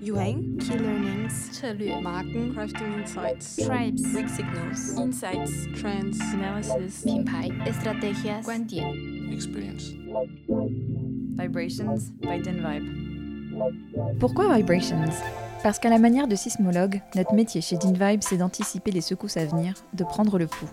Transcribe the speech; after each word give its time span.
Yuhang, 0.00 0.58
Key 0.60 0.78
Learnings, 0.78 1.60
Tally, 1.60 2.00
Marken, 2.00 2.54
Crafting 2.54 3.00
Insights, 3.00 3.56
Tribes, 3.56 4.02
Weak 4.14 4.28
Signals, 4.28 4.98
Insights, 4.98 5.66
Trends, 5.74 6.20
Analysis, 6.32 7.04
Pinpai, 7.04 7.50
Estrategias, 7.66 8.42
Guandian, 8.44 8.94
Experience, 9.32 9.94
Vibrations. 11.36 12.10
By 12.20 12.40
DinVibe. 12.40 12.86
Pourquoi 14.20 14.56
Vibrations? 14.56 15.10
Parce 15.62 15.78
qu'à 15.78 15.88
la 15.88 15.98
manière 15.98 16.28
de 16.28 16.36
sismologue, 16.36 17.00
notre 17.16 17.34
métier 17.34 17.60
chez 17.60 17.76
DinVibe, 17.76 18.22
c'est 18.22 18.36
d'anticiper 18.36 18.90
les 18.90 19.00
secousses 19.00 19.36
à 19.36 19.46
venir, 19.46 19.74
de 19.94 20.04
prendre 20.04 20.38
le 20.38 20.46
pouls. 20.46 20.68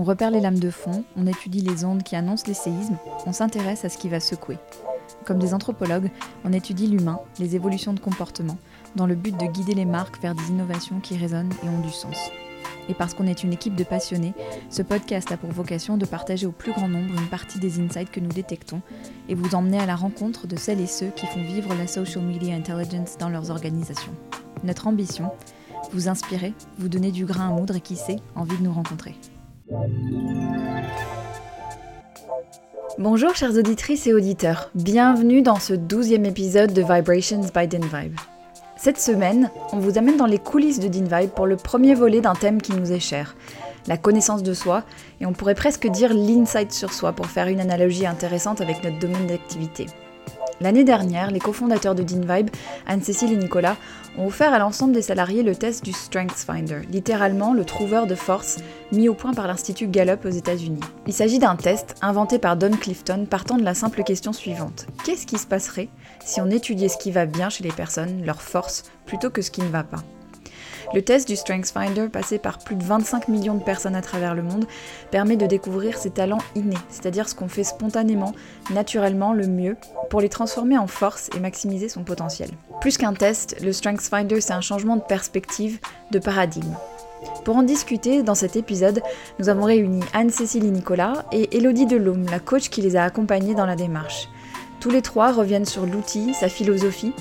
On 0.00 0.04
repère 0.04 0.30
les 0.30 0.38
lames 0.40 0.60
de 0.60 0.70
fond, 0.70 1.02
on 1.16 1.26
étudie 1.26 1.60
les 1.60 1.84
ondes 1.84 2.04
qui 2.04 2.14
annoncent 2.14 2.46
les 2.46 2.54
séismes, 2.54 2.98
on 3.26 3.32
s'intéresse 3.32 3.84
à 3.84 3.88
ce 3.88 3.98
qui 3.98 4.08
va 4.08 4.20
secouer. 4.20 4.56
Comme 5.24 5.40
des 5.40 5.54
anthropologues, 5.54 6.12
on 6.44 6.52
étudie 6.52 6.86
l'humain, 6.86 7.18
les 7.40 7.56
évolutions 7.56 7.94
de 7.94 7.98
comportement, 7.98 8.58
dans 8.94 9.08
le 9.08 9.16
but 9.16 9.36
de 9.36 9.46
guider 9.46 9.74
les 9.74 9.84
marques 9.84 10.22
vers 10.22 10.36
des 10.36 10.50
innovations 10.50 11.00
qui 11.00 11.16
résonnent 11.16 11.52
et 11.64 11.68
ont 11.68 11.80
du 11.80 11.90
sens. 11.90 12.30
Et 12.88 12.94
parce 12.94 13.12
qu'on 13.12 13.26
est 13.26 13.42
une 13.42 13.52
équipe 13.52 13.74
de 13.74 13.82
passionnés, 13.82 14.34
ce 14.70 14.82
podcast 14.82 15.32
a 15.32 15.36
pour 15.36 15.50
vocation 15.50 15.96
de 15.96 16.06
partager 16.06 16.46
au 16.46 16.52
plus 16.52 16.70
grand 16.70 16.88
nombre 16.88 17.20
une 17.20 17.28
partie 17.28 17.58
des 17.58 17.80
insights 17.80 18.12
que 18.12 18.20
nous 18.20 18.28
détectons 18.28 18.82
et 19.28 19.34
vous 19.34 19.56
emmener 19.56 19.80
à 19.80 19.86
la 19.86 19.96
rencontre 19.96 20.46
de 20.46 20.54
celles 20.54 20.80
et 20.80 20.86
ceux 20.86 21.08
qui 21.08 21.26
font 21.26 21.42
vivre 21.42 21.74
la 21.74 21.88
social 21.88 22.22
media 22.22 22.54
intelligence 22.54 23.18
dans 23.18 23.30
leurs 23.30 23.50
organisations. 23.50 24.14
Notre 24.62 24.86
ambition 24.86 25.32
Vous 25.92 26.08
inspirer, 26.08 26.54
vous 26.78 26.88
donner 26.88 27.10
du 27.10 27.24
grain 27.24 27.48
à 27.48 27.52
moudre 27.52 27.74
et 27.74 27.80
qui 27.80 27.96
sait, 27.96 28.20
envie 28.36 28.58
de 28.58 28.62
nous 28.62 28.72
rencontrer. 28.72 29.16
Bonjour 32.98 33.34
chères 33.34 33.54
auditrices 33.54 34.06
et 34.06 34.14
auditeurs, 34.14 34.70
bienvenue 34.74 35.42
dans 35.42 35.58
ce 35.58 35.74
douzième 35.74 36.24
épisode 36.24 36.72
de 36.72 36.80
Vibrations 36.80 37.42
by 37.54 37.68
DinVibe. 37.68 38.16
Cette 38.76 38.98
semaine, 38.98 39.50
on 39.72 39.78
vous 39.78 39.98
amène 39.98 40.16
dans 40.16 40.26
les 40.26 40.38
coulisses 40.38 40.80
de 40.80 40.88
DinVibe 40.88 41.30
pour 41.30 41.46
le 41.46 41.56
premier 41.56 41.94
volet 41.94 42.20
d'un 42.20 42.34
thème 42.34 42.62
qui 42.62 42.72
nous 42.72 42.92
est 42.92 43.00
cher, 43.00 43.36
la 43.86 43.98
connaissance 43.98 44.42
de 44.42 44.54
soi, 44.54 44.84
et 45.20 45.26
on 45.26 45.32
pourrait 45.32 45.54
presque 45.54 45.86
dire 45.86 46.14
l'insight 46.14 46.72
sur 46.72 46.92
soi 46.92 47.12
pour 47.12 47.26
faire 47.26 47.48
une 47.48 47.60
analogie 47.60 48.06
intéressante 48.06 48.60
avec 48.60 48.82
notre 48.82 48.98
domaine 48.98 49.26
d'activité. 49.26 49.86
L'année 50.60 50.84
dernière, 50.84 51.30
les 51.30 51.38
cofondateurs 51.38 51.94
de 51.94 52.02
DinVibe, 52.02 52.50
Anne-Cécile 52.86 53.32
et 53.32 53.36
Nicolas, 53.36 53.76
ont 54.18 54.26
offert 54.26 54.52
à 54.52 54.58
l'ensemble 54.58 54.92
des 54.92 55.02
salariés 55.02 55.42
le 55.42 55.54
test 55.54 55.84
du 55.84 55.92
StrengthsFinder, 55.92 56.80
littéralement 56.90 57.54
le 57.54 57.64
trouveur 57.64 58.06
de 58.06 58.14
force 58.16 58.58
mis 58.90 59.08
au 59.08 59.14
point 59.14 59.32
par 59.32 59.46
l'Institut 59.46 59.86
Gallup 59.86 60.24
aux 60.24 60.30
États-Unis. 60.30 60.80
Il 61.06 61.12
s'agit 61.12 61.38
d'un 61.38 61.56
test 61.56 61.94
inventé 62.02 62.38
par 62.38 62.56
Don 62.56 62.72
Clifton 62.72 63.26
partant 63.28 63.56
de 63.56 63.64
la 63.64 63.74
simple 63.74 64.02
question 64.02 64.32
suivante 64.32 64.86
Qu'est-ce 65.04 65.26
qui 65.26 65.38
se 65.38 65.46
passerait 65.46 65.88
si 66.24 66.40
on 66.40 66.50
étudiait 66.50 66.88
ce 66.88 66.98
qui 66.98 67.12
va 67.12 67.26
bien 67.26 67.48
chez 67.48 67.62
les 67.62 67.72
personnes, 67.72 68.24
leurs 68.24 68.42
forces, 68.42 68.84
plutôt 69.06 69.30
que 69.30 69.42
ce 69.42 69.50
qui 69.50 69.62
ne 69.62 69.68
va 69.68 69.84
pas? 69.84 70.02
Le 70.94 71.02
test 71.02 71.28
du 71.28 71.36
StrengthsFinder, 71.36 72.08
passé 72.08 72.38
par 72.38 72.58
plus 72.58 72.76
de 72.76 72.82
25 72.82 73.28
millions 73.28 73.54
de 73.54 73.62
personnes 73.62 73.94
à 73.94 74.00
travers 74.00 74.34
le 74.34 74.42
monde, 74.42 74.66
permet 75.10 75.36
de 75.36 75.46
découvrir 75.46 75.98
ses 75.98 76.10
talents 76.10 76.42
innés, 76.54 76.76
c'est-à-dire 76.88 77.28
ce 77.28 77.34
qu'on 77.34 77.48
fait 77.48 77.64
spontanément, 77.64 78.34
naturellement, 78.70 79.32
le 79.32 79.46
mieux, 79.46 79.76
pour 80.08 80.20
les 80.20 80.28
transformer 80.28 80.78
en 80.78 80.86
force 80.86 81.28
et 81.36 81.40
maximiser 81.40 81.88
son 81.88 82.04
potentiel. 82.04 82.50
Plus 82.80 82.96
qu'un 82.96 83.12
test, 83.12 83.56
le 83.62 83.72
StrengthsFinder, 83.72 84.40
c'est 84.40 84.52
un 84.52 84.60
changement 84.60 84.96
de 84.96 85.02
perspective, 85.02 85.78
de 86.10 86.18
paradigme. 86.18 86.74
Pour 87.44 87.56
en 87.56 87.62
discuter, 87.62 88.22
dans 88.22 88.34
cet 88.34 88.56
épisode, 88.56 89.02
nous 89.38 89.48
avons 89.48 89.64
réuni 89.64 90.00
Anne-Cécile 90.12 90.64
et 90.64 90.70
Nicolas 90.70 91.24
et 91.32 91.56
Elodie 91.56 91.86
Delhomme, 91.86 92.26
la 92.30 92.38
coach 92.38 92.70
qui 92.70 92.80
les 92.80 92.96
a 92.96 93.04
accompagnés 93.04 93.54
dans 93.54 93.66
la 93.66 93.76
démarche. 93.76 94.28
Tous 94.80 94.90
les 94.90 95.02
trois 95.02 95.32
reviennent 95.32 95.64
sur 95.64 95.84
l'outil, 95.86 96.34
sa 96.34 96.48
philosophie, 96.48 97.12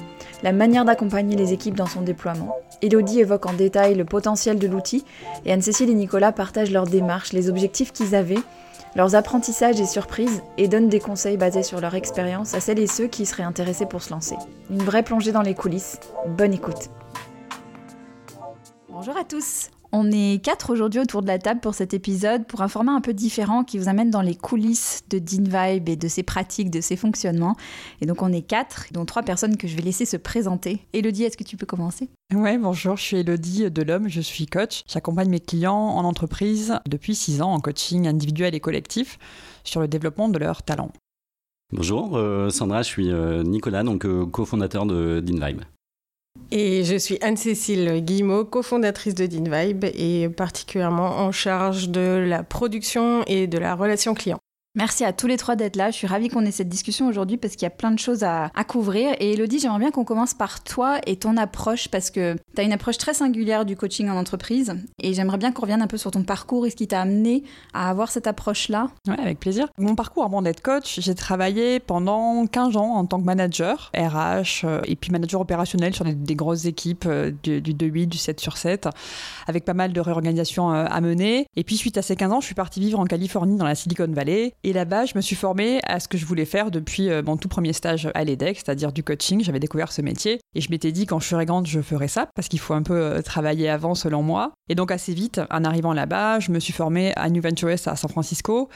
la 0.43 0.51
manière 0.51 0.85
d'accompagner 0.85 1.35
les 1.35 1.53
équipes 1.53 1.75
dans 1.75 1.85
son 1.85 2.01
déploiement. 2.01 2.55
Elodie 2.81 3.19
évoque 3.19 3.45
en 3.45 3.53
détail 3.53 3.95
le 3.95 4.05
potentiel 4.05 4.59
de 4.59 4.67
l'outil 4.67 5.03
et 5.45 5.51
Anne-Cécile 5.51 5.89
et 5.89 5.95
Nicolas 5.95 6.31
partagent 6.31 6.71
leur 6.71 6.85
démarche, 6.85 7.33
les 7.33 7.49
objectifs 7.49 7.91
qu'ils 7.91 8.15
avaient, 8.15 8.43
leurs 8.95 9.15
apprentissages 9.15 9.79
et 9.79 9.85
surprises 9.85 10.41
et 10.57 10.67
donnent 10.67 10.89
des 10.89 10.99
conseils 10.99 11.37
basés 11.37 11.63
sur 11.63 11.79
leur 11.81 11.95
expérience 11.95 12.53
à 12.53 12.59
celles 12.59 12.79
et 12.79 12.87
ceux 12.87 13.07
qui 13.07 13.25
seraient 13.25 13.43
intéressés 13.43 13.85
pour 13.85 14.01
se 14.01 14.11
lancer. 14.11 14.35
Une 14.69 14.83
vraie 14.83 15.03
plongée 15.03 15.31
dans 15.31 15.41
les 15.41 15.55
coulisses. 15.55 15.99
Bonne 16.27 16.53
écoute. 16.53 16.89
Bonjour 18.89 19.15
à 19.15 19.23
tous. 19.23 19.69
On 19.91 20.11
est 20.11 20.43
quatre 20.43 20.71
aujourd'hui 20.71 20.99
autour 20.99 21.21
de 21.21 21.27
la 21.27 21.39
table 21.39 21.59
pour 21.59 21.73
cet 21.73 21.93
épisode 21.93 22.45
pour 22.45 22.61
un 22.61 22.67
format 22.67 22.91
un 22.91 23.01
peu 23.01 23.13
différent 23.13 23.63
qui 23.63 23.77
vous 23.77 23.87
amène 23.87 24.09
dans 24.09 24.21
les 24.21 24.35
coulisses 24.35 25.03
de 25.09 25.19
DinVibe 25.19 25.87
et 25.89 25.95
de 25.95 26.07
ses 26.07 26.23
pratiques, 26.23 26.69
de 26.69 26.81
ses 26.81 26.95
fonctionnements. 26.95 27.55
Et 28.01 28.05
donc 28.05 28.21
on 28.21 28.31
est 28.31 28.41
quatre, 28.41 28.87
dont 28.91 29.05
trois 29.05 29.23
personnes 29.23 29.57
que 29.57 29.67
je 29.67 29.75
vais 29.75 29.81
laisser 29.81 30.05
se 30.05 30.17
présenter. 30.17 30.81
Elodie, 30.93 31.23
est-ce 31.23 31.37
que 31.37 31.43
tu 31.43 31.57
peux 31.57 31.65
commencer? 31.65 32.09
Ouais, 32.35 32.57
bonjour, 32.57 32.97
je 32.97 33.03
suis 33.03 33.17
Elodie 33.17 33.71
Delhomme, 33.71 34.09
je 34.09 34.21
suis 34.21 34.45
coach. 34.45 34.83
J'accompagne 34.87 35.29
mes 35.29 35.39
clients 35.39 35.73
en 35.73 36.03
entreprise 36.03 36.79
depuis 36.87 37.15
six 37.15 37.41
ans 37.41 37.53
en 37.53 37.59
coaching 37.59 38.07
individuel 38.07 38.55
et 38.55 38.59
collectif 38.59 39.17
sur 39.63 39.79
le 39.79 39.87
développement 39.87 40.27
de 40.27 40.37
leurs 40.37 40.63
talents. 40.63 40.91
Bonjour, 41.73 42.15
euh, 42.15 42.49
Sandra, 42.49 42.81
je 42.81 42.87
suis 42.87 43.11
euh, 43.11 43.43
Nicolas, 43.43 43.83
donc 43.83 44.05
euh, 44.05 44.25
cofondateur 44.25 44.85
de 44.85 45.19
DinVibe. 45.19 45.63
Et 46.51 46.83
je 46.83 46.95
suis 46.95 47.17
Anne-Cécile 47.21 48.01
Guillemot, 48.03 48.45
cofondatrice 48.45 49.15
de 49.15 49.25
DinVibe 49.25 49.83
et 49.83 50.29
particulièrement 50.29 51.17
en 51.19 51.31
charge 51.31 51.89
de 51.89 52.23
la 52.25 52.43
production 52.43 53.23
et 53.27 53.47
de 53.47 53.57
la 53.57 53.75
relation 53.75 54.13
client. 54.13 54.39
Merci 54.77 55.03
à 55.03 55.11
tous 55.11 55.25
les 55.25 55.37
trois 55.37 55.55
d'être 55.55 55.75
là. 55.75 55.89
Je 55.89 55.95
suis 55.95 56.05
ravie 56.05 56.29
qu'on 56.29 56.45
ait 56.45 56.51
cette 56.51 56.69
discussion 56.69 57.07
aujourd'hui 57.07 57.37
parce 57.37 57.55
qu'il 57.55 57.63
y 57.63 57.65
a 57.65 57.71
plein 57.71 57.89
de 57.89 57.97
choses 57.97 58.23
à, 58.23 58.51
couvrir. 58.67 59.15
Et 59.19 59.33
Elodie, 59.33 59.57
j'aimerais 59.57 59.79
bien 59.79 59.89
qu'on 59.89 60.03
commence 60.03 60.35
par 60.35 60.63
toi 60.63 60.99
et 61.07 61.15
ton 61.15 61.35
approche 61.35 61.87
parce 61.87 62.11
que 62.11 62.35
tu 62.55 62.61
as 62.61 62.63
une 62.63 62.73
approche 62.73 62.99
très 62.99 63.15
singulière 63.15 63.65
du 63.65 63.75
coaching 63.75 64.07
en 64.07 64.15
entreprise. 64.15 64.75
Et 65.01 65.15
j'aimerais 65.15 65.39
bien 65.39 65.51
qu'on 65.51 65.63
revienne 65.63 65.81
un 65.81 65.87
peu 65.87 65.97
sur 65.97 66.11
ton 66.11 66.21
parcours 66.21 66.67
et 66.67 66.69
ce 66.69 66.75
qui 66.75 66.87
t'a 66.87 67.01
amené 67.01 67.43
à 67.73 67.89
avoir 67.89 68.11
cette 68.11 68.27
approche-là. 68.27 68.89
Ouais, 69.07 69.19
avec 69.19 69.39
plaisir. 69.39 69.67
Mon 69.79 69.95
parcours 69.95 70.23
avant 70.23 70.43
d'être 70.43 70.61
coach, 70.61 70.99
j'ai 70.99 71.15
travaillé 71.15 71.79
pendant 71.79 72.45
15 72.45 72.77
ans 72.77 72.97
en 72.97 73.05
tant 73.07 73.19
que 73.19 73.25
manager, 73.25 73.91
RH 73.97 74.65
euh, 74.65 74.81
et 74.85 74.95
puis 74.95 75.09
manager 75.09 75.41
opérationnel 75.41 75.95
sur 75.95 76.05
des, 76.05 76.13
des 76.13 76.35
grosses 76.35 76.65
équipes 76.65 77.05
euh, 77.07 77.31
du, 77.41 77.61
du 77.61 77.73
2-8, 77.73 78.05
du 78.05 78.19
7 78.19 78.39
sur 78.39 78.57
7, 78.57 78.89
avec 79.47 79.65
pas 79.65 79.73
mal 79.73 79.91
de 79.91 79.99
réorganisations 79.99 80.71
euh, 80.71 80.85
à 80.87 81.01
mener. 81.01 81.47
Et 81.55 81.63
puis 81.63 81.77
suite 81.77 81.97
à 81.97 82.03
ces 82.03 82.15
15 82.15 82.31
ans, 82.31 82.41
je 82.41 82.45
suis 82.45 82.53
partie 82.53 82.79
vivre 82.79 82.99
en 82.99 83.05
Californie 83.05 83.57
dans 83.57 83.65
la 83.65 83.73
Silicon 83.73 84.11
Valley. 84.11 84.53
Et 84.67 84.73
là-bas, 84.73 85.05
je 85.05 85.13
me 85.15 85.21
suis 85.21 85.37
formée 85.37 85.79
à 85.85 86.01
ce 86.01 86.09
que 86.09 86.17
je 86.17 86.25
voulais 86.25 86.43
faire 86.43 86.71
depuis 86.71 87.09
euh, 87.09 87.23
mon 87.23 87.37
tout 87.37 87.47
premier 87.47 87.71
stage 87.71 88.09
à 88.13 88.25
l'EDEC, 88.25 88.57
c'est-à-dire 88.57 88.91
du 88.91 89.01
coaching. 89.01 89.41
J'avais 89.41 89.61
découvert 89.61 89.93
ce 89.93 90.01
métier 90.01 90.41
et 90.55 90.59
je 90.59 90.69
m'étais 90.69 90.91
dit 90.91 91.05
quand 91.05 91.21
je 91.21 91.27
serai 91.29 91.45
grande, 91.45 91.65
je 91.65 91.79
ferai 91.79 92.09
ça 92.09 92.27
parce 92.35 92.49
qu'il 92.49 92.59
faut 92.59 92.73
un 92.73 92.83
peu 92.83 92.97
euh, 92.97 93.21
travailler 93.21 93.69
avant 93.69 93.95
selon 93.95 94.23
moi. 94.23 94.51
Et 94.67 94.75
donc 94.75 94.91
assez 94.91 95.13
vite, 95.13 95.39
en 95.51 95.63
arrivant 95.63 95.93
là-bas, 95.93 96.41
je 96.41 96.51
me 96.51 96.59
suis 96.59 96.73
formée 96.73 97.13
à 97.15 97.29
New 97.29 97.41
Ventures 97.41 97.69
à 97.85 97.95
San 97.95 98.09
Francisco 98.09 98.67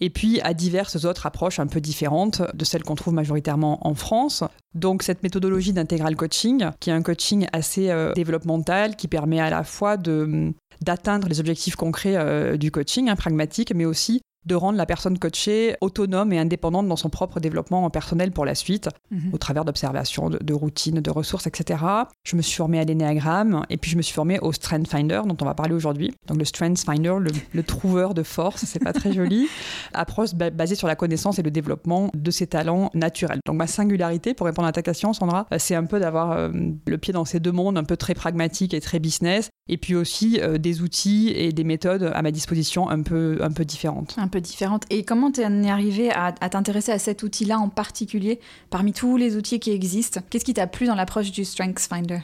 et 0.00 0.10
puis 0.10 0.38
à 0.42 0.52
diverses 0.52 1.06
autres 1.06 1.24
approches 1.24 1.60
un 1.60 1.66
peu 1.66 1.80
différentes 1.80 2.42
de 2.52 2.64
celles 2.66 2.82
qu'on 2.82 2.94
trouve 2.94 3.14
majoritairement 3.14 3.88
en 3.88 3.94
France. 3.94 4.44
Donc 4.74 5.02
cette 5.02 5.22
méthodologie 5.22 5.72
d'intégral 5.72 6.14
coaching, 6.14 6.66
qui 6.78 6.90
est 6.90 6.92
un 6.92 7.00
coaching 7.00 7.46
assez 7.54 7.88
euh, 7.88 8.12
développemental, 8.12 8.96
qui 8.96 9.08
permet 9.08 9.40
à 9.40 9.48
la 9.48 9.64
fois 9.64 9.96
d'atteindre 9.96 11.26
les 11.26 11.40
objectifs 11.40 11.74
concrets 11.74 12.58
du 12.58 12.70
coaching, 12.70 13.08
hein, 13.08 13.16
pragmatique, 13.16 13.72
mais 13.74 13.86
aussi 13.86 14.20
de 14.46 14.54
rendre 14.54 14.78
la 14.78 14.86
personne 14.86 15.18
coachée 15.18 15.76
autonome 15.80 16.32
et 16.32 16.38
indépendante 16.38 16.88
dans 16.88 16.96
son 16.96 17.10
propre 17.10 17.40
développement 17.40 17.88
personnel 17.90 18.32
pour 18.32 18.44
la 18.46 18.54
suite, 18.54 18.88
Mhm. 19.10 19.30
au 19.32 19.38
travers 19.38 19.64
d'observations, 19.64 20.30
de, 20.30 20.38
de 20.42 20.54
routines, 20.54 21.00
de 21.00 21.10
ressources, 21.10 21.46
etc. 21.46 21.82
Je 22.24 22.36
me 22.36 22.42
suis 22.42 22.56
formée 22.56 22.78
à 22.78 22.84
l'énéagramme 22.84 23.64
et 23.70 23.76
puis 23.76 23.90
je 23.90 23.96
me 23.96 24.02
suis 24.02 24.14
formée 24.14 24.38
au 24.40 24.52
Strength 24.52 24.88
Finder 24.88 25.22
dont 25.26 25.36
on 25.40 25.44
va 25.44 25.54
parler 25.54 25.74
aujourd'hui. 25.74 26.14
Donc 26.26 26.38
le 26.38 26.44
Strength 26.44 26.78
Finder, 26.84 27.14
le, 27.20 27.30
le 27.52 27.62
trouveur 27.62 28.14
de 28.14 28.22
force, 28.22 28.64
c'est 28.64 28.82
pas 28.82 28.92
très 28.92 29.12
joli. 29.12 29.48
Approche 29.92 30.34
ba- 30.34 30.50
basée 30.50 30.74
sur 30.74 30.86
la 30.88 30.96
connaissance 30.96 31.38
et 31.38 31.42
le 31.42 31.50
développement 31.50 32.10
de 32.14 32.30
ses 32.30 32.46
talents 32.46 32.90
naturels. 32.94 33.40
Donc 33.46 33.56
ma 33.56 33.66
singularité, 33.66 34.34
pour 34.34 34.46
répondre 34.46 34.68
à 34.68 34.72
ta 34.72 34.82
question, 34.82 35.12
Sandra, 35.12 35.46
euh, 35.52 35.56
c'est 35.58 35.74
un 35.74 35.84
peu 35.84 36.00
d'avoir 36.00 36.32
euh, 36.32 36.50
le 36.86 36.98
pied 36.98 37.12
dans 37.12 37.24
ces 37.24 37.40
deux 37.40 37.52
mondes, 37.52 37.76
un 37.78 37.84
peu 37.84 37.96
très 37.96 38.14
pragmatique 38.14 38.74
et 38.74 38.80
très 38.80 38.98
business, 38.98 39.50
et 39.68 39.76
puis 39.78 39.94
aussi 39.94 40.38
euh, 40.40 40.58
des 40.58 40.82
outils 40.82 41.30
et 41.34 41.52
des 41.52 41.64
méthodes 41.64 42.10
à 42.14 42.22
ma 42.22 42.30
disposition 42.30 42.88
un 42.88 43.02
peu, 43.02 43.38
un 43.40 43.50
peu 43.50 43.64
différentes. 43.64 44.14
Un 44.18 44.27
peu 44.28 44.40
différente. 44.40 44.84
Et 44.90 45.04
comment 45.04 45.30
t'es 45.30 45.44
arrivé 45.44 46.10
à, 46.10 46.32
t'intéresser 46.32 46.92
à 46.92 46.98
cet 46.98 47.22
outil-là 47.22 47.58
en 47.58 47.68
particulier 47.68 48.40
parmi 48.70 48.92
tous 48.92 49.16
les 49.16 49.36
outils 49.36 49.60
qui 49.60 49.70
existent? 49.72 50.20
Qu'est-ce 50.30 50.44
qui 50.44 50.54
t'a 50.54 50.66
plu 50.66 50.86
dans 50.86 50.94
l'approche 50.94 51.30
du 51.32 51.44
StrengthsFinder 51.44 52.20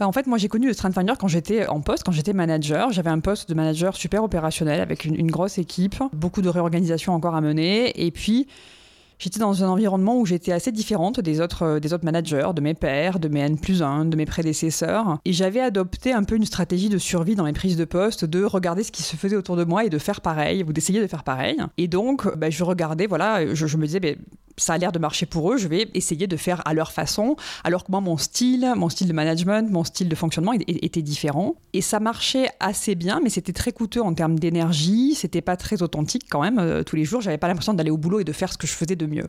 Euh, 0.00 0.04
En 0.04 0.12
fait, 0.12 0.26
moi, 0.26 0.38
j'ai 0.38 0.48
connu 0.48 0.66
le 0.66 0.72
Strength 0.72 0.94
Finder 0.94 1.14
quand 1.18 1.28
j'étais 1.28 1.66
en 1.66 1.80
poste, 1.80 2.04
quand 2.04 2.12
j'étais 2.12 2.32
manager. 2.32 2.92
J'avais 2.92 3.10
un 3.10 3.20
poste 3.20 3.48
de 3.48 3.54
manager 3.54 3.96
super 3.96 4.22
opérationnel 4.22 4.80
avec 4.80 5.04
une, 5.04 5.14
une 5.14 5.30
grosse 5.30 5.58
équipe, 5.58 5.96
beaucoup 6.12 6.42
de 6.42 6.48
réorganisation 6.48 7.14
encore 7.14 7.34
à 7.34 7.40
mener. 7.40 8.04
Et 8.04 8.10
puis, 8.10 8.46
J'étais 9.18 9.38
dans 9.38 9.64
un 9.64 9.68
environnement 9.68 10.18
où 10.18 10.26
j'étais 10.26 10.52
assez 10.52 10.72
différente 10.72 11.20
des 11.20 11.40
autres, 11.40 11.62
euh, 11.62 11.80
des 11.80 11.94
autres 11.94 12.04
managers, 12.04 12.50
de 12.54 12.60
mes 12.60 12.74
pairs, 12.74 13.18
de 13.18 13.28
mes 13.28 13.40
N 13.40 13.58
plus 13.58 13.82
1, 13.82 14.04
de 14.06 14.16
mes 14.16 14.26
prédécesseurs. 14.26 15.18
Et 15.24 15.32
j'avais 15.32 15.60
adopté 15.60 16.12
un 16.12 16.22
peu 16.22 16.36
une 16.36 16.44
stratégie 16.44 16.90
de 16.90 16.98
survie 16.98 17.34
dans 17.34 17.44
mes 17.44 17.54
prises 17.54 17.76
de 17.76 17.84
poste, 17.86 18.24
de 18.24 18.44
regarder 18.44 18.82
ce 18.82 18.92
qui 18.92 19.02
se 19.02 19.16
faisait 19.16 19.36
autour 19.36 19.56
de 19.56 19.64
moi 19.64 19.84
et 19.84 19.88
de 19.88 19.98
faire 19.98 20.20
pareil, 20.20 20.62
ou 20.64 20.72
d'essayer 20.72 21.00
de 21.00 21.06
faire 21.06 21.24
pareil. 21.24 21.56
Et 21.78 21.88
donc, 21.88 22.26
bah, 22.36 22.50
je 22.50 22.62
regardais, 22.62 23.06
voilà, 23.06 23.54
je, 23.54 23.76
me 23.76 23.86
disais, 23.86 24.18
ça 24.56 24.74
a 24.74 24.78
l'air 24.78 24.92
de 24.92 24.98
marcher 24.98 25.26
pour 25.26 25.52
eux, 25.52 25.56
je 25.56 25.68
vais 25.68 25.88
essayer 25.94 26.26
de 26.26 26.36
faire 26.36 26.62
à 26.66 26.74
leur 26.74 26.92
façon, 26.92 27.36
alors 27.64 27.84
que 27.84 27.90
moi, 27.90 28.00
mon 28.00 28.16
style, 28.16 28.72
mon 28.76 28.88
style 28.88 29.08
de 29.08 29.12
management, 29.12 29.70
mon 29.70 29.84
style 29.84 30.08
de 30.08 30.14
fonctionnement 30.14 30.52
était 30.52 31.02
différent. 31.02 31.56
Et 31.72 31.80
ça 31.80 32.00
marchait 32.00 32.48
assez 32.60 32.94
bien, 32.94 33.20
mais 33.22 33.30
c'était 33.30 33.52
très 33.52 33.72
coûteux 33.72 34.02
en 34.02 34.14
termes 34.14 34.38
d'énergie, 34.38 35.14
c'était 35.14 35.40
pas 35.40 35.56
très 35.56 35.82
authentique 35.82 36.24
quand 36.30 36.42
même. 36.42 36.58
Euh, 36.58 36.82
tous 36.82 36.96
les 36.96 37.04
jours, 37.04 37.20
j'avais 37.20 37.38
pas 37.38 37.48
l'impression 37.48 37.74
d'aller 37.74 37.90
au 37.90 37.98
boulot 37.98 38.20
et 38.20 38.24
de 38.24 38.32
faire 38.32 38.52
ce 38.52 38.58
que 38.58 38.66
je 38.66 38.72
faisais 38.72 38.96
de 38.96 39.05
mieux. 39.06 39.28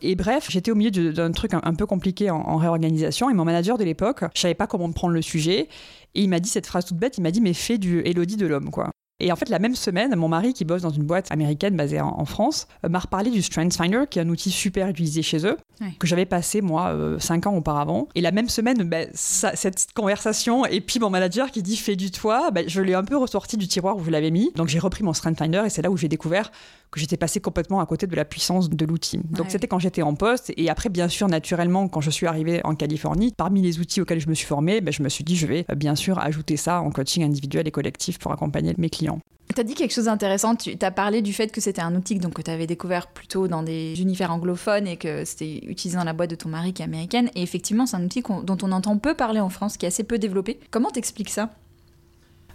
Et 0.00 0.14
bref, 0.14 0.46
j'étais 0.48 0.70
au 0.70 0.76
milieu 0.76 1.12
d'un 1.12 1.32
truc 1.32 1.52
un, 1.54 1.74
peu 1.74 1.86
compliqué 1.86 2.30
en, 2.30 2.56
réorganisation 2.56 3.30
et 3.30 3.34
mon 3.34 3.44
manager 3.44 3.78
de 3.78 3.84
l'époque, 3.84 4.24
je 4.34 4.40
savais 4.40 4.54
pas 4.54 4.66
comment 4.66 4.90
prendre 4.92 5.14
le 5.14 5.22
sujet 5.22 5.68
et 6.14 6.22
il 6.22 6.28
m'a 6.28 6.40
dit 6.40 6.48
cette 6.48 6.66
phrase 6.66 6.84
toute 6.84 6.98
bête, 6.98 7.18
il 7.18 7.22
m'a 7.22 7.30
dit 7.30 7.40
mais 7.40 7.52
fais 7.52 7.78
du 7.78 8.00
Elodie 8.04 8.36
de 8.36 8.46
l'homme 8.46 8.70
quoi. 8.70 8.90
Et 9.20 9.32
en 9.32 9.36
fait, 9.36 9.48
la 9.48 9.58
même 9.58 9.74
semaine, 9.74 10.14
mon 10.14 10.28
mari, 10.28 10.54
qui 10.54 10.64
bosse 10.64 10.82
dans 10.82 10.90
une 10.90 11.02
boîte 11.02 11.32
américaine 11.32 11.76
basée 11.76 12.00
en, 12.00 12.24
France, 12.24 12.68
euh, 12.84 12.88
m'a 12.88 13.00
reparlé 13.00 13.30
du 13.30 13.42
StrengthsFinder, 13.42 14.04
qui 14.08 14.20
est 14.20 14.22
un 14.22 14.28
outil 14.28 14.52
super 14.52 14.86
utilisé 14.88 15.22
chez 15.22 15.44
eux, 15.44 15.56
que 15.98 16.06
j'avais 16.06 16.24
passé, 16.24 16.60
moi, 16.60 16.90
euh, 16.90 17.18
cinq 17.18 17.46
ans 17.46 17.56
auparavant. 17.56 18.08
Et 18.14 18.20
la 18.20 18.30
même 18.30 18.48
semaine, 18.48 18.84
ben, 18.84 19.08
cette 19.14 19.92
conversation, 19.92 20.64
et 20.66 20.80
puis 20.80 21.00
mon 21.00 21.10
manager 21.10 21.50
qui 21.50 21.64
dit 21.64 21.76
fais 21.76 21.96
du 21.96 22.12
toi, 22.12 22.52
ben, 22.52 22.68
je 22.68 22.80
l'ai 22.80 22.94
un 22.94 23.02
peu 23.02 23.16
ressorti 23.16 23.56
du 23.56 23.66
tiroir 23.66 23.96
où 23.96 24.04
je 24.04 24.10
l'avais 24.10 24.30
mis. 24.30 24.52
Donc 24.54 24.68
j'ai 24.68 24.78
repris 24.78 25.02
mon 25.02 25.12
StrengthsFinder, 25.12 25.64
et 25.66 25.70
c'est 25.70 25.82
là 25.82 25.90
où 25.90 25.96
j'ai 25.96 26.08
découvert 26.08 26.52
que 26.90 27.00
j'étais 27.00 27.16
passé 27.16 27.40
complètement 27.40 27.80
à 27.80 27.86
côté 27.86 28.06
de 28.06 28.16
la 28.16 28.24
puissance 28.24 28.70
de 28.70 28.84
l'outil. 28.86 29.20
Donc 29.30 29.46
c'était 29.50 29.66
quand 29.66 29.78
j'étais 29.78 30.02
en 30.02 30.14
poste, 30.14 30.52
et 30.56 30.70
après, 30.70 30.88
bien 30.88 31.08
sûr, 31.08 31.28
naturellement, 31.28 31.88
quand 31.88 32.00
je 32.00 32.10
suis 32.10 32.26
arrivée 32.26 32.60
en 32.64 32.74
Californie, 32.74 33.32
parmi 33.36 33.62
les 33.62 33.80
outils 33.80 34.00
auxquels 34.00 34.20
je 34.20 34.28
me 34.28 34.34
suis 34.34 34.46
formée, 34.46 34.80
ben, 34.80 34.92
je 34.92 35.02
me 35.02 35.08
suis 35.08 35.24
dit, 35.24 35.36
je 35.36 35.46
vais 35.46 35.64
euh, 35.70 35.74
bien 35.74 35.94
sûr 35.94 36.18
ajouter 36.18 36.56
ça 36.56 36.80
en 36.80 36.90
coaching 36.90 37.24
individuel 37.24 37.66
et 37.66 37.70
collectif 37.70 38.18
pour 38.18 38.32
accompagner 38.32 38.74
mes 38.78 38.90
clients. 38.90 39.20
Tu 39.54 39.60
as 39.60 39.64
dit 39.64 39.74
quelque 39.74 39.94
chose 39.94 40.04
d'intéressant, 40.04 40.56
tu 40.56 40.76
as 40.80 40.90
parlé 40.90 41.22
du 41.22 41.32
fait 41.32 41.50
que 41.50 41.60
c'était 41.60 41.80
un 41.80 41.94
outil 41.94 42.16
donc, 42.16 42.34
que 42.34 42.42
tu 42.42 42.50
avais 42.50 42.66
découvert 42.66 43.06
plutôt 43.06 43.48
dans 43.48 43.62
des 43.62 44.00
univers 44.00 44.30
anglophones 44.30 44.86
et 44.86 44.98
que 44.98 45.24
c'était 45.24 45.60
utilisé 45.66 45.96
dans 45.96 46.04
la 46.04 46.12
boîte 46.12 46.30
de 46.30 46.34
ton 46.34 46.50
mari 46.50 46.74
qui 46.74 46.82
est 46.82 46.84
américaine. 46.84 47.30
Et 47.34 47.42
effectivement, 47.42 47.86
c'est 47.86 47.96
un 47.96 48.04
outil 48.04 48.22
dont 48.22 48.58
on 48.62 48.72
entend 48.72 48.98
peu 48.98 49.14
parler 49.14 49.40
en 49.40 49.48
France, 49.48 49.78
qui 49.78 49.86
est 49.86 49.88
assez 49.88 50.04
peu 50.04 50.18
développé. 50.18 50.60
Comment 50.70 50.90
t'expliques 50.90 51.30
ça? 51.30 51.50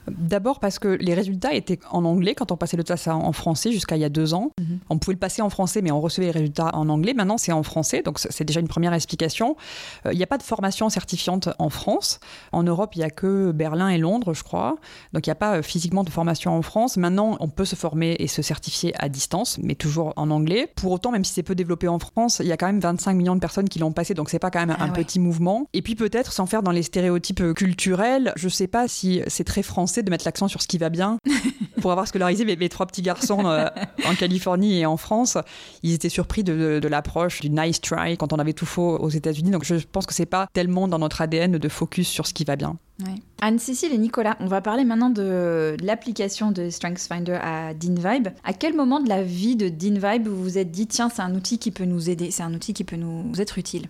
D'abord 0.08 0.60
parce 0.60 0.80
que 0.80 0.88
les 0.88 1.14
résultats 1.14 1.54
étaient 1.54 1.80
en 1.92 2.06
anglais 2.06 2.36
quand 2.36 2.52
on 2.52 2.58
passait 2.58 2.78
le 2.78 2.84
test 2.84 3.08
en 3.08 3.32
français 3.32 3.72
jusqu'à 3.72 3.96
il 3.96 4.02
y 4.02 4.06
a 4.06 4.10
deux 4.10 4.34
ans. 4.34 4.52
Mhm. 4.60 4.80
On 4.90 4.98
pouvait 4.98 5.14
le 5.14 5.20
passer 5.20 5.42
en 5.42 5.50
français, 5.50 5.82
mais 5.82 5.92
on 5.92 6.02
recevait 6.02 6.28
les 6.28 6.32
résultats 6.32 6.72
en 6.74 6.90
anglais. 6.90 7.14
Maintenant, 7.14 7.38
c'est 7.38 7.52
en 7.52 7.64
français, 7.64 8.02
donc 8.02 8.20
c'est 8.20 8.44
déjà 8.44 8.60
une 8.60 8.68
première 8.68 8.94
explication. 8.94 9.56
Euh, 10.06 10.14
il 10.14 10.18
n'y 10.18 10.24
a 10.24 10.28
pas 10.28 10.38
de 10.38 10.44
formation 10.44 10.90
certifiante 10.90 11.50
en 11.60 11.70
France. 11.70 12.20
En 12.52 12.64
Europe, 12.64 12.96
il 12.96 13.00
n'y 13.00 13.06
a 13.06 13.10
que 13.10 13.52
Berlin 13.52 13.90
et 13.90 13.98
Londres, 13.98 14.34
je 14.34 14.44
crois. 14.44 14.76
Donc 15.14 15.26
il 15.26 15.30
n'y 15.30 15.34
a 15.34 15.36
pas 15.36 15.58
euh, 15.58 15.62
physiquement 15.62 16.04
de 16.04 16.10
formation 16.10 16.56
en 16.56 16.62
France. 16.62 16.98
Maintenant, 16.98 17.38
on 17.40 17.48
peut 17.48 17.66
se 17.66 17.76
former 17.76 18.16
et 18.20 18.28
se 18.28 18.42
certifier 18.42 18.94
à 19.02 19.10
distance, 19.10 19.58
mais 19.62 19.76
toujours 19.76 20.14
en 20.16 20.30
anglais. 20.32 20.70
Pour 20.76 20.92
autant, 20.92 21.12
même 21.12 21.24
si 21.24 21.34
c'est 21.34 21.44
peu 21.44 21.56
développé 21.56 21.88
en 21.88 22.00
France, 22.00 22.40
il 22.40 22.48
y 22.48 22.52
a 22.52 22.58
quand 22.58 22.68
même 22.68 22.80
25 22.80 23.14
millions 23.14 23.36
de 23.36 23.40
personnes 23.40 23.70
qui 23.70 23.80
l'ont 23.80 23.92
passé, 23.92 24.14
donc 24.14 24.30
c'est 24.30 24.40
pas 24.40 24.52
quand 24.52 24.60
même 24.60 24.72
un 24.72 24.78
ah 24.80 24.90
petit 24.90 25.20
mouvement. 25.20 25.68
Et 25.74 25.82
puis 25.82 25.96
peut-être, 25.96 26.34
sans 26.34 26.46
faire 26.46 26.64
dans 26.64 26.72
les 26.72 26.84
stéréotypes 26.84 27.54
culturels, 27.54 28.34
je 28.36 28.50
sais 28.50 28.68
pas 28.68 28.88
si 28.88 29.22
c'est 29.28 29.44
très 29.44 29.64
français 29.64 29.93
de 30.02 30.10
mettre 30.10 30.26
l'accent 30.26 30.48
sur 30.48 30.62
ce 30.62 30.68
qui 30.68 30.78
va 30.78 30.90
bien 30.90 31.18
pour 31.82 31.92
avoir 31.92 32.08
scolarisé 32.08 32.46
mes, 32.46 32.56
mes 32.56 32.70
trois 32.70 32.86
petits 32.86 33.02
garçons 33.02 33.46
euh, 33.46 33.68
en 34.06 34.16
Californie 34.16 34.80
et 34.80 34.86
en 34.86 34.98
France. 34.98 35.38
Ils 35.84 35.94
étaient 35.94 36.10
surpris 36.10 36.44
de, 36.44 36.88
l'approche 36.88 37.42
du 37.42 37.50
nice 37.50 37.82
try 37.82 38.18
quand 38.18 38.34
on 38.34 38.38
avait 38.38 38.54
tout 38.54 38.66
faux 38.66 38.98
aux 38.98 39.10
États-Unis. 39.10 39.52
Donc 39.52 39.66
je 39.66 39.76
pense 39.92 40.06
que 40.06 40.14
c'est 40.14 40.26
pas 40.26 40.48
tellement 40.54 40.88
dans 40.88 41.00
notre 41.00 41.22
ADN 41.22 41.58
de 41.58 41.70
focus 41.70 42.08
sur 42.08 42.26
ce 42.26 42.34
qui 42.34 42.44
va 42.44 42.56
bien. 42.56 42.78
Anne-Cécile 43.42 43.92
et 43.92 43.98
Nicolas, 43.98 44.38
on 44.40 44.48
va 44.48 44.62
parler 44.62 44.86
maintenant 44.86 45.10
de 45.10 45.76
l'application 45.82 46.52
de 46.52 46.70
StrengthsFinder 46.70 47.40
à 47.42 47.74
DinVibe. 47.74 48.30
À 48.44 48.54
quel 48.54 48.74
moment 48.74 49.02
de 49.02 49.10
la 49.10 49.24
vie 49.24 49.56
de 49.56 49.68
DinVibe 49.68 50.28
vous 50.28 50.42
vous 50.42 50.58
êtes 50.58 50.72
dit 50.72 50.88
tiens, 50.88 51.10
c'est 51.14 51.22
un 51.22 51.36
outil 51.36 51.58
qui 51.58 51.72
peut 51.72 51.86
nous 51.86 52.10
aider, 52.10 52.32
c'est 52.32 52.44
un 52.44 52.54
outil 52.54 52.74
qui 52.74 52.84
peut 52.84 52.96
nous 52.96 53.34
être 53.42 53.58
utile? 53.58 53.88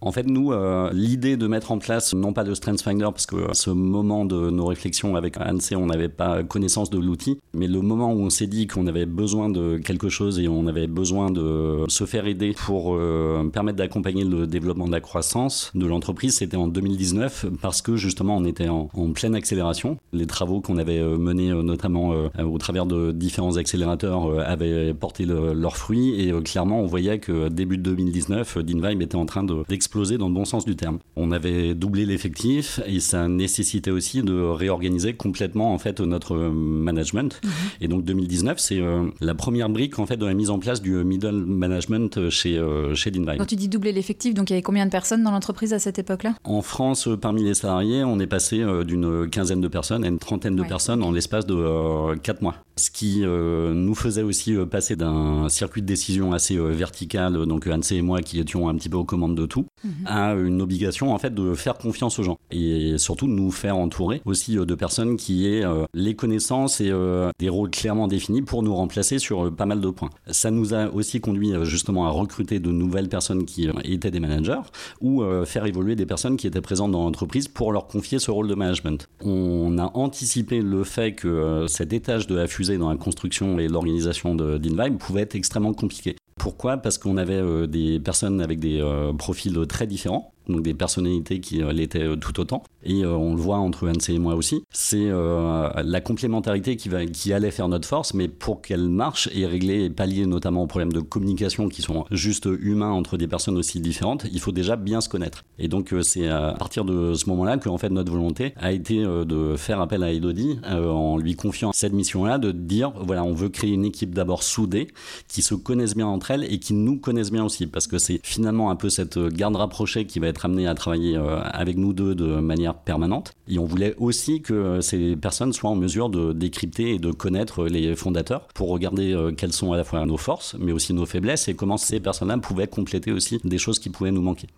En 0.00 0.12
fait, 0.12 0.26
nous, 0.26 0.52
euh, 0.52 0.90
l'idée 0.92 1.36
de 1.36 1.46
mettre 1.46 1.72
en 1.72 1.78
place, 1.78 2.14
non 2.14 2.32
pas 2.32 2.44
de 2.44 2.54
StrengthsFinder, 2.54 3.08
parce 3.12 3.26
que 3.26 3.50
à 3.50 3.54
ce 3.54 3.70
moment 3.70 4.24
de 4.24 4.50
nos 4.50 4.66
réflexions 4.66 5.16
avec 5.16 5.36
ANSI, 5.40 5.74
on 5.74 5.86
n'avait 5.86 6.08
pas 6.08 6.44
connaissance 6.44 6.90
de 6.90 6.98
l'outil, 6.98 7.38
mais 7.52 7.66
le 7.66 7.80
moment 7.80 8.12
où 8.12 8.20
on 8.20 8.30
s'est 8.30 8.46
dit 8.46 8.68
qu'on 8.68 8.86
avait 8.86 9.06
besoin 9.06 9.48
de 9.48 9.78
quelque 9.78 10.08
chose 10.08 10.38
et 10.38 10.46
on 10.46 10.66
avait 10.66 10.86
besoin 10.86 11.30
de 11.30 11.84
se 11.88 12.04
faire 12.04 12.26
aider 12.26 12.54
pour 12.66 12.94
euh, 12.94 13.48
permettre 13.52 13.78
d'accompagner 13.78 14.24
le 14.24 14.46
développement 14.46 14.86
de 14.86 14.92
la 14.92 15.00
croissance 15.00 15.72
de 15.74 15.86
l'entreprise, 15.86 16.36
c'était 16.36 16.56
en 16.56 16.68
2019, 16.68 17.46
parce 17.60 17.82
que 17.82 17.96
justement, 17.96 18.36
on 18.36 18.44
était 18.44 18.68
en, 18.68 18.88
pleine 19.14 19.34
accélération. 19.34 19.98
Les 20.12 20.26
travaux 20.26 20.60
qu'on 20.60 20.76
avait 20.78 20.98
euh, 20.98 21.16
menés, 21.16 21.50
notamment 21.50 22.12
au 22.38 22.58
travers 22.58 22.86
de 22.86 23.10
différents 23.10 23.56
accélérateurs, 23.56 24.38
avaient 24.40 24.94
porté 24.94 25.24
leurs 25.24 25.76
fruits, 25.76 26.20
et 26.20 26.32
clairement, 26.42 26.80
on 26.80 26.86
voyait 26.86 27.18
que 27.18 27.48
début 27.48 27.78
de 27.78 27.82
2019, 27.82 28.58
DinVibe 28.58 29.02
était 29.02 29.16
en 29.16 29.26
train 29.26 29.42
d'exploser 29.42 29.87
explosé 29.88 30.18
dans 30.18 30.28
le 30.28 30.34
bon 30.34 30.44
sens 30.44 30.66
du 30.66 30.76
terme. 30.76 30.98
On 31.16 31.32
avait 31.32 31.74
doublé 31.74 32.04
l'effectif 32.04 32.78
et 32.86 33.00
ça 33.00 33.26
nécessitait 33.26 33.90
aussi 33.90 34.22
de 34.22 34.38
réorganiser 34.38 35.14
complètement 35.14 35.72
en 35.72 35.78
fait 35.78 36.00
notre 36.00 36.36
management. 36.36 37.40
Mhm. 37.42 37.50
Et 37.80 37.88
donc 37.88 38.04
2019, 38.04 38.58
c'est 38.58 38.80
euh, 38.80 39.06
la 39.22 39.34
première 39.34 39.70
brique 39.70 39.98
en 39.98 40.04
fait 40.04 40.18
de 40.18 40.26
la 40.26 40.34
mise 40.34 40.50
en 40.50 40.58
place 40.58 40.82
du 40.82 40.92
middle 41.04 41.32
management 41.46 42.28
chez 42.28 42.58
euh, 42.58 42.94
chez 42.94 43.10
Quand 43.10 43.46
tu 43.46 43.56
dis 43.56 43.68
doubler 43.68 43.92
l'effectif, 43.92 44.34
donc 44.34 44.50
il 44.50 44.52
y 44.52 44.56
avait 44.56 44.62
combien 44.62 44.84
de 44.84 44.90
personnes 44.90 45.22
dans 45.22 45.30
l'entreprise 45.30 45.72
à 45.72 45.78
cette 45.78 45.98
époque-là? 45.98 46.34
En 46.44 46.60
France, 46.60 47.08
parmi 47.18 47.42
les 47.42 47.54
salariés, 47.54 48.04
on 48.04 48.20
est 48.20 48.26
passé 48.26 48.60
euh, 48.60 48.84
d'une 48.84 49.30
quinzaine 49.30 49.62
de 49.62 49.68
personnes 49.68 50.04
à 50.04 50.08
une 50.08 50.18
trentaine 50.18 50.54
de 50.54 50.64
personnes 50.64 51.02
en 51.02 51.12
l'espace 51.12 51.46
de 51.46 52.14
4 52.22 52.42
mois. 52.42 52.56
Ce 52.78 52.90
qui 52.90 53.22
nous 53.22 53.94
faisait 53.94 54.22
aussi 54.22 54.54
passer 54.70 54.96
d'un 54.96 55.48
circuit 55.48 55.82
de 55.82 55.86
décision 55.86 56.32
assez 56.32 56.56
vertical, 56.56 57.46
donc 57.46 57.66
Anne 57.66 57.82
et 57.90 58.02
moi 58.02 58.20
qui 58.22 58.38
étions 58.40 58.68
un 58.68 58.74
petit 58.74 58.88
peu 58.88 58.96
aux 58.96 59.04
commandes 59.04 59.36
de 59.36 59.46
tout, 59.46 59.66
a 60.06 60.32
une 60.32 60.62
obligation 60.62 61.12
en 61.12 61.18
fait 61.18 61.34
de 61.34 61.54
faire 61.54 61.76
confiance 61.76 62.18
aux 62.18 62.22
gens 62.22 62.38
et 62.50 62.96
surtout 62.98 63.26
de 63.26 63.32
nous 63.32 63.50
faire 63.50 63.76
entourer 63.76 64.22
aussi 64.24 64.58
euh, 64.58 64.64
de 64.64 64.74
personnes 64.74 65.16
qui 65.16 65.46
aient 65.46 65.64
euh, 65.64 65.84
les 65.94 66.14
connaissances 66.14 66.80
et 66.80 66.90
euh, 66.90 67.30
des 67.38 67.48
rôles 67.48 67.70
clairement 67.70 68.08
définis 68.08 68.42
pour 68.42 68.62
nous 68.62 68.74
remplacer 68.74 69.18
sur 69.18 69.52
pas 69.54 69.66
mal 69.66 69.80
de 69.80 69.90
points. 69.90 70.10
Ça 70.30 70.50
nous 70.50 70.74
a 70.74 70.88
aussi 70.88 71.20
conduit 71.20 71.52
justement 71.62 72.06
à 72.06 72.10
recruter 72.10 72.60
de 72.60 72.70
nouvelles 72.70 73.08
personnes 73.08 73.44
qui 73.44 73.68
étaient 73.84 74.10
des 74.10 74.20
managers 74.20 74.60
ou 75.00 75.22
faire 75.44 75.66
évoluer 75.66 75.96
des 75.96 76.06
personnes 76.06 76.36
qui 76.36 76.46
étaient 76.46 76.60
présentes 76.60 76.92
dans 76.92 77.04
l'entreprise 77.04 77.48
pour 77.48 77.72
leur 77.72 77.86
confier 77.86 78.18
ce 78.18 78.30
rôle 78.30 78.48
de 78.48 78.54
management. 78.54 79.08
On 79.24 79.78
a 79.78 79.90
anticipé 79.94 80.60
le 80.60 80.84
fait 80.84 81.14
que 81.14 81.66
cet 81.68 81.92
étage 81.92 82.26
de 82.26 82.34
la 82.34 82.46
fusée 82.46 82.67
dans 82.76 82.90
la 82.90 82.96
construction 82.96 83.58
et 83.58 83.68
l'organisation 83.68 84.34
d'Invibe 84.34 84.98
pouvait 84.98 85.22
être 85.22 85.36
extrêmement 85.36 85.72
compliqué. 85.72 86.16
Pourquoi? 86.38 86.76
Parce 86.76 86.98
qu'on 86.98 87.16
avait 87.16 87.66
des 87.66 87.98
personnes 88.00 88.40
avec 88.40 88.60
des 88.60 88.84
profils 89.16 89.58
très 89.66 89.86
différents 89.86 90.32
donc 90.48 90.62
des 90.62 90.74
personnalités 90.74 91.40
qui 91.40 91.62
euh, 91.62 91.72
l'étaient 91.72 92.02
euh, 92.02 92.16
tout 92.16 92.40
autant. 92.40 92.62
Et 92.82 93.04
euh, 93.04 93.12
on 93.12 93.34
le 93.34 93.40
voit 93.40 93.58
entre 93.58 93.88
Anne 93.88 93.98
et 94.08 94.18
moi 94.18 94.34
aussi, 94.34 94.62
c'est 94.70 95.08
la 95.08 96.00
complémentarité 96.00 96.76
qui, 96.76 96.88
va, 96.88 97.04
qui 97.04 97.32
allait 97.32 97.50
faire 97.50 97.68
notre 97.68 97.86
force, 97.86 98.14
mais 98.14 98.28
pour 98.28 98.62
qu'elle 98.62 98.88
marche 98.88 99.28
et 99.34 99.46
régler 99.46 99.84
et 99.84 99.90
pallier 99.90 100.26
notamment 100.26 100.62
aux 100.62 100.66
problèmes 100.66 100.92
de 100.92 101.00
communication 101.00 101.68
qui 101.68 101.82
sont 101.82 102.04
juste 102.10 102.48
humains 102.60 102.90
entre 102.90 103.16
des 103.16 103.26
personnes 103.26 103.56
aussi 103.56 103.80
différentes, 103.80 104.26
il 104.32 104.40
faut 104.40 104.52
déjà 104.52 104.76
bien 104.76 105.00
se 105.00 105.08
connaître. 105.08 105.44
Et 105.58 105.68
donc 105.68 105.94
c'est 106.02 106.28
à 106.28 106.54
partir 106.58 106.84
de 106.84 107.14
ce 107.14 107.28
moment-là 107.30 107.58
que 107.58 107.68
en 107.68 107.78
fait 107.78 107.90
notre 107.90 108.12
volonté 108.12 108.54
a 108.56 108.72
été 108.72 109.02
de 109.02 109.56
faire 109.56 109.80
appel 109.80 110.02
à 110.02 110.12
Elodie 110.12 110.58
en 110.64 111.18
lui 111.18 111.34
confiant 111.34 111.72
cette 111.72 111.92
mission-là, 111.92 112.38
de 112.38 112.52
dire 112.52 112.92
voilà 112.96 113.24
on 113.24 113.34
veut 113.34 113.48
créer 113.48 113.72
une 113.72 113.84
équipe 113.84 114.14
d'abord 114.14 114.42
soudée, 114.42 114.88
qui 115.28 115.42
se 115.42 115.54
connaissent 115.54 115.96
bien 115.96 116.06
entre 116.06 116.30
elles 116.30 116.44
et 116.44 116.58
qui 116.58 116.74
nous 116.74 116.98
connaissent 116.98 117.32
bien 117.32 117.44
aussi, 117.44 117.66
parce 117.66 117.86
que 117.86 117.98
c'est 117.98 118.20
finalement 118.22 118.70
un 118.70 118.76
peu 118.76 118.88
cette 118.88 119.18
garde 119.18 119.56
rapprochée 119.56 120.06
qui 120.06 120.18
va 120.18 120.28
être 120.28 120.37
amené 120.44 120.66
à 120.66 120.74
travailler 120.74 121.16
euh, 121.16 121.40
avec 121.42 121.76
nous 121.76 121.92
deux 121.92 122.14
de 122.14 122.36
manière 122.40 122.74
permanente. 122.74 123.32
Et 123.48 123.58
on 123.58 123.64
voulait 123.64 123.94
aussi 123.98 124.42
que 124.42 124.80
ces 124.80 125.16
personnes 125.16 125.52
soient 125.52 125.70
en 125.70 125.76
mesure 125.76 126.08
de 126.08 126.32
décrypter 126.32 126.94
et 126.94 126.98
de 126.98 127.10
connaître 127.10 127.64
les 127.64 127.94
fondateurs 127.96 128.48
pour 128.54 128.68
regarder 128.68 129.12
euh, 129.12 129.32
quelles 129.32 129.52
sont 129.52 129.72
à 129.72 129.76
la 129.76 129.84
fois 129.84 130.04
nos 130.06 130.16
forces, 130.16 130.56
mais 130.58 130.72
aussi 130.72 130.92
nos 130.92 131.06
faiblesses 131.06 131.48
et 131.48 131.54
comment 131.54 131.76
ces 131.76 132.00
personnes-là 132.00 132.38
pouvaient 132.38 132.66
compléter 132.66 133.12
aussi 133.12 133.40
des 133.44 133.58
choses 133.58 133.78
qui 133.78 133.90
pouvaient 133.90 134.10
nous 134.10 134.22
manquer. 134.22 134.48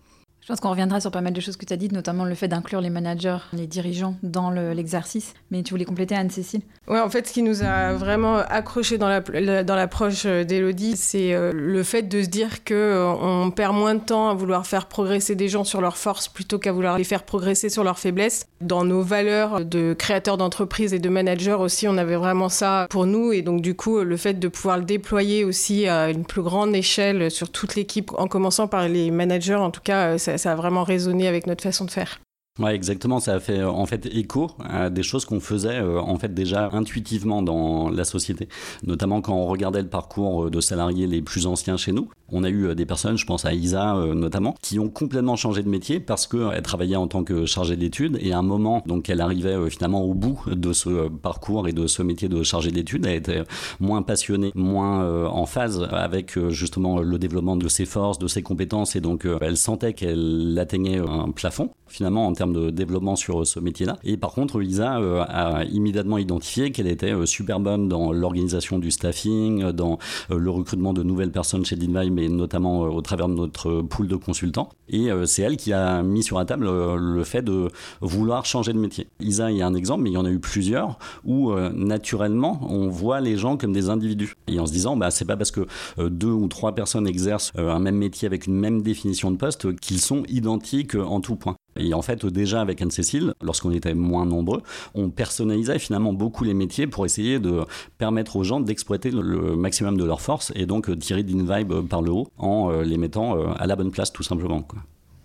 Pense 0.51 0.59
qu'on 0.59 0.71
reviendra 0.71 0.99
sur 0.99 1.11
pas 1.11 1.21
mal 1.21 1.31
de 1.31 1.39
choses 1.39 1.55
que 1.55 1.63
tu 1.63 1.71
as 1.71 1.77
dites, 1.77 1.93
notamment 1.93 2.25
le 2.25 2.35
fait 2.35 2.49
d'inclure 2.49 2.81
les 2.81 2.89
managers, 2.89 3.37
les 3.53 3.67
dirigeants 3.67 4.15
dans 4.21 4.49
l'exercice. 4.49 5.33
Mais 5.49 5.63
tu 5.63 5.69
voulais 5.73 5.85
compléter, 5.85 6.13
Anne-Cécile? 6.13 6.59
Oui, 6.89 6.99
en 6.99 7.09
fait, 7.09 7.25
ce 7.25 7.31
qui 7.31 7.41
nous 7.41 7.63
a 7.63 7.93
vraiment 7.93 8.35
accroché 8.35 8.97
dans 8.97 9.07
l'approche 9.07 10.25
la, 10.25 10.43
d'Elodie, 10.43 10.97
c'est 10.97 11.33
euh, 11.33 11.53
le 11.53 11.83
fait 11.83 12.01
de 12.01 12.21
se 12.21 12.27
dire 12.27 12.65
qu'on 12.65 12.73
euh, 12.73 13.49
perd 13.51 13.73
moins 13.73 13.95
de 13.95 14.01
temps 14.01 14.27
à 14.27 14.33
vouloir 14.33 14.67
faire 14.67 14.87
progresser 14.87 15.35
des 15.35 15.47
gens 15.47 15.63
sur 15.63 15.79
leurs 15.79 15.95
forces 15.95 16.27
plutôt 16.27 16.59
qu'à 16.59 16.73
vouloir 16.73 16.97
les 16.97 17.05
faire 17.05 17.23
progresser 17.23 17.69
sur 17.69 17.85
leurs 17.85 17.97
faiblesses. 17.97 18.45
Dans 18.59 18.83
nos 18.83 19.03
valeurs 19.03 19.63
de 19.63 19.93
créateurs 19.93 20.35
d'entreprise 20.35 20.93
et 20.93 20.99
de 20.99 21.07
managers 21.07 21.53
aussi, 21.53 21.87
on 21.87 21.97
avait 21.97 22.17
vraiment 22.17 22.49
ça 22.49 22.87
pour 22.89 23.05
nous. 23.05 23.31
Et 23.31 23.41
donc, 23.41 23.61
du 23.61 23.73
coup, 23.73 24.01
le 24.01 24.17
fait 24.17 24.33
de 24.33 24.49
pouvoir 24.49 24.79
le 24.79 24.83
déployer 24.83 25.45
aussi 25.45 25.87
à 25.87 26.09
une 26.09 26.25
plus 26.25 26.41
grande 26.41 26.75
échelle 26.75 27.31
sur 27.31 27.49
toute 27.49 27.75
l'équipe, 27.75 28.11
en 28.17 28.27
commençant 28.27 28.67
par 28.67 28.89
les 28.89 29.11
managers, 29.11 29.55
en 29.55 29.71
tout 29.71 29.79
cas, 29.81 30.17
ça, 30.17 30.37
ça 30.41 30.51
a 30.51 30.55
vraiment 30.55 30.83
résonné 30.83 31.27
avec 31.27 31.47
notre 31.47 31.63
façon 31.63 31.85
de 31.85 31.91
faire. 31.91 32.19
Ouais, 32.59 32.75
exactement. 32.75 33.21
Ça 33.21 33.35
a 33.35 33.39
fait 33.39 33.63
en 33.63 33.85
fait 33.85 34.05
écho 34.07 34.51
à 34.59 34.89
des 34.89 35.03
choses 35.03 35.23
qu'on 35.23 35.39
faisait 35.39 35.79
euh, 35.79 36.01
en 36.01 36.17
fait 36.17 36.33
déjà 36.33 36.69
intuitivement 36.73 37.41
dans 37.41 37.89
la 37.89 38.03
société, 38.03 38.49
notamment 38.83 39.21
quand 39.21 39.33
on 39.33 39.45
regardait 39.45 39.81
le 39.81 39.87
parcours 39.87 40.51
de 40.51 40.59
salariés 40.59 41.07
les 41.07 41.21
plus 41.21 41.47
anciens 41.47 41.77
chez 41.77 41.93
nous. 41.93 42.09
On 42.27 42.43
a 42.43 42.49
eu 42.49 42.65
euh, 42.67 42.75
des 42.75 42.85
personnes, 42.85 43.17
je 43.17 43.25
pense 43.25 43.45
à 43.45 43.53
Isa 43.53 43.95
euh, 43.95 44.13
notamment, 44.13 44.55
qui 44.61 44.79
ont 44.79 44.89
complètement 44.89 45.37
changé 45.37 45.63
de 45.63 45.69
métier 45.69 46.01
parce 46.01 46.27
qu'elle 46.27 46.61
travaillait 46.61 46.97
en 46.97 47.07
tant 47.07 47.23
que 47.23 47.45
chargée 47.45 47.77
d'études 47.77 48.17
et 48.19 48.33
à 48.33 48.39
un 48.39 48.41
moment, 48.41 48.83
donc 48.85 49.09
elle 49.09 49.21
arrivait 49.21 49.69
finalement 49.69 50.03
au 50.03 50.13
bout 50.13 50.43
de 50.47 50.73
ce 50.73 51.07
parcours 51.07 51.69
et 51.69 51.71
de 51.71 51.87
ce 51.87 52.03
métier 52.03 52.27
de 52.27 52.43
chargée 52.43 52.71
d'études. 52.71 53.05
Elle 53.05 53.15
était 53.15 53.43
moins 53.79 54.01
passionnée, 54.01 54.51
moins 54.55 55.25
en 55.25 55.45
phase 55.45 55.87
avec 55.89 56.37
justement 56.49 56.99
le 56.99 57.17
développement 57.17 57.55
de 57.55 57.69
ses 57.69 57.85
forces, 57.85 58.19
de 58.19 58.27
ses 58.27 58.43
compétences 58.43 58.97
et 58.97 59.01
donc 59.01 59.25
elle 59.39 59.55
sentait 59.55 59.93
qu'elle 59.93 60.57
atteignait 60.59 60.97
un 60.97 61.31
plafond 61.31 61.69
finalement 61.87 62.25
en 62.27 62.33
termes 62.33 62.50
de 62.51 62.69
développement 62.69 63.15
sur 63.15 63.45
ce 63.45 63.59
métier-là. 63.59 63.97
Et 64.03 64.17
par 64.17 64.31
contre, 64.31 64.59
Lisa 64.59 64.97
euh, 64.99 65.23
a 65.27 65.63
immédiatement 65.65 66.17
identifié 66.17 66.71
qu'elle 66.71 66.87
était 66.87 67.13
euh, 67.13 67.25
super 67.25 67.59
bonne 67.59 67.87
dans 67.87 68.11
l'organisation 68.11 68.79
du 68.79 68.91
staffing, 68.91 69.71
dans 69.71 69.97
euh, 70.29 70.37
le 70.37 70.49
recrutement 70.49 70.93
de 70.93 71.03
nouvelles 71.03 71.31
personnes 71.31 71.65
chez 71.65 71.75
Dinvay, 71.75 72.09
mais 72.09 72.27
notamment 72.27 72.81
au 72.81 73.01
travers 73.01 73.27
de 73.27 73.33
notre 73.33 73.81
pool 73.81 74.07
de 74.07 74.15
consultants. 74.15 74.69
Et 74.89 75.09
c'est 75.25 75.41
elle 75.41 75.55
qui 75.55 75.71
a 75.71 76.03
mis 76.03 76.21
sur 76.21 76.37
la 76.37 76.43
table 76.43 76.65
le 76.65 77.23
fait 77.23 77.41
de 77.41 77.69
vouloir 78.01 78.45
changer 78.45 78.73
de 78.73 78.77
métier. 78.77 79.07
Isa 79.21 79.45
a 79.45 79.49
un 79.49 79.73
exemple, 79.73 80.03
mais 80.03 80.09
il 80.09 80.13
y 80.13 80.17
en 80.17 80.25
a 80.25 80.29
eu 80.29 80.39
plusieurs 80.39 80.99
où 81.23 81.53
naturellement 81.53 82.59
on 82.69 82.89
voit 82.89 83.21
les 83.21 83.37
gens 83.37 83.55
comme 83.55 83.71
des 83.71 83.89
individus. 83.89 84.35
Et 84.47 84.59
en 84.59 84.65
se 84.65 84.73
disant, 84.73 84.97
bah, 84.97 85.09
c'est 85.09 85.23
pas 85.23 85.37
parce 85.37 85.51
que 85.51 85.65
deux 85.97 86.31
ou 86.31 86.47
trois 86.49 86.75
personnes 86.75 87.07
exercent 87.07 87.53
un 87.55 87.79
même 87.79 87.95
métier 87.95 88.25
avec 88.25 88.47
une 88.47 88.55
même 88.55 88.81
définition 88.81 89.31
de 89.31 89.37
poste 89.37 89.75
qu'ils 89.79 90.01
sont 90.01 90.23
identiques 90.27 90.95
en 90.95 91.21
tout 91.21 91.37
point. 91.37 91.55
Et 91.77 91.93
en 91.93 92.01
fait, 92.01 92.25
déjà 92.25 92.61
avec 92.61 92.81
Anne-Cécile, 92.81 93.33
lorsqu'on 93.41 93.71
était 93.71 93.93
moins 93.93 94.25
nombreux, 94.25 94.61
on 94.93 95.09
personnalisait 95.09 95.79
finalement 95.79 96.13
beaucoup 96.13 96.43
les 96.43 96.53
métiers 96.53 96.87
pour 96.87 97.05
essayer 97.05 97.39
de 97.39 97.61
permettre 97.97 98.35
aux 98.35 98.43
gens 98.43 98.59
d'exploiter 98.59 99.11
le 99.11 99.55
maximum 99.55 99.97
de 99.97 100.03
leurs 100.03 100.21
forces 100.21 100.51
et 100.55 100.65
donc 100.65 100.97
tirer 100.99 101.23
d'InVibe 101.23 101.87
par 101.87 102.01
le 102.01 102.11
haut 102.11 102.27
en 102.37 102.71
euh, 102.71 102.83
les 102.83 102.97
mettant 102.97 103.37
euh, 103.37 103.47
à 103.57 103.67
la 103.67 103.75
bonne 103.75 103.91
place 103.91 104.11
tout 104.11 104.23
simplement. 104.23 104.65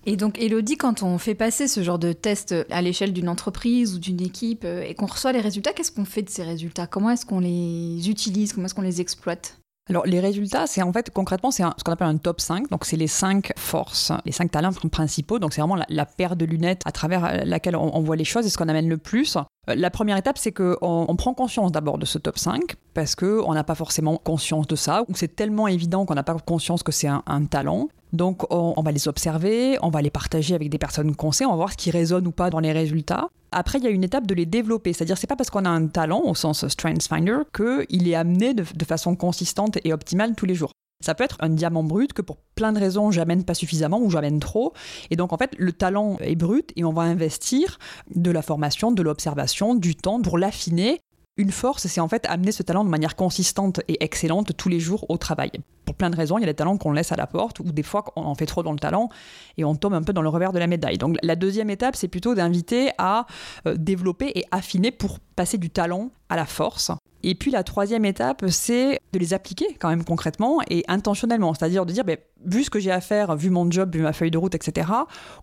Et 0.09 0.17
donc, 0.17 0.39
Elodie, 0.39 0.77
quand 0.77 1.03
on 1.03 1.19
fait 1.19 1.35
passer 1.35 1.67
ce 1.67 1.83
genre 1.83 1.99
de 1.99 2.13
test 2.13 2.55
à 2.71 2.81
l'échelle 2.81 3.13
d'une 3.13 3.29
entreprise 3.29 3.97
ou 3.97 3.99
d'une 3.99 4.21
équipe 4.21 4.65
euh, 4.65 4.83
et 4.83 4.95
qu'on 4.95 5.07
reçoit 5.07 5.33
les 5.33 5.41
résultats, 5.41 5.73
qu'est-ce 5.73 5.91
qu'on 5.91 6.05
fait 6.05 6.23
de 6.23 6.31
ces 6.31 6.45
résultats? 6.45 6.87
Comment 6.87 7.11
est-ce 7.11 7.27
qu'on 7.27 7.41
les 7.41 8.09
utilise? 8.09 8.53
Comment 8.53 8.67
est-ce 8.67 8.75
qu'on 8.75 8.83
les 8.83 9.01
exploite? 9.01 9.59
Alors 9.89 10.05
les 10.05 10.19
résultats, 10.19 10.67
c'est 10.67 10.83
en 10.83 10.93
fait 10.93 11.11
concrètement 11.11 11.53
c'est 11.53 11.63
ce 11.63 11.85
qu'on 11.85 11.93
appelle 11.93 12.09
un 12.09 12.17
top 12.17 12.41
5, 12.41 12.69
donc 12.71 12.85
c'est 12.85 12.97
les 12.97 13.07
5 13.07 13.53
forces, 13.57 14.11
les 14.25 14.33
5 14.33 14.51
talents 14.51 14.73
principaux, 14.91 15.39
donc 15.39 15.55
c'est 15.55 15.61
vraiment 15.61 15.79
la, 15.89 16.07
paire 16.07 16.35
de 16.35 16.45
lunettes 16.45 16.83
à 16.87 16.93
travers 16.93 17.45
laquelle 17.45 17.77
on, 17.77 18.01
voit 18.01 18.17
les 18.17 18.25
choses 18.25 18.47
et 18.47 18.51
ce 18.51 18.59
qu'on 18.59 18.69
amène 18.69 18.89
le 18.89 18.99
plus. 18.99 19.37
Euh, 19.69 19.75
la 19.77 19.91
première 19.91 20.17
étape, 20.17 20.39
c'est 20.39 20.53
qu'on 20.53 20.77
on 20.81 21.17
prend 21.17 21.35
conscience 21.35 21.71
d'abord 21.71 21.99
de 21.99 22.07
ce 22.07 22.19
top 22.19 22.39
5 22.39 22.75
parce 22.95 23.15
qu'on 23.15 23.53
n'a 23.55 23.63
pas 23.63 23.75
forcément 23.75 24.17
conscience 24.17 24.67
de 24.67 24.77
ça, 24.77 25.05
ou 25.09 25.15
c'est 25.15 25.37
tellement 25.37 25.69
évident 25.69 26.05
qu'on 26.05 26.15
n'a 26.15 26.23
pas 26.23 26.35
conscience 26.35 26.83
que 26.83 26.93
c'est 26.93 27.09
un, 27.09 27.45
talent. 27.45 27.89
Donc 28.13 28.45
on, 28.53 28.81
va 28.83 28.93
les 28.93 29.09
observer, 29.09 29.79
on 29.83 29.91
va 29.91 30.03
les 30.03 30.11
partager 30.11 30.55
avec 30.55 30.71
des 30.71 30.79
personnes 30.79 31.15
qu'on 31.17 31.33
sait, 31.33 31.45
on 31.45 31.51
va 31.51 31.57
voir 31.57 31.73
ce 31.73 31.77
qui 31.77 31.91
résonne 31.91 32.27
ou 32.27 32.33
pas 32.33 32.51
dans 32.51 32.61
les 32.61 32.73
résultats. 32.73 33.29
Après, 33.53 33.79
il 33.79 33.85
y 33.85 33.87
a 33.87 33.91
une 33.91 34.05
étape 34.05 34.27
de 34.27 34.35
les 34.35 34.47
développer. 34.47 34.93
C'est-à-dire, 34.93 35.19
c'est 35.19 35.27
pas 35.27 35.37
parce 35.37 35.51
qu'on 35.51 35.65
a 35.65 35.71
un 35.71 35.87
talent, 35.87 36.23
au 36.25 36.35
sens 36.35 36.67
Strengths 36.69 37.09
Finder, 37.09 37.39
qu'il 37.55 38.09
est 38.09 38.15
amené 38.15 38.55
de, 38.55 38.85
façon 38.85 39.17
consistante 39.17 39.79
et 39.85 39.93
optimale 39.93 40.35
tous 40.35 40.47
les 40.47 40.55
jours. 40.55 40.73
Ça 41.05 41.15
peut 41.15 41.25
être 41.25 41.37
un 41.41 41.51
diamant 41.51 41.83
brut 41.83 42.13
que 42.13 42.23
pour 42.23 42.39
plein 42.55 42.73
de 42.73 42.79
raisons, 42.79 43.11
j'amène 43.11 43.45
pas 43.45 43.55
suffisamment 43.55 44.01
ou 44.01 44.11
j'amène 44.11 44.41
trop. 44.41 44.73
Et 45.11 45.17
donc, 45.17 45.33
en 45.33 45.37
fait, 45.37 45.55
le 45.59 45.73
talent 45.73 46.17
est 46.21 46.37
brut 46.37 46.73
et 46.77 46.85
on 46.85 46.93
va 46.93 47.03
investir 47.03 47.79
de 48.15 48.31
la 48.31 48.43
formation, 48.43 48.93
de 48.93 49.03
l'observation, 49.03 49.75
du 49.75 49.95
temps 49.95 50.21
pour 50.23 50.39
l'affiner 50.39 51.01
une 51.37 51.51
force, 51.51 51.87
c'est 51.87 52.01
en 52.01 52.09
fait 52.09 52.25
amener 52.27 52.51
ce 52.51 52.63
talent 52.63 52.85
de 52.85 52.89
manière 52.89 53.15
consistante 53.15 53.81
et 53.89 54.03
excellente 54.03 54.57
tous 54.57 54.69
les 54.69 54.81
jours 54.81 55.05
au 55.11 55.19
travail. 55.19 55.51
Pour 55.85 55.95
plein 55.95 56.09
de 56.09 56.17
raisons, 56.17 56.39
il 56.39 56.41
y 56.41 56.45
a 56.45 56.47
des 56.47 56.55
talents 56.55 56.79
qu'on 56.79 56.93
laisse 56.93 57.13
à 57.13 57.17
la 57.17 57.27
porte, 57.27 57.61
ou 57.61 57.65
des 57.65 57.83
fois 57.83 58.05
on 58.17 58.23
en 58.23 58.35
fait 58.35 58.47
trop 58.47 58.63
dans 58.63 58.73
le 58.73 58.79
talent 58.79 59.11
et 59.59 59.65
on 59.65 59.75
tombe 59.77 59.95
un 59.95 60.03
peu 60.03 60.13
dans 60.13 60.23
le 60.23 60.29
revers 60.29 60.53
de 60.53 60.59
la 60.59 60.67
médaille. 60.67 60.99
Donc 60.99 61.17
la 61.23 61.37
deuxième 61.37 61.69
étape, 61.69 61.95
c'est 61.95 62.09
plutôt 62.09 62.35
d'inviter 62.35 62.91
à 62.97 63.27
euh, 63.67 63.77
développer 63.77 64.33
et 64.35 64.45
affiner 64.51 64.91
pour 64.91 65.19
passer 65.37 65.59
du 65.59 65.69
talent 65.69 66.11
à 66.31 66.37
la 66.37 66.47
force. 66.47 66.91
Et 67.23 67.35
puis 67.35 67.51
la 67.51 67.65
troisième 67.65 68.05
étape, 68.05 68.45
c'est 68.49 69.01
de 69.13 69.19
les 69.19 69.35
appliquer 69.35 69.77
quand 69.79 69.89
même 69.89 70.05
concrètement 70.05 70.61
et 70.71 70.85
intentionnellement. 70.89 71.53
C'est-à-dire 71.55 71.85
de 71.85 71.93
dire, 71.93 72.05
ben, 72.05 72.17
vu 72.45 72.65
ce 72.65 72.71
que 72.71 72.79
j'ai 72.79 72.93
à 72.93 73.01
faire, 73.01 73.37
vu 73.37 73.51
mon 73.51 73.71
job, 73.71 73.95
vu 73.95 74.03
ma 74.03 74.13
feuille 74.13 74.31
de 74.31 74.39
route, 74.39 74.55
etc., 74.55 74.89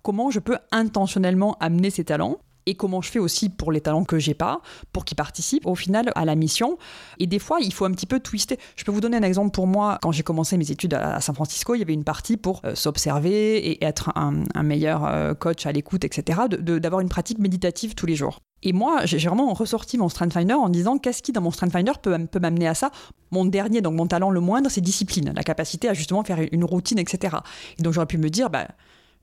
comment 0.02 0.32
je 0.32 0.40
peux 0.40 0.58
intentionnellement 0.72 1.58
amener 1.60 1.90
ces 1.90 2.06
talents 2.06 2.40
et 2.66 2.76
comment 2.76 3.02
je 3.02 3.10
fais 3.10 3.20
aussi 3.20 3.50
pour 3.50 3.72
les 3.72 3.82
talents 3.82 4.04
que 4.04 4.20
j'ai 4.20 4.34
pas, 4.34 4.62
pour 4.92 5.06
qu'ils 5.06 5.16
participent 5.16 5.66
au 5.66 5.76
final 5.76 6.12
à 6.16 6.26
la 6.26 6.36
mission. 6.36 6.78
Et 7.20 7.28
des 7.28 7.40
fois, 7.40 7.60
il 7.62 7.74
faut 7.74 7.86
un 7.86 7.92
petit 7.92 8.06
peu 8.06 8.20
twister. 8.20 8.58
Je 8.76 8.84
peux 8.84 8.92
vous 8.92 9.02
donner 9.02 9.18
un 9.18 9.24
exemple 9.24 9.52
pour 9.52 9.68
moi. 9.68 10.00
Quand 10.02 10.12
j'ai 10.12 10.24
commencé 10.24 10.58
mes 10.58 10.72
études 10.72 10.94
à 10.94 11.20
San 11.22 11.36
Francisco, 11.36 11.76
il 11.76 11.80
y 11.80 11.82
avait 11.82 11.94
une 11.94 12.04
partie 12.04 12.38
pour 12.38 12.62
euh, 12.66 12.76
s'observer 12.76 13.58
et 13.58 13.84
être 13.84 14.12
un, 14.16 14.64
meilleur 14.64 15.06
euh, 15.06 15.34
coach 15.34 15.66
à 15.66 15.72
l'écoute, 15.72 16.06
etc., 16.06 16.42
d'avoir 16.50 17.02
une 17.02 17.10
pratique 17.10 17.40
méditative 17.40 17.96
tous 17.96 18.06
les 18.06 18.16
jours. 18.16 18.40
Et 18.64 18.72
moi, 18.72 19.02
j'ai 19.06 19.18
vraiment 19.18 19.54
ressorti 19.54 19.98
mon 19.98 20.08
Strength 20.08 20.34
Finder 20.34 20.54
en 20.54 20.70
disant 20.70 20.98
qu'est-ce 20.98 21.22
qui 21.22 21.34
dans 21.34 21.42
mon 21.42 21.52
Strength 21.52 21.74
Finder 21.74 21.92
peut, 22.02 22.18
peut 22.28 22.40
m'amener 22.40 22.68
à 22.68 22.74
ça? 22.74 22.92
Mon 23.32 23.46
dernier, 23.46 23.82
donc 23.82 23.96
mon 23.96 24.08
talent 24.08 24.30
le 24.30 24.40
moindre, 24.40 24.70
c'est 24.70 24.80
discipline, 24.80 25.34
la 25.36 25.44
capacité 25.44 25.90
à 25.90 25.94
justement 25.94 26.24
faire 26.24 26.40
une 26.52 26.64
routine, 26.64 26.98
etc. 26.98 27.38
Et 27.78 27.84
donc 27.84 27.94
j'aurais 27.94 28.08
pu 28.08 28.18
me 28.18 28.30
dire, 28.30 28.50
bah, 28.50 28.68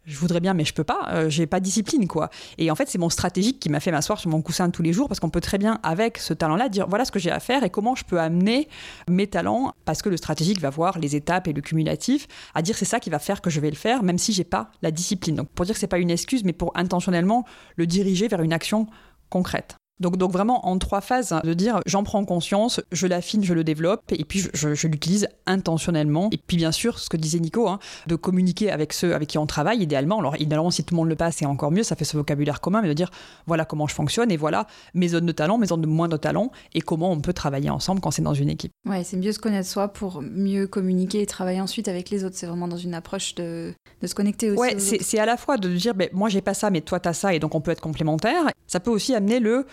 je 0.06 0.16
voudrais 0.18 0.40
bien, 0.40 0.54
mais 0.54 0.64
je 0.64 0.74
peux 0.74 0.84
pas. 0.84 1.08
Euh, 1.12 1.28
j'ai 1.28 1.46
pas 1.46 1.60
de 1.60 1.64
discipline, 1.64 2.08
quoi. 2.08 2.30
Et 2.58 2.70
en 2.70 2.74
fait, 2.74 2.88
c'est 2.88 2.98
mon 2.98 3.10
stratégique 3.10 3.60
qui 3.60 3.68
m'a 3.68 3.80
fait 3.80 3.90
m'asseoir 3.90 4.18
sur 4.18 4.30
mon 4.30 4.42
coussin 4.42 4.70
tous 4.70 4.82
les 4.82 4.92
jours 4.92 5.08
parce 5.08 5.20
qu'on 5.20 5.30
peut 5.30 5.40
très 5.40 5.58
bien, 5.58 5.78
avec 5.82 6.18
ce 6.18 6.34
talent-là, 6.34 6.68
dire 6.68 6.86
voilà 6.88 7.04
ce 7.04 7.12
que 7.12 7.18
j'ai 7.18 7.30
à 7.30 7.40
faire 7.40 7.64
et 7.64 7.70
comment 7.70 7.94
je 7.94 8.04
peux 8.04 8.18
amener 8.18 8.68
mes 9.08 9.26
talents 9.26 9.74
parce 9.84 10.02
que 10.02 10.08
le 10.08 10.16
stratégique 10.16 10.60
va 10.60 10.70
voir 10.70 10.98
les 10.98 11.16
étapes 11.16 11.48
et 11.48 11.52
le 11.52 11.60
cumulatif 11.60 12.26
à 12.54 12.62
dire 12.62 12.76
c'est 12.76 12.84
ça 12.84 13.00
qui 13.00 13.10
va 13.10 13.18
faire 13.18 13.40
que 13.40 13.50
je 13.50 13.60
vais 13.60 13.70
le 13.70 13.76
faire, 13.76 14.02
même 14.02 14.18
si 14.18 14.32
j'ai 14.32 14.44
pas 14.44 14.70
la 14.82 14.90
discipline. 14.90 15.36
Donc, 15.36 15.48
pour 15.50 15.66
dire 15.66 15.74
que 15.74 15.80
c'est 15.80 15.86
pas 15.86 15.98
une 15.98 16.10
excuse, 16.10 16.44
mais 16.44 16.52
pour 16.52 16.72
intentionnellement 16.76 17.44
le 17.76 17.86
diriger 17.86 18.28
vers 18.28 18.42
une 18.42 18.52
action 18.52 18.86
concrète. 19.28 19.79
Donc, 20.00 20.16
donc 20.16 20.32
vraiment 20.32 20.66
en 20.66 20.78
trois 20.78 21.00
phases, 21.00 21.34
de 21.44 21.54
dire 21.54 21.80
j'en 21.86 22.02
prends 22.02 22.24
conscience, 22.24 22.80
je 22.90 23.06
l'affine, 23.06 23.44
je 23.44 23.54
le 23.54 23.64
développe, 23.64 24.00
et 24.10 24.24
puis 24.24 24.42
je, 24.52 24.86
l'utilise 24.86 25.28
intentionnellement. 25.46 26.30
Et 26.32 26.38
puis 26.38 26.56
bien 26.56 26.72
sûr, 26.72 26.98
ce 26.98 27.08
que 27.08 27.16
disait 27.16 27.38
Nico, 27.38 27.68
hein, 27.68 27.78
de 28.06 28.16
communiquer 28.16 28.70
avec 28.70 28.92
ceux 28.92 29.14
avec 29.14 29.28
qui 29.28 29.38
on 29.38 29.46
travaille, 29.46 29.82
idéalement. 29.82 30.18
Alors 30.18 30.36
idéalement, 30.40 30.70
si 30.70 30.84
tout 30.84 30.94
le 30.94 30.96
monde 30.96 31.08
le 31.08 31.16
passe, 31.16 31.36
c'est 31.36 31.46
encore 31.46 31.70
mieux, 31.70 31.82
ça 31.82 31.96
fait 31.96 32.04
ce 32.04 32.16
vocabulaire 32.16 32.60
commun, 32.60 32.80
mais 32.82 32.88
de 32.88 32.94
dire 32.94 33.10
voilà 33.46 33.64
comment 33.64 33.86
je 33.86 33.94
fonctionne, 33.94 34.30
et 34.30 34.36
voilà 34.36 34.66
mes 34.94 35.08
zones 35.08 35.26
de 35.26 35.32
talent, 35.32 35.58
mes 35.58 35.66
zones 35.66 35.82
de 35.82 35.86
moins 35.86 36.08
de 36.08 36.16
talent, 36.16 36.50
et 36.74 36.80
comment 36.80 37.12
on 37.12 37.20
peut 37.20 37.34
travailler 37.34 37.70
ensemble 37.70 38.00
quand 38.00 38.10
c'est 38.10 38.22
dans 38.22 38.34
une 38.34 38.48
équipe. 38.48 38.72
Ouais, 38.88 39.04
c'est 39.04 39.18
mieux 39.18 39.32
se 39.32 39.38
connaître 39.38 39.68
soi 39.68 39.88
pour 39.88 40.22
mieux 40.22 40.66
communiquer 40.66 41.20
et 41.20 41.26
travailler 41.26 41.60
ensuite 41.60 41.88
avec 41.88 42.08
les 42.10 42.24
autres. 42.24 42.36
C'est 42.36 42.46
vraiment 42.46 42.68
dans 42.68 42.76
une 42.76 42.94
approche 42.94 43.34
de, 43.34 43.74
de 44.00 44.06
se 44.06 44.14
connecter 44.14 44.50
aussi. 44.50 44.60
Ouais, 44.60 44.78
c'est 44.78 45.18
à 45.18 45.26
la 45.26 45.36
fois 45.36 45.58
de 45.58 45.68
dire 45.68 45.94
ben, 45.94 46.08
moi 46.12 46.30
j'ai 46.30 46.40
pas 46.40 46.54
ça, 46.54 46.70
mais 46.70 46.80
toi 46.80 47.00
t'as 47.00 47.12
ça, 47.12 47.34
et 47.34 47.38
donc 47.38 47.54
on 47.54 47.60
peut 47.60 47.70
être 47.70 47.80
complémentaire. 47.80 48.50
Ça 48.66 48.80
peut 48.80 48.90
aussi 48.90 49.14
amener 49.14 49.40
le 49.40 49.66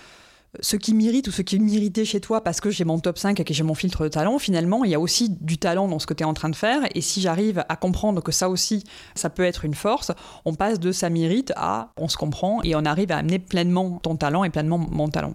ce 0.60 0.76
qui 0.76 0.94
m'irrite 0.94 1.28
ou 1.28 1.32
ce 1.32 1.42
qui 1.42 1.60
m'irritait 1.60 2.06
chez 2.06 2.20
toi 2.20 2.44
parce 2.44 2.62
que 2.62 2.70
j'ai 2.70 2.86
mon 2.86 3.00
top 3.00 3.18
5 3.18 3.40
et 3.40 3.44
que 3.44 3.54
j'ai 3.54 3.64
mon 3.64 3.76
filtre 3.76 4.04
de 4.04 4.10
talent, 4.10 4.40
finalement, 4.40 4.84
il 4.84 4.92
y 4.92 4.96
a 4.96 5.00
aussi 5.00 5.30
du 5.30 5.58
talent 5.58 5.88
dans 5.88 6.00
ce 6.00 6.08
que 6.08 6.14
tu 6.14 6.24
es 6.24 6.26
en 6.26 6.34
train 6.34 6.50
de 6.50 6.56
faire. 6.56 6.82
Et 6.96 7.02
si 7.02 7.22
j'arrive 7.22 7.64
à 7.70 7.76
comprendre 7.76 8.22
que 8.22 8.32
ça 8.32 8.50
aussi, 8.50 8.84
ça 9.16 9.30
peut 9.30 9.44
être 9.44 9.66
une 9.66 9.74
force, 9.74 10.12
on 10.46 10.54
passe 10.56 10.80
de 10.80 10.92
ça 10.92 11.10
m'irrite 11.10 11.54
à 11.56 11.92
on 11.98 12.08
se 12.08 12.18
comprend 12.18 12.62
et 12.64 12.76
on 12.76 12.86
arrive 12.86 13.12
à 13.12 13.18
amener 13.18 13.40
pleinement 13.40 14.00
ton 14.02 14.16
talent 14.16 14.44
et 14.44 14.50
pleinement 14.50 14.78
mon 14.78 15.10
talent. 15.10 15.34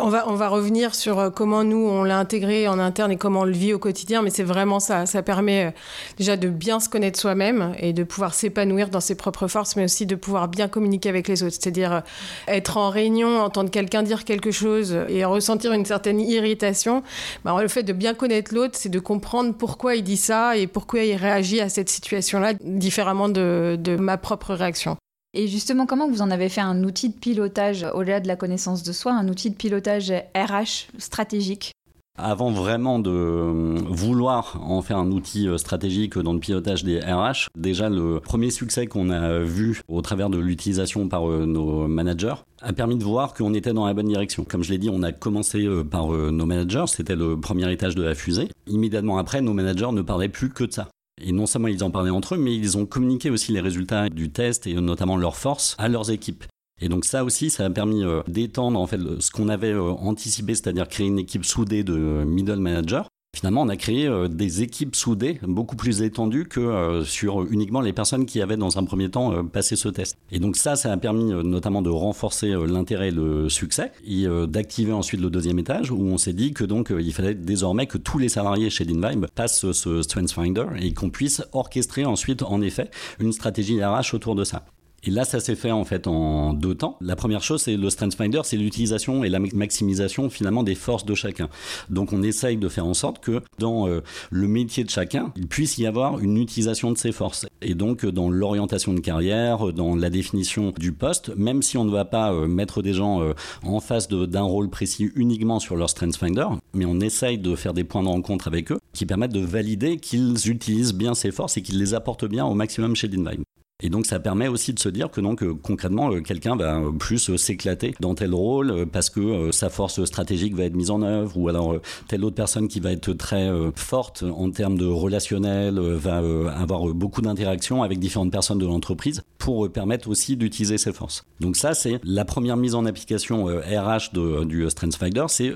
On, 0.00 0.08
va, 0.08 0.28
on 0.28 0.34
va 0.34 0.48
revenir 0.48 0.94
sur 0.94 1.18
euh, 1.18 1.30
comment 1.30 1.64
nous, 1.64 1.88
on 1.88 2.02
l'a 2.02 2.18
intégré 2.18 2.68
en 2.68 2.78
interne 2.78 3.12
et 3.12 3.16
comment 3.16 3.40
on 3.40 3.44
le 3.44 3.52
vit 3.52 3.72
au 3.72 3.78
quotidien, 3.78 4.22
mais 4.22 4.30
c'est 4.30 4.42
vraiment 4.44 4.80
ça. 4.80 5.06
Ça 5.06 5.22
permet 5.22 5.66
euh, 5.66 5.70
déjà 6.16 6.36
de 6.36 6.48
bien 6.48 6.80
se 6.80 6.88
connaître 6.88 7.18
soi-même 7.18 7.74
et 7.78 7.92
de 7.92 8.04
pouvoir 8.04 8.34
s'épanouir 8.34 8.88
dans 8.88 9.00
ses 9.00 9.14
propres 9.14 9.48
forces, 9.48 9.76
mais 9.76 9.84
aussi 9.84 10.06
de 10.06 10.14
pouvoir 10.14 10.48
bien 10.48 10.68
communiquer 10.68 11.08
avec 11.08 11.28
les 11.28 11.42
autres. 11.42 11.56
C'est-à-dire 11.60 11.92
euh, 11.92 12.00
être 12.48 12.76
en 12.76 12.90
réunion, 12.90 13.40
entendre 13.40 13.70
quelqu'un 13.70 14.02
dire 14.02 14.24
quelque 14.24 14.50
chose 14.50 14.96
et 15.08 15.24
ressentir 15.24 15.72
une 15.72 15.84
certaine 15.84 16.20
irritation. 16.20 17.02
Bah, 17.44 17.56
le 17.60 17.68
fait 17.68 17.82
de 17.82 17.92
bien 17.92 18.14
connaître 18.14 18.54
l'autre, 18.54 18.74
c'est 18.74 18.88
de 18.88 19.00
comprendre 19.00 19.54
pourquoi 19.54 19.96
il 19.96 20.02
dit 20.02 20.16
ça 20.16 20.56
et 20.56 20.66
pourquoi 20.66 21.00
il 21.00 21.16
réagit 21.16 21.60
à 21.60 21.68
cette 21.68 21.88
situation-là 21.88 22.54
différemment 22.60 23.28
de, 23.28 23.76
de 23.78 23.96
ma 23.96 24.16
propre 24.16 24.54
réaction. 24.54 24.96
Et 25.32 25.46
justement, 25.46 25.86
comment 25.86 26.08
vous 26.08 26.22
en 26.22 26.30
avez 26.30 26.48
fait 26.48 26.60
un 26.60 26.82
outil 26.82 27.08
de 27.08 27.14
pilotage, 27.14 27.86
au-delà 27.94 28.18
de 28.18 28.26
la 28.26 28.34
connaissance 28.34 28.82
de 28.82 28.92
soi, 28.92 29.12
un 29.12 29.28
outil 29.28 29.50
de 29.50 29.54
pilotage 29.54 30.12
RH 30.34 30.88
stratégique? 30.98 31.72
Avant 32.18 32.50
vraiment 32.50 32.98
de 32.98 33.10
euh, 33.10 33.78
vouloir 33.88 34.58
en 34.60 34.82
faire 34.82 34.98
un 34.98 35.10
outil 35.12 35.48
euh, 35.48 35.56
stratégique 35.56 36.18
dans 36.18 36.32
le 36.32 36.40
pilotage 36.40 36.82
des 36.82 36.98
RH, 36.98 37.48
déjà 37.56 37.88
le 37.88 38.18
premier 38.18 38.50
succès 38.50 38.86
qu'on 38.86 39.10
a 39.10 39.38
vu 39.38 39.80
au 39.88 40.02
travers 40.02 40.28
de 40.28 40.36
l'utilisation 40.36 41.08
par 41.08 41.30
euh, 41.30 41.46
nos 41.46 41.86
managers 41.86 42.34
a 42.60 42.72
permis 42.72 42.96
de 42.96 43.04
voir 43.04 43.32
qu'on 43.32 43.54
était 43.54 43.72
dans 43.72 43.86
la 43.86 43.94
bonne 43.94 44.08
direction. 44.08 44.44
Comme 44.44 44.64
je 44.64 44.70
l'ai 44.70 44.78
dit, 44.78 44.90
on 44.92 45.02
a 45.02 45.12
commencé 45.12 45.66
par 45.90 46.08
nos 46.08 46.44
managers, 46.44 46.84
c'était 46.88 47.16
le 47.16 47.40
premier 47.40 47.72
étage 47.72 47.94
de 47.94 48.02
la 48.02 48.14
fusée. 48.14 48.48
Immédiatement 48.66 49.16
après, 49.16 49.40
nos 49.40 49.54
managers 49.54 49.92
ne 49.92 50.02
parlaient 50.02 50.28
plus 50.28 50.50
que 50.50 50.64
de 50.64 50.72
ça. 50.72 50.88
Et 51.20 51.32
non 51.32 51.46
seulement 51.46 51.68
ils 51.68 51.84
en 51.84 51.90
parlaient 51.90 52.10
entre 52.10 52.34
eux, 52.34 52.38
mais 52.38 52.54
ils 52.54 52.78
ont 52.78 52.86
communiqué 52.86 53.30
aussi 53.30 53.52
les 53.52 53.60
résultats 53.60 54.08
du 54.08 54.30
test 54.30 54.66
et 54.66 54.74
notamment 54.74 55.16
leurs 55.16 55.36
forces 55.36 55.76
à 55.78 55.88
leurs 55.88 56.10
équipes. 56.10 56.44
Et 56.80 56.88
donc 56.88 57.04
ça 57.04 57.24
aussi, 57.24 57.50
ça 57.50 57.66
a 57.66 57.70
permis 57.70 58.04
euh, 58.04 58.22
d'étendre 58.26 58.80
en 58.80 58.86
fait 58.86 59.00
ce 59.20 59.30
qu'on 59.30 59.48
avait 59.48 59.72
euh, 59.72 59.90
anticipé, 59.90 60.54
c'est-à-dire 60.54 60.88
créer 60.88 61.06
une 61.06 61.18
équipe 61.18 61.44
soudée 61.44 61.84
de 61.84 62.24
middle 62.24 62.56
managers 62.56 63.02
Finalement, 63.40 63.62
on 63.62 63.68
a 63.68 63.76
créé 63.76 64.06
euh, 64.06 64.28
des 64.28 64.62
équipes 64.62 64.96
soudées 64.96 65.38
beaucoup 65.42 65.76
plus 65.76 66.02
étendues 66.02 66.46
que 66.46 66.60
euh, 66.60 67.04
sur 67.04 67.44
uniquement 67.50 67.80
les 67.80 67.92
personnes 67.92 68.26
qui 68.26 68.42
avaient 68.42 68.56
dans 68.56 68.76
un 68.76 68.84
premier 68.84 69.08
temps 69.08 69.32
euh, 69.32 69.42
passé 69.44 69.76
ce 69.76 69.88
test. 69.88 70.18
Et 70.32 70.40
donc 70.40 70.56
ça, 70.56 70.74
ça 70.74 70.92
a 70.92 70.96
permis 70.96 71.32
notamment 71.44 71.80
de 71.80 71.90
renforcer 71.90 72.52
l'intérêt 72.66 73.08
et 73.08 73.12
le 73.12 73.48
succès 73.48 73.92
et 74.06 74.26
d'activer 74.46 74.92
ensuite 74.92 75.20
le 75.20 75.30
deuxième 75.30 75.58
étage 75.58 75.90
où 75.90 76.00
on 76.00 76.18
s'est 76.18 76.32
dit 76.32 76.52
que 76.52 76.64
donc 76.64 76.92
il 76.96 77.12
fallait 77.12 77.34
désormais 77.34 77.86
que 77.86 77.98
tous 77.98 78.18
les 78.18 78.28
salariés 78.28 78.68
chez 78.68 78.84
Dinvibe 78.84 79.26
passent 79.34 79.70
ce 79.72 80.02
Strength 80.02 80.32
Finder 80.32 80.66
et 80.78 80.92
qu'on 80.92 81.10
puisse 81.10 81.42
orchestrer 81.52 82.04
ensuite 82.04 82.42
en 82.42 82.60
effet 82.60 82.90
une 83.18 83.32
stratégie 83.32 83.82
RH 83.82 84.14
autour 84.14 84.34
de 84.34 84.44
ça. 84.44 84.64
Et 85.04 85.10
là, 85.10 85.24
ça 85.24 85.40
s'est 85.40 85.56
fait 85.56 85.70
en 85.70 85.84
fait 85.84 86.06
en 86.06 86.52
deux 86.52 86.74
temps. 86.74 86.98
La 87.00 87.16
première 87.16 87.42
chose, 87.42 87.62
c'est 87.62 87.76
le 87.76 87.90
Strength 87.90 88.14
Finder, 88.14 88.40
c'est 88.44 88.56
l'utilisation 88.56 89.24
et 89.24 89.28
la 89.28 89.38
maximisation 89.38 90.28
finalement 90.30 90.62
des 90.62 90.74
forces 90.74 91.04
de 91.06 91.14
chacun. 91.14 91.48
Donc, 91.88 92.12
on 92.12 92.22
essaye 92.22 92.56
de 92.56 92.68
faire 92.68 92.86
en 92.86 92.94
sorte 92.94 93.20
que 93.20 93.40
dans 93.58 93.88
euh, 93.88 94.02
le 94.30 94.48
métier 94.48 94.84
de 94.84 94.90
chacun, 94.90 95.32
il 95.36 95.46
puisse 95.46 95.78
y 95.78 95.86
avoir 95.86 96.18
une 96.18 96.36
utilisation 96.36 96.92
de 96.92 96.98
ses 96.98 97.12
forces. 97.12 97.46
Et 97.62 97.74
donc, 97.74 98.04
dans 98.04 98.28
l'orientation 98.28 98.92
de 98.92 99.00
carrière, 99.00 99.72
dans 99.72 99.94
la 99.96 100.10
définition 100.10 100.72
du 100.78 100.92
poste, 100.92 101.34
même 101.36 101.62
si 101.62 101.78
on 101.78 101.84
ne 101.84 101.90
va 101.90 102.04
pas 102.04 102.32
euh, 102.32 102.46
mettre 102.46 102.82
des 102.82 102.92
gens 102.92 103.22
euh, 103.22 103.32
en 103.62 103.80
face 103.80 104.08
d'un 104.08 104.42
rôle 104.42 104.68
précis 104.68 105.10
uniquement 105.14 105.60
sur 105.60 105.76
leur 105.76 105.90
Strength 105.90 106.16
Finder, 106.16 106.46
mais 106.74 106.84
on 106.84 107.00
essaye 107.00 107.38
de 107.38 107.54
faire 107.54 107.74
des 107.74 107.84
points 107.84 108.02
de 108.02 108.08
rencontre 108.08 108.48
avec 108.48 108.70
eux 108.72 108.78
qui 108.92 109.06
permettent 109.06 109.32
de 109.32 109.44
valider 109.44 109.96
qu'ils 109.98 110.50
utilisent 110.50 110.94
bien 110.94 111.14
ces 111.14 111.30
forces 111.30 111.56
et 111.56 111.62
qu'ils 111.62 111.78
les 111.78 111.94
apportent 111.94 112.26
bien 112.26 112.44
au 112.44 112.54
maximum 112.54 112.96
chez 112.96 113.08
Dinvine. 113.08 113.44
Et 113.82 113.88
donc 113.88 114.06
ça 114.06 114.20
permet 114.20 114.48
aussi 114.48 114.72
de 114.72 114.78
se 114.78 114.88
dire 114.88 115.10
que 115.10 115.20
donc 115.20 115.42
euh, 115.42 115.54
concrètement 115.54 116.12
euh, 116.12 116.20
quelqu'un 116.20 116.56
va 116.56 116.76
euh, 116.76 116.92
plus 116.92 117.34
s'éclater 117.36 117.94
dans 118.00 118.14
tel 118.14 118.34
rôle 118.34 118.86
parce 118.92 119.10
que 119.10 119.50
sa 119.52 119.70
force 119.70 120.04
stratégique 120.04 120.54
va 120.54 120.64
être 120.64 120.74
mise 120.74 120.90
en 120.90 121.02
œuvre 121.02 121.36
ou 121.36 121.48
alors 121.48 121.76
telle 122.08 122.24
autre 122.24 122.36
personne 122.36 122.68
qui 122.68 122.80
va 122.80 122.92
être 122.92 123.12
très 123.12 123.50
forte 123.74 124.22
en 124.22 124.50
termes 124.50 124.76
de 124.76 124.86
relationnel 124.86 125.78
va 125.78 126.22
avoir 126.54 126.86
beaucoup 126.88 127.22
d'interactions 127.22 127.82
avec 127.82 127.98
différentes 127.98 128.32
personnes 128.32 128.58
de 128.58 128.66
l'entreprise 128.66 129.22
pour 129.38 129.70
permettre 129.70 130.08
aussi 130.08 130.36
d'utiliser 130.36 130.78
ses 130.78 130.92
forces. 130.92 131.24
Donc 131.40 131.56
ça 131.56 131.74
c'est 131.74 132.00
la 132.04 132.24
première 132.24 132.56
mise 132.56 132.74
en 132.74 132.84
application 132.84 133.46
RH 133.46 134.14
du 134.44 134.68
StrengthsFinder, 134.68 135.24
c'est 135.28 135.54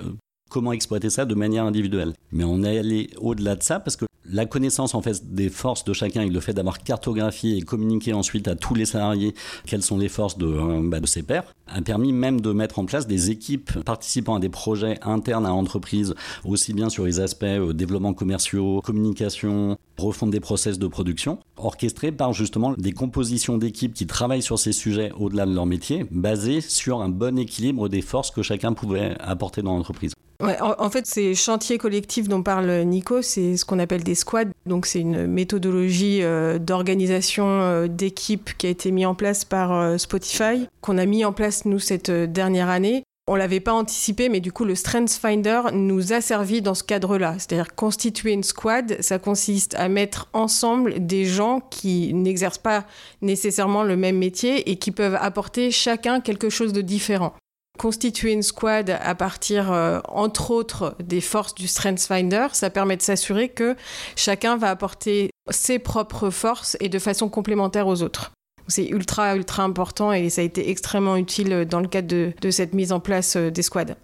comment 0.51 0.73
exploiter 0.73 1.11
ça 1.11 1.25
de 1.25 1.35
manière 1.35 1.65
individuelle. 1.65 2.13
Mais 2.33 2.45
on 2.45 2.63
est 2.63 2.79
allé 2.79 3.11
au-delà 3.19 3.57
de 3.57 3.63
ça 3.63 3.81
parce 3.81 3.97
que 3.97 4.07
la 4.31 4.47
connaissance 4.47 4.95
en 4.95 5.03
fait 5.03 5.35
des 5.35 5.49
forces 5.49 5.85
de 5.85 5.93
chacun 5.93 6.23
et 6.23 6.29
le 6.29 6.41
fait 6.41 6.53
d'avoir 6.53 6.83
cartographié 6.83 7.57
et 7.57 7.63
communiqué 7.63 8.13
ensuite 8.13 8.49
à 8.49 8.55
tous 8.55 8.75
les 8.75 8.87
salariés 8.87 9.35
quelles 9.67 9.83
sont 9.83 9.99
les 9.99 10.09
forces 10.09 10.39
de, 10.39 10.47
euh, 10.47 10.81
bah, 10.83 10.99
ses 11.05 11.23
pairs 11.23 11.45
a 11.67 11.81
permis 11.81 12.13
même 12.13 12.41
de 12.41 12.53
mettre 12.53 12.79
en 12.79 12.85
place 12.85 13.07
des 13.07 13.31
équipes 13.31 13.81
participant 13.85 14.37
à 14.37 14.41
des 14.41 14.49
projets 14.49 14.99
internes 15.03 15.47
à 15.47 15.51
l'entreprise, 15.51 16.15
aussi 16.45 16.73
bien 16.75 16.89
sur 16.89 17.05
les 17.05 17.21
aspects 17.21 17.45
euh, 17.45 17.73
développement 17.73 18.13
commerciaux, 18.13 18.81
communication, 18.83 19.79
refonte 19.99 20.31
des 20.31 20.41
process 20.41 20.79
de 20.79 20.87
production, 20.87 21.39
orchestrés 21.57 22.13
par 22.13 22.33
justement 22.33 22.75
des 22.77 22.93
compositions 22.93 23.59
d'équipes 23.59 23.95
qui 23.95 24.07
travaillent 24.07 24.43
sur 24.43 24.59
ces 24.59 24.73
sujets 24.73 25.13
au-delà 25.19 25.47
de 25.47 25.55
leur 25.55 25.67
métier, 25.67 26.07
basées 26.11 26.61
sur 26.61 27.01
un 27.01 27.09
bon 27.09 27.39
équilibre 27.39 27.89
des 27.89 28.03
forces 28.03 28.31
que 28.31 28.43
chacun 28.43 28.73
pouvait 28.73 29.17
apporter 29.21 29.63
dans 29.63 29.77
l'entreprise. 29.77 30.13
En, 30.61 30.91
fait, 30.91 31.07
ces 31.07 31.35
chantiers 31.35 31.79
collectifs 31.79 32.29
dont 32.29 32.43
parle 32.43 32.83
Nico, 32.83 33.23
c'est 33.23 33.57
ce 33.57 33.65
qu'on 33.65 33.79
appelle 33.79 34.03
des 34.03 34.14
squads. 34.15 34.51
Donc, 34.67 34.87
c'est 34.87 35.01
une 35.01 35.27
méthodologie 35.27 36.21
euh, 36.23 36.59
d'organisation 36.59 37.47
euh, 37.47 37.87
d'équipe 37.89 38.51
qui 38.59 38.67
a 38.67 38.71
été 38.71 38.91
mise 38.91 39.07
en 39.07 39.15
place 39.15 39.45
par 39.45 39.73
euh, 39.73 39.99
Spotify, 39.99 40.69
qu'on 40.81 40.99
a 40.99 41.07
mis 41.07 41.25
en 41.25 41.33
place, 41.33 41.65
nous, 41.65 41.79
cette 41.79 42.11
dernière 42.11 42.69
année. 42.69 43.05
On 43.27 43.37
l'avait 43.37 43.61
pas 43.61 43.73
anticipé, 43.73 44.29
mais 44.29 44.41
du 44.41 44.53
coup, 44.53 44.67
le 44.67 44.75
Strength 44.75 45.13
Finder 45.13 45.63
nous 45.73 46.13
a 46.13 46.21
servi 46.21 46.61
dans 46.61 46.75
ce 46.75 46.85
cadre-là. 46.85 47.37
C'est-à-dire 47.39 47.75
constituer 47.75 48.33
une 48.33 48.43
squad, 48.43 48.99
ça 49.01 49.19
consiste 49.19 49.75
à 49.77 49.89
mettre 49.89 50.29
ensemble 50.35 51.07
des 51.07 51.25
gens 51.25 51.61
qui 51.71 52.13
n'exercent 52.13 52.59
pas 52.59 52.85
nécessairement 53.23 53.83
le 53.83 53.97
même 53.97 54.19
métier 54.19 54.71
et 54.71 54.77
qui 54.77 54.91
peuvent 54.91 55.17
apporter 55.19 55.71
chacun 55.71 56.21
quelque 56.21 56.51
chose 56.51 56.75
de 56.75 56.83
différent 56.83 57.33
constituer 57.79 58.33
une 58.33 58.43
squad 58.43 58.91
à 58.91 59.15
partir, 59.15 59.73
euh, 59.73 60.01
entre 60.09 60.51
autres, 60.51 60.97
des 61.03 61.21
forces 61.21 61.55
du 61.55 61.67
StrengthsFinder, 61.67 62.49
ça 62.53 62.71
permet 62.71 62.97
de 62.97 63.03
s'assurer 63.03 63.49
que 63.49 63.77
chacun 64.17 64.57
va 64.57 64.71
apporter 64.71 65.31
ses 65.51 65.79
propres 65.79 66.31
forces 66.31 66.77
et 66.81 66.89
de 66.89 66.99
façon 66.99 67.29
complémentaire 67.29 67.87
aux 67.87 68.03
autres. 68.03 68.33
C'est 68.69 68.87
ultra, 68.87 69.37
ultra 69.37 69.63
important 69.63 70.13
et 70.13 70.31
ça 70.31 70.41
a 70.41 70.45
été 70.45 70.71
extrêmement 70.71 71.17
utile 71.17 71.67
dans 71.69 71.81
le 71.81 71.89
cadre 71.89 72.09
de, 72.09 72.51
cette 72.51 72.73
mise 72.75 72.93
en 72.93 73.01
place 73.01 73.37
euh, 73.37 73.51
des 73.51 73.63
squads. 73.63 73.97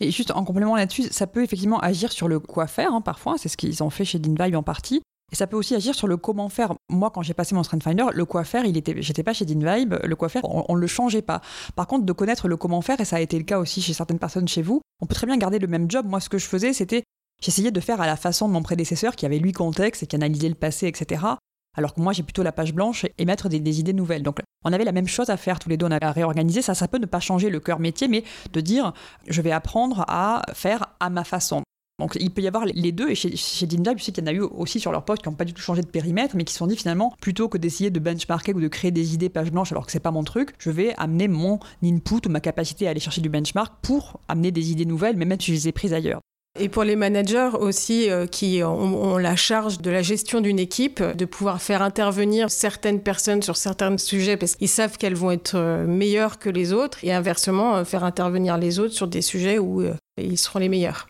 Et 0.00 0.10
juste 0.10 0.32
en 0.32 0.44
complément 0.44 0.74
là-dessus, 0.74 1.04
ça 1.10 1.26
peut 1.26 1.44
effectivement 1.44 1.78
agir 1.78 2.10
sur 2.10 2.26
le 2.26 2.40
quoi 2.40 2.66
faire, 2.66 2.92
hein, 2.92 3.00
parfois, 3.00 3.36
c'est 3.38 3.48
ce 3.48 3.56
qu'ils 3.56 3.82
ont 3.84 3.90
fait 3.90 4.04
chez 4.04 4.18
Dinvibe 4.18 4.56
en 4.56 4.62
partie, 4.62 5.00
et 5.32 5.34
ça 5.34 5.46
peut 5.46 5.56
aussi 5.56 5.74
agir 5.74 5.94
sur 5.94 6.06
le 6.06 6.18
comment 6.18 6.50
faire. 6.50 6.74
Moi, 6.90 7.10
quand 7.10 7.22
j'ai 7.22 7.32
passé 7.32 7.54
mon 7.54 7.62
Strength 7.62 7.82
Finder, 7.82 8.04
le 8.12 8.24
quoi 8.26 8.44
faire, 8.44 8.66
il 8.66 8.74
j'étais 8.98 9.22
pas 9.22 9.32
chez 9.32 9.46
DinVibe, 9.46 9.94
le 10.04 10.14
quoi 10.14 10.28
faire, 10.28 10.42
on, 10.44 10.74
ne 10.74 10.80
le 10.80 10.86
changeait 10.86 11.22
pas. 11.22 11.40
Par 11.74 11.86
contre, 11.86 12.04
de 12.04 12.12
connaître 12.12 12.48
le 12.48 12.58
comment 12.58 12.82
faire, 12.82 13.00
et 13.00 13.06
ça 13.06 13.16
a 13.16 13.20
été 13.20 13.38
le 13.38 13.44
cas 13.44 13.58
aussi 13.58 13.80
chez 13.80 13.94
certaines 13.94 14.18
personnes 14.18 14.46
chez 14.46 14.60
vous, 14.60 14.82
on 15.00 15.06
peut 15.06 15.14
très 15.14 15.26
bien 15.26 15.38
garder 15.38 15.58
le 15.58 15.66
même 15.66 15.90
job. 15.90 16.06
Moi, 16.06 16.20
ce 16.20 16.28
que 16.28 16.36
je 16.36 16.44
faisais, 16.44 16.74
c'était, 16.74 17.02
j'essayais 17.42 17.70
de 17.70 17.80
faire 17.80 18.02
à 18.02 18.06
la 18.06 18.16
façon 18.16 18.46
de 18.46 18.52
mon 18.52 18.62
prédécesseur 18.62 19.16
qui 19.16 19.24
avait 19.24 19.38
lui 19.38 19.52
contexte 19.52 20.02
et 20.02 20.06
qui 20.06 20.16
analysait 20.16 20.50
le 20.50 20.54
passé, 20.54 20.86
etc. 20.86 21.22
Alors 21.78 21.94
que 21.94 22.02
moi, 22.02 22.12
j'ai 22.12 22.22
plutôt 22.22 22.42
la 22.42 22.52
page 22.52 22.74
blanche 22.74 23.06
et 23.16 23.24
mettre 23.24 23.48
des, 23.48 23.58
des, 23.58 23.80
idées 23.80 23.94
nouvelles. 23.94 24.22
Donc, 24.22 24.40
on 24.66 24.72
avait 24.74 24.84
la 24.84 24.92
même 24.92 25.08
chose 25.08 25.30
à 25.30 25.38
faire 25.38 25.58
tous 25.58 25.70
les 25.70 25.78
deux. 25.78 25.86
On 25.86 25.90
avait 25.90 26.04
à 26.04 26.12
réorganiser. 26.12 26.60
Ça, 26.60 26.74
ça 26.74 26.88
peut 26.88 26.98
ne 26.98 27.06
pas 27.06 27.20
changer 27.20 27.48
le 27.48 27.58
cœur 27.58 27.80
métier, 27.80 28.06
mais 28.06 28.22
de 28.52 28.60
dire, 28.60 28.92
je 29.26 29.40
vais 29.40 29.52
apprendre 29.52 30.04
à 30.08 30.42
faire 30.52 30.94
à 31.00 31.08
ma 31.08 31.24
façon. 31.24 31.62
Donc 32.02 32.16
il 32.18 32.32
peut 32.32 32.42
y 32.42 32.48
avoir 32.48 32.64
les 32.66 32.90
deux, 32.90 33.10
et 33.10 33.14
chez, 33.14 33.36
chez 33.36 33.64
Dinja, 33.66 33.92
je 33.96 34.02
sais 34.02 34.10
qu'il 34.10 34.24
y 34.24 34.26
en 34.26 34.30
a 34.30 34.34
eu 34.34 34.40
aussi 34.40 34.80
sur 34.80 34.90
leur 34.90 35.04
poste 35.04 35.22
qui 35.22 35.28
n'ont 35.28 35.36
pas 35.36 35.44
du 35.44 35.54
tout 35.54 35.62
changé 35.62 35.82
de 35.82 35.86
périmètre, 35.86 36.34
mais 36.34 36.42
qui 36.42 36.52
se 36.52 36.58
sont 36.58 36.66
dit 36.66 36.76
finalement, 36.76 37.14
plutôt 37.20 37.48
que 37.48 37.58
d'essayer 37.58 37.90
de 37.90 38.00
benchmarker 38.00 38.54
ou 38.54 38.60
de 38.60 38.66
créer 38.66 38.90
des 38.90 39.14
idées 39.14 39.28
page 39.28 39.52
blanche 39.52 39.70
alors 39.70 39.86
que 39.86 39.92
c'est 39.92 40.00
pas 40.00 40.10
mon 40.10 40.24
truc, 40.24 40.50
je 40.58 40.70
vais 40.70 40.94
amener 40.98 41.28
mon 41.28 41.60
input 41.80 42.26
ou 42.26 42.28
ma 42.28 42.40
capacité 42.40 42.88
à 42.88 42.90
aller 42.90 42.98
chercher 42.98 43.20
du 43.20 43.28
benchmark 43.28 43.72
pour 43.82 44.18
amener 44.26 44.50
des 44.50 44.72
idées 44.72 44.84
nouvelles, 44.84 45.16
mais 45.16 45.24
même 45.26 45.40
si 45.40 45.52
je 45.52 45.56
les 45.56 45.68
ai 45.68 45.72
prises 45.72 45.94
ailleurs. 45.94 46.20
Et 46.58 46.68
pour 46.68 46.82
les 46.82 46.96
managers 46.96 47.50
aussi 47.60 48.10
euh, 48.10 48.26
qui 48.26 48.62
ont, 48.64 49.16
la 49.16 49.36
charge 49.36 49.80
de 49.80 49.90
la 49.90 50.02
gestion 50.02 50.40
d'une 50.40 50.58
équipe, 50.58 51.00
de 51.02 51.24
pouvoir 51.24 51.62
faire 51.62 51.82
intervenir 51.82 52.50
certaines 52.50 53.00
personnes 53.00 53.42
sur 53.42 53.56
certains 53.56 53.96
sujets 53.96 54.36
parce 54.36 54.56
qu'ils 54.56 54.68
savent 54.68 54.98
qu'elles 54.98 55.14
vont 55.14 55.30
être 55.30 55.54
euh, 55.54 55.86
meilleures 55.86 56.40
que 56.40 56.50
les 56.50 56.72
autres 56.72 56.98
et 57.04 57.12
inversement 57.12 57.76
euh, 57.76 57.84
faire 57.84 58.02
intervenir 58.02 58.58
les 58.58 58.80
autres 58.80 58.92
sur 58.92 59.06
des 59.06 59.22
sujets 59.22 59.58
où 59.60 59.84
ils 60.18 60.36
seront 60.36 60.58
les 60.58 60.68
meilleurs. 60.68 61.06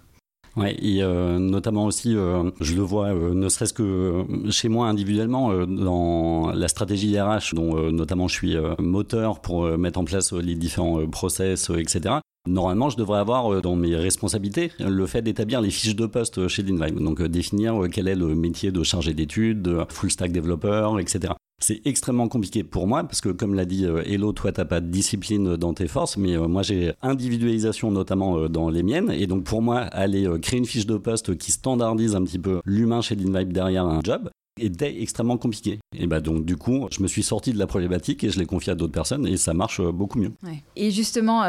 Ouais, 0.56 0.76
et 0.82 1.02
euh, 1.02 1.38
notamment 1.38 1.86
aussi, 1.86 2.14
euh, 2.14 2.50
je 2.60 2.74
le 2.74 2.82
vois, 2.82 3.06
euh, 3.06 3.32
ne 3.32 3.48
serait-ce 3.48 3.72
que 3.72 4.24
chez 4.50 4.68
moi 4.68 4.86
individuellement, 4.88 5.64
dans 5.66 6.50
la 6.52 6.68
stratégie 6.68 7.18
RH, 7.18 7.54
dont 7.54 7.90
notamment 7.90 8.28
je 8.28 8.34
suis 8.34 8.56
moteur 8.78 9.40
pour 9.40 9.66
mettre 9.78 9.98
en 9.98 10.04
place 10.04 10.32
les 10.32 10.54
différents 10.54 11.06
process, 11.06 11.70
etc. 11.70 12.16
Normalement, 12.46 12.90
je 12.90 12.96
devrais 12.96 13.20
avoir 13.20 13.62
dans 13.62 13.76
mes 13.76 13.96
responsabilités 13.96 14.72
le 14.78 15.06
fait 15.06 15.22
d'établir 15.22 15.60
les 15.60 15.70
fiches 15.70 15.96
de 15.96 16.06
poste 16.06 16.48
chez 16.48 16.62
Dinvibe, 16.62 17.00
donc 17.00 17.22
définir 17.22 17.80
quel 17.90 18.08
est 18.08 18.16
le 18.16 18.34
métier 18.34 18.72
de 18.72 18.82
chargé 18.82 19.14
d'études, 19.14 19.62
de 19.62 19.84
full 19.88 20.10
stack 20.10 20.32
développeur, 20.32 20.98
etc. 20.98 21.34
C'est 21.62 21.80
extrêmement 21.84 22.26
compliqué 22.26 22.64
pour 22.64 22.88
moi 22.88 23.04
parce 23.04 23.20
que, 23.20 23.28
comme 23.28 23.54
l'a 23.54 23.64
dit 23.64 23.86
euh, 23.86 24.02
Hello, 24.04 24.32
toi, 24.32 24.50
t'as 24.50 24.64
pas 24.64 24.80
de 24.80 24.88
discipline 24.88 25.56
dans 25.56 25.74
tes 25.74 25.86
forces, 25.86 26.16
mais 26.16 26.36
euh, 26.36 26.48
moi, 26.48 26.62
j'ai 26.62 26.92
individualisation 27.02 27.92
notamment 27.92 28.36
euh, 28.36 28.48
dans 28.48 28.68
les 28.68 28.82
miennes. 28.82 29.12
Et 29.12 29.28
donc, 29.28 29.44
pour 29.44 29.62
moi, 29.62 29.78
aller 29.78 30.28
créer 30.42 30.58
une 30.58 30.66
fiche 30.66 30.86
de 30.86 30.96
poste 30.96 31.38
qui 31.38 31.52
standardise 31.52 32.16
un 32.16 32.24
petit 32.24 32.40
peu 32.40 32.60
l'humain 32.64 33.00
chez 33.00 33.14
l'InVibe 33.14 33.52
derrière 33.52 33.86
un 33.86 34.00
job, 34.02 34.28
était 34.60 35.00
extrêmement 35.00 35.38
compliqué. 35.38 35.78
Et 35.96 36.08
bah 36.08 36.20
donc 36.20 36.44
du 36.44 36.56
coup, 36.56 36.88
je 36.90 37.02
me 37.02 37.08
suis 37.08 37.22
sorti 37.22 37.52
de 37.52 37.58
la 37.58 37.66
problématique 37.66 38.22
et 38.24 38.30
je 38.30 38.38
l'ai 38.38 38.44
confié 38.44 38.72
à 38.72 38.74
d'autres 38.74 38.92
personnes 38.92 39.26
et 39.26 39.36
ça 39.36 39.54
marche 39.54 39.80
beaucoup 39.80 40.18
mieux. 40.18 40.32
Et 40.76 40.90
justement, 40.90 41.42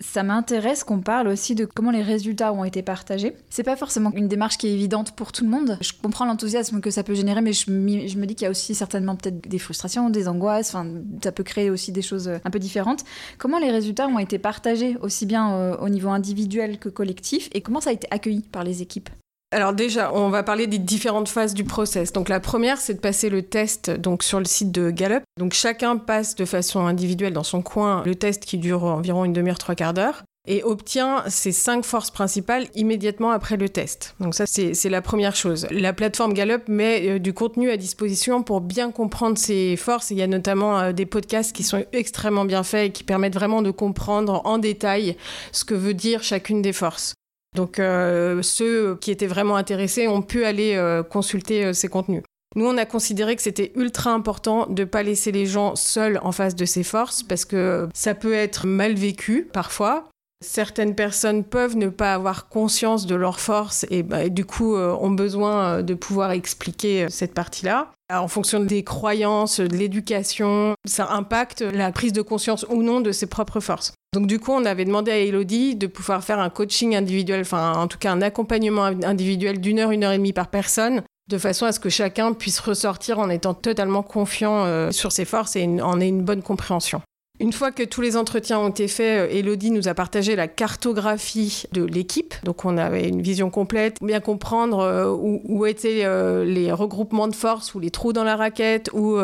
ça 0.00 0.22
m'intéresse 0.22 0.84
qu'on 0.84 1.00
parle 1.00 1.28
aussi 1.28 1.54
de 1.54 1.64
comment 1.64 1.90
les 1.90 2.02
résultats 2.02 2.52
ont 2.52 2.64
été 2.64 2.82
partagés. 2.82 3.34
C'est 3.50 3.62
pas 3.62 3.76
forcément 3.76 4.10
une 4.14 4.28
démarche 4.28 4.58
qui 4.58 4.66
est 4.66 4.72
évidente 4.72 5.12
pour 5.12 5.32
tout 5.32 5.44
le 5.44 5.50
monde. 5.50 5.78
Je 5.80 5.92
comprends 6.02 6.24
l'enthousiasme 6.24 6.80
que 6.80 6.90
ça 6.90 7.02
peut 7.02 7.14
générer, 7.14 7.40
mais 7.42 7.52
je, 7.52 7.70
me 7.70 8.24
dis 8.24 8.34
qu'il 8.34 8.44
y 8.44 8.48
a 8.48 8.50
aussi 8.50 8.74
certainement 8.74 9.16
peut-être 9.16 9.48
des 9.48 9.58
frustrations, 9.58 10.10
des 10.10 10.28
angoisses. 10.28 10.74
Enfin, 10.74 10.90
ça 11.22 11.32
peut 11.32 11.44
créer 11.44 11.70
aussi 11.70 11.92
des 11.92 12.02
choses 12.02 12.28
un 12.44 12.50
peu 12.50 12.58
différentes. 12.58 13.04
Comment 13.38 13.58
les 13.58 13.70
résultats 13.70 14.08
ont 14.08 14.18
été 14.18 14.38
partagés 14.38 14.96
aussi 15.00 15.26
bien 15.26 15.52
euh, 15.52 15.76
au 15.78 15.88
niveau 15.88 16.08
individuel 16.08 16.78
que 16.78 16.88
collectif 16.88 17.48
et 17.52 17.60
comment 17.60 17.80
ça 17.80 17.90
a 17.90 17.92
été 17.92 18.06
accueilli 18.10 18.40
par 18.40 18.64
les 18.64 18.82
équipes? 18.82 19.10
Alors 19.52 19.72
déjà, 19.72 20.12
on 20.14 20.28
va 20.28 20.44
parler 20.44 20.68
des 20.68 20.78
différentes 20.78 21.28
phases 21.28 21.54
du 21.54 21.64
process. 21.64 22.12
Donc 22.12 22.28
la 22.28 22.38
première, 22.38 22.78
c'est 22.78 22.94
de 22.94 23.00
passer 23.00 23.28
le 23.30 23.42
test 23.42 23.90
donc 23.90 24.22
sur 24.22 24.38
le 24.38 24.44
site 24.44 24.70
de 24.70 24.90
Gallup. 24.90 25.24
Donc 25.38 25.54
chacun 25.54 25.96
passe 25.96 26.36
de 26.36 26.44
façon 26.44 26.86
individuelle 26.86 27.32
dans 27.32 27.42
son 27.42 27.60
coin 27.60 28.04
le 28.04 28.14
test 28.14 28.44
qui 28.44 28.58
dure 28.58 28.84
environ 28.84 29.24
une 29.24 29.32
demi-heure, 29.32 29.58
trois 29.58 29.74
quarts 29.74 29.94
d'heure 29.94 30.22
et 30.46 30.62
obtient 30.64 31.22
ses 31.28 31.52
cinq 31.52 31.84
forces 31.84 32.10
principales 32.10 32.66
immédiatement 32.74 33.30
après 33.30 33.56
le 33.56 33.68
test. 33.68 34.14
Donc 34.20 34.34
ça, 34.34 34.46
c'est 34.46 34.88
la 34.88 35.02
première 35.02 35.36
chose. 35.36 35.66
La 35.70 35.92
plateforme 35.92 36.32
Gallup 36.32 36.66
met 36.66 37.08
euh, 37.08 37.18
du 37.18 37.34
contenu 37.34 37.70
à 37.70 37.76
disposition 37.76 38.42
pour 38.42 38.60
bien 38.60 38.90
comprendre 38.90 39.36
ses 39.36 39.76
forces. 39.76 40.10
Il 40.10 40.16
y 40.16 40.22
a 40.22 40.26
notamment 40.26 40.78
euh, 40.78 40.92
des 40.92 41.06
podcasts 41.06 41.54
qui 41.54 41.62
sont 41.62 41.84
extrêmement 41.92 42.46
bien 42.46 42.62
faits 42.62 42.88
et 42.88 42.90
qui 42.90 43.04
permettent 43.04 43.34
vraiment 43.34 43.60
de 43.60 43.70
comprendre 43.70 44.40
en 44.44 44.58
détail 44.58 45.16
ce 45.52 45.64
que 45.64 45.74
veut 45.74 45.94
dire 45.94 46.22
chacune 46.22 46.62
des 46.62 46.72
forces. 46.72 47.14
Donc 47.56 47.78
euh, 47.78 48.42
ceux 48.42 48.96
qui 48.96 49.10
étaient 49.10 49.26
vraiment 49.26 49.56
intéressés 49.56 50.06
ont 50.08 50.22
pu 50.22 50.44
aller 50.44 50.74
euh, 50.76 51.02
consulter 51.02 51.64
euh, 51.64 51.72
ces 51.72 51.88
contenus. 51.88 52.22
Nous, 52.56 52.66
on 52.66 52.76
a 52.78 52.84
considéré 52.84 53.36
que 53.36 53.42
c'était 53.42 53.72
ultra 53.76 54.12
important 54.12 54.66
de 54.66 54.82
ne 54.82 54.86
pas 54.86 55.02
laisser 55.02 55.30
les 55.30 55.46
gens 55.46 55.76
seuls 55.76 56.18
en 56.22 56.32
face 56.32 56.56
de 56.56 56.64
ces 56.64 56.82
forces 56.82 57.22
parce 57.22 57.44
que 57.44 57.88
ça 57.94 58.14
peut 58.14 58.34
être 58.34 58.66
mal 58.66 58.94
vécu 58.94 59.48
parfois. 59.52 60.08
Certaines 60.44 60.94
personnes 60.94 61.44
peuvent 61.44 61.76
ne 61.76 61.88
pas 61.88 62.14
avoir 62.14 62.48
conscience 62.48 63.06
de 63.06 63.14
leurs 63.14 63.40
forces 63.40 63.86
et, 63.90 64.02
bah, 64.02 64.24
et 64.24 64.30
du 64.30 64.44
coup 64.44 64.74
ont 64.74 65.10
besoin 65.10 65.82
de 65.82 65.94
pouvoir 65.94 66.32
expliquer 66.32 67.08
cette 67.08 67.34
partie-là. 67.34 67.92
En 68.12 68.28
fonction 68.28 68.60
des 68.60 68.82
croyances, 68.82 69.60
de 69.60 69.76
l'éducation, 69.76 70.74
ça 70.84 71.10
impacte 71.10 71.60
la 71.60 71.92
prise 71.92 72.12
de 72.12 72.22
conscience 72.22 72.66
ou 72.68 72.82
non 72.82 73.00
de 73.00 73.12
ses 73.12 73.26
propres 73.26 73.60
forces. 73.60 73.92
Donc 74.12 74.26
du 74.26 74.40
coup, 74.40 74.50
on 74.52 74.64
avait 74.64 74.84
demandé 74.84 75.12
à 75.12 75.18
Elodie 75.18 75.76
de 75.76 75.86
pouvoir 75.86 76.24
faire 76.24 76.40
un 76.40 76.50
coaching 76.50 76.96
individuel, 76.96 77.42
enfin 77.42 77.74
en 77.74 77.86
tout 77.86 77.98
cas 77.98 78.10
un 78.10 78.22
accompagnement 78.22 78.84
individuel 78.84 79.60
d'une 79.60 79.78
heure, 79.78 79.92
une 79.92 80.02
heure 80.02 80.12
et 80.12 80.18
demie 80.18 80.32
par 80.32 80.48
personne, 80.48 81.02
de 81.28 81.38
façon 81.38 81.66
à 81.66 81.72
ce 81.72 81.78
que 81.78 81.88
chacun 81.88 82.32
puisse 82.32 82.58
ressortir 82.58 83.20
en 83.20 83.30
étant 83.30 83.54
totalement 83.54 84.02
confiant 84.02 84.64
euh, 84.64 84.90
sur 84.90 85.12
ses 85.12 85.24
forces 85.24 85.54
et 85.54 85.64
en 85.80 86.00
ait 86.00 86.08
une 86.08 86.22
bonne 86.22 86.42
compréhension. 86.42 87.02
Une 87.40 87.54
fois 87.54 87.72
que 87.72 87.82
tous 87.82 88.02
les 88.02 88.18
entretiens 88.18 88.58
ont 88.58 88.68
été 88.68 88.86
faits, 88.86 89.30
euh, 89.30 89.34
Elodie 89.34 89.70
nous 89.70 89.88
a 89.88 89.94
partagé 89.94 90.36
la 90.36 90.46
cartographie 90.46 91.62
de 91.72 91.82
l'équipe. 91.82 92.34
Donc 92.44 92.66
on 92.66 92.76
avait 92.76 93.08
une 93.08 93.22
vision 93.22 93.48
complète, 93.48 93.96
bien 94.02 94.20
comprendre 94.20 94.80
euh, 94.80 95.10
où, 95.10 95.64
étaient 95.64 96.04
euh, 96.04 96.44
les 96.44 96.70
regroupements 96.70 97.28
de 97.28 97.34
forces 97.34 97.74
ou 97.74 97.80
les 97.80 97.90
trous 97.90 98.12
dans 98.12 98.24
la 98.24 98.36
raquette 98.36 98.90
ou 98.92 99.16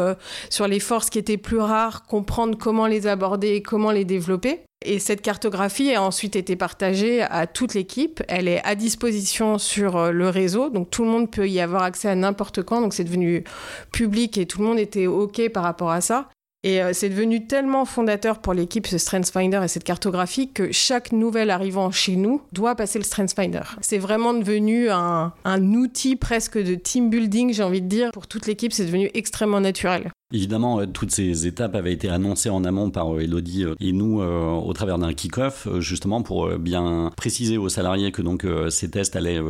sur 0.48 0.66
les 0.66 0.80
forces 0.80 1.10
qui 1.10 1.18
étaient 1.18 1.36
plus 1.36 1.58
rares, 1.58 2.06
comprendre 2.06 2.56
comment 2.56 2.86
les 2.86 3.06
aborder 3.06 3.48
et 3.48 3.62
comment 3.62 3.90
les 3.90 4.06
développer. 4.06 4.62
Et 4.84 4.98
cette 4.98 5.20
cartographie 5.20 5.92
a 5.92 6.02
ensuite 6.02 6.36
été 6.36 6.56
partagée 6.56 7.22
à 7.22 7.46
toute 7.46 7.74
l'équipe. 7.74 8.22
Elle 8.28 8.48
est 8.48 8.64
à 8.64 8.74
disposition 8.74 9.58
sur 9.58 10.12
le 10.12 10.28
réseau, 10.28 10.70
donc 10.70 10.90
tout 10.90 11.04
le 11.04 11.10
monde 11.10 11.30
peut 11.30 11.48
y 11.48 11.60
avoir 11.60 11.82
accès 11.82 12.08
à 12.08 12.14
n'importe 12.14 12.62
quand. 12.62 12.80
Donc 12.80 12.94
c'est 12.94 13.04
devenu 13.04 13.44
public 13.92 14.38
et 14.38 14.46
tout 14.46 14.60
le 14.60 14.66
monde 14.66 14.78
était 14.78 15.06
OK 15.06 15.48
par 15.50 15.64
rapport 15.64 15.90
à 15.90 16.00
ça. 16.00 16.28
Et 16.66 16.82
euh, 16.82 16.92
c'est 16.92 17.08
devenu 17.08 17.46
tellement 17.46 17.84
fondateur 17.84 18.40
pour 18.40 18.52
l'équipe, 18.52 18.88
ce 18.88 18.98
StrengthsFinder 18.98 19.60
et 19.62 19.68
cette 19.68 19.84
cartographie, 19.84 20.50
que 20.52 20.72
chaque 20.72 21.12
nouvel 21.12 21.50
arrivant 21.50 21.92
chez 21.92 22.16
nous 22.16 22.42
doit 22.50 22.74
passer 22.74 22.98
le 22.98 23.04
StrengthsFinder. 23.04 23.76
C'est 23.82 23.98
vraiment 23.98 24.34
devenu 24.34 24.90
un 24.90 25.32
outil 25.74 26.16
presque 26.16 26.58
de 26.58 26.74
team 26.74 27.08
building, 27.08 27.54
j'ai 27.54 27.62
envie 27.62 27.82
de 27.82 27.86
dire. 27.86 28.10
Pour 28.10 28.26
toute 28.26 28.48
l'équipe, 28.48 28.72
c'est 28.72 28.84
devenu 28.84 29.08
extrêmement 29.14 29.60
naturel. 29.60 30.10
Évidemment, 30.32 30.80
euh, 30.80 30.86
toutes 30.86 31.12
ces 31.12 31.46
étapes 31.46 31.74
avaient 31.74 31.92
été 31.92 32.08
annoncées 32.08 32.50
en 32.50 32.64
amont 32.64 32.90
par 32.90 33.14
euh, 33.14 33.20
Elodie 33.20 33.64
et 33.80 33.92
nous 33.92 34.20
au 34.20 34.72
travers 34.72 34.98
d'un 34.98 35.12
kick-off, 35.12 35.68
justement 35.78 36.22
pour 36.22 36.48
bien 36.58 37.10
préciser 37.16 37.58
aux 37.58 37.68
salariés 37.68 38.12
que 38.12 38.22
donc 38.22 38.46
ces 38.70 38.90
tests 38.90 39.16
allaient 39.16 39.40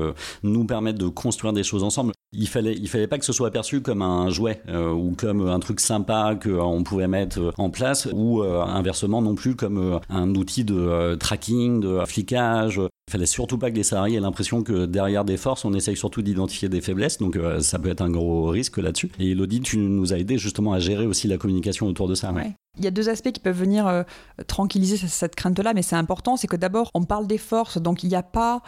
nous 0.42 0.64
permettre 0.64 0.98
de 0.98 1.08
construire 1.08 1.52
des 1.52 1.62
choses 1.62 1.82
ensemble 1.82 2.12
il 2.32 2.48
fallait, 2.48 2.74
il 2.74 2.88
fallait 2.88 3.06
pas 3.06 3.18
que 3.18 3.24
ce 3.24 3.32
soit 3.32 3.50
perçu 3.50 3.80
comme 3.80 4.02
un 4.02 4.28
jouet 4.30 4.60
euh, 4.68 4.92
ou 4.92 5.14
comme 5.16 5.48
un 5.48 5.58
truc 5.60 5.80
sympa 5.80 6.38
qu'on 6.40 6.82
pouvait 6.82 7.08
mettre 7.08 7.52
en 7.58 7.70
place 7.70 8.08
ou 8.12 8.42
euh, 8.42 8.62
inversement 8.62 9.22
non 9.22 9.34
plus 9.34 9.56
comme 9.56 9.78
euh, 9.78 9.98
un 10.10 10.34
outil 10.34 10.64
de 10.64 11.14
tracking, 11.14 11.80
de 11.80 12.04
flicage. 12.06 12.80
Il 13.08 13.12
fallait 13.12 13.26
surtout 13.26 13.56
pas 13.56 13.70
que 13.70 13.76
les 13.76 13.84
salariés 13.84 14.16
aient 14.16 14.20
l'impression 14.20 14.64
que 14.64 14.84
derrière 14.86 15.24
des 15.24 15.36
forces, 15.36 15.64
on 15.64 15.72
essaye 15.74 15.96
surtout 15.96 16.22
d'identifier 16.22 16.68
des 16.68 16.80
faiblesses, 16.80 17.18
donc 17.18 17.38
ça 17.60 17.78
peut 17.78 17.88
être 17.88 18.00
un 18.00 18.10
gros 18.10 18.48
risque 18.48 18.78
là-dessus. 18.78 19.12
Et 19.20 19.30
Elodie, 19.30 19.60
tu 19.60 19.78
nous 19.78 20.12
as 20.12 20.18
aidé 20.18 20.38
justement 20.38 20.65
à 20.72 20.78
gérer 20.78 21.06
aussi 21.06 21.28
la 21.28 21.38
communication 21.38 21.86
autour 21.86 22.08
de 22.08 22.14
ça. 22.14 22.32
Il 22.78 22.84
y 22.84 22.88
a 22.88 22.90
deux 22.90 23.08
aspects 23.08 23.32
qui 23.32 23.40
peuvent 23.40 23.58
venir 23.58 24.04
tranquilliser 24.46 24.96
cette 24.96 25.34
crainte-là, 25.34 25.72
mais 25.74 25.82
c'est 25.82 25.96
important, 25.96 26.36
c'est 26.36 26.46
que 26.46 26.56
d'abord, 26.56 26.90
on 26.94 27.04
parle 27.04 27.26
des 27.26 27.38
forces, 27.38 27.78
donc 27.78 28.02
il 28.02 28.08
n'y 28.08 28.16
a 28.16 28.22
pas 28.22 28.62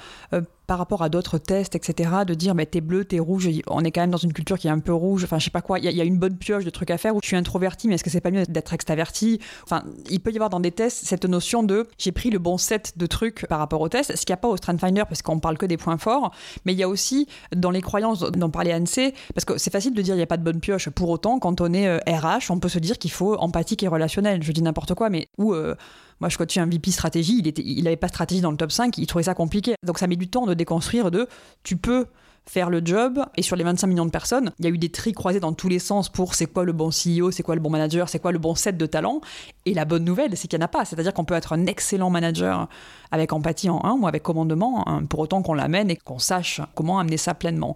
par 0.68 0.76
rapport 0.76 1.02
à 1.02 1.08
d'autres 1.08 1.38
tests, 1.38 1.74
etc., 1.74 2.10
de 2.26 2.34
dire 2.34 2.54
mais 2.54 2.66
t'es 2.66 2.82
bleu, 2.82 3.04
t'es 3.04 3.18
rouge, 3.18 3.48
on 3.68 3.82
est 3.84 3.90
quand 3.90 4.02
même 4.02 4.10
dans 4.10 4.18
une 4.18 4.34
culture 4.34 4.58
qui 4.58 4.68
est 4.68 4.70
un 4.70 4.78
peu 4.80 4.92
rouge, 4.92 5.24
enfin 5.24 5.38
je 5.38 5.46
sais 5.46 5.50
pas 5.50 5.62
quoi, 5.62 5.78
il 5.78 5.90
y, 5.90 6.00
a 6.00 6.04
une 6.04 6.18
bonne 6.18 6.36
pioche 6.36 6.64
de 6.64 6.70
trucs 6.70 6.90
à 6.90 6.98
faire 6.98 7.16
où 7.16 7.20
je 7.22 7.26
suis 7.26 7.36
introverti, 7.36 7.88
mais 7.88 7.94
est-ce 7.94 8.04
que 8.04 8.10
c'est 8.10 8.20
pas 8.20 8.30
mieux 8.30 8.44
d'être 8.44 8.74
extraverti 8.74 9.40
Enfin, 9.64 9.82
il 10.10 10.20
peut 10.20 10.30
y 10.30 10.36
avoir 10.36 10.50
dans 10.50 10.60
des 10.60 10.70
tests 10.70 11.06
cette 11.06 11.24
notion 11.24 11.62
de 11.62 11.88
j'ai 11.96 12.12
pris 12.12 12.28
le 12.28 12.38
bon 12.38 12.58
set 12.58 12.92
de 12.96 13.06
trucs 13.06 13.46
par 13.46 13.58
rapport 13.58 13.80
au 13.80 13.88
test, 13.88 14.14
ce 14.14 14.26
qu'il 14.26 14.32
n'y 14.34 14.38
a 14.38 14.42
pas 14.42 14.48
au 14.48 14.56
Finder 14.56 15.04
parce 15.08 15.22
qu'on 15.22 15.40
parle 15.40 15.56
que 15.56 15.64
des 15.64 15.78
points 15.78 15.96
forts, 15.96 16.32
mais 16.66 16.74
il 16.74 16.78
y 16.78 16.82
a 16.82 16.88
aussi 16.88 17.26
dans 17.56 17.70
les 17.70 17.80
croyances 17.80 18.20
dont 18.20 18.50
parlait 18.50 18.72
Anne-C, 18.72 19.14
parce 19.34 19.46
que 19.46 19.56
c'est 19.56 19.72
facile 19.72 19.94
de 19.94 20.02
dire 20.02 20.14
il 20.14 20.18
n'y 20.18 20.22
a 20.22 20.26
pas 20.26 20.36
de 20.36 20.44
bonne 20.44 20.60
pioche, 20.60 20.90
pour 20.90 21.08
autant 21.08 21.38
quand 21.38 21.62
on 21.62 21.72
est 21.72 21.96
RH, 21.96 22.26
euh, 22.26 22.38
on 22.50 22.60
peut 22.60 22.68
se 22.68 22.78
dire 22.78 22.98
qu'il 22.98 23.10
faut 23.10 23.36
empathique 23.36 23.82
et 23.82 23.88
relationnel, 23.88 24.42
je 24.42 24.52
dis 24.52 24.62
n'importe 24.62 24.92
quoi, 24.92 25.08
mais 25.08 25.28
ou 25.38 25.54
euh, 25.54 25.74
moi, 26.20 26.28
je 26.28 26.38
coachais 26.38 26.60
un 26.60 26.66
VP 26.66 26.90
stratégie, 26.90 27.42
il 27.56 27.84
n'avait 27.84 27.96
pas 27.96 28.08
de 28.08 28.12
stratégie 28.12 28.40
dans 28.40 28.50
le 28.50 28.56
top 28.56 28.72
5, 28.72 28.96
il 28.98 29.06
trouvait 29.06 29.24
ça 29.24 29.34
compliqué. 29.34 29.74
Donc 29.84 29.98
ça 29.98 30.06
met 30.06 30.16
du 30.16 30.28
temps 30.28 30.46
de 30.46 30.54
déconstruire 30.54 31.10
de 31.10 31.28
tu 31.62 31.76
peux 31.76 32.06
faire 32.46 32.70
le 32.70 32.80
job. 32.84 33.20
Et 33.36 33.42
sur 33.42 33.56
les 33.56 33.64
25 33.64 33.86
millions 33.86 34.06
de 34.06 34.10
personnes, 34.10 34.52
il 34.58 34.64
y 34.64 34.68
a 34.68 34.70
eu 34.70 34.78
des 34.78 34.88
tris 34.88 35.12
croisés 35.12 35.38
dans 35.38 35.52
tous 35.52 35.68
les 35.68 35.78
sens 35.78 36.08
pour 36.08 36.34
c'est 36.34 36.46
quoi 36.46 36.64
le 36.64 36.72
bon 36.72 36.88
CEO, 36.88 37.30
c'est 37.30 37.42
quoi 37.42 37.54
le 37.54 37.60
bon 37.60 37.70
manager, 37.70 38.08
c'est 38.08 38.18
quoi 38.18 38.32
le 38.32 38.38
bon 38.38 38.54
set 38.54 38.76
de 38.76 38.86
talents. 38.86 39.20
Et 39.66 39.74
la 39.74 39.84
bonne 39.84 40.04
nouvelle, 40.04 40.36
c'est 40.36 40.48
qu'il 40.48 40.58
n'y 40.58 40.64
en 40.64 40.66
a 40.66 40.68
pas. 40.68 40.84
C'est-à-dire 40.84 41.12
qu'on 41.12 41.24
peut 41.24 41.34
être 41.34 41.52
un 41.52 41.66
excellent 41.66 42.10
manager 42.10 42.68
avec 43.10 43.32
empathie 43.32 43.68
en 43.70 43.84
un 43.84 43.92
ou 43.92 44.06
avec 44.06 44.22
commandement, 44.22 44.84
pour 45.08 45.20
autant 45.20 45.42
qu'on 45.42 45.54
l'amène 45.54 45.90
et 45.90 45.96
qu'on 45.96 46.18
sache 46.18 46.60
comment 46.74 46.98
amener 46.98 47.18
ça 47.18 47.34
pleinement. 47.34 47.74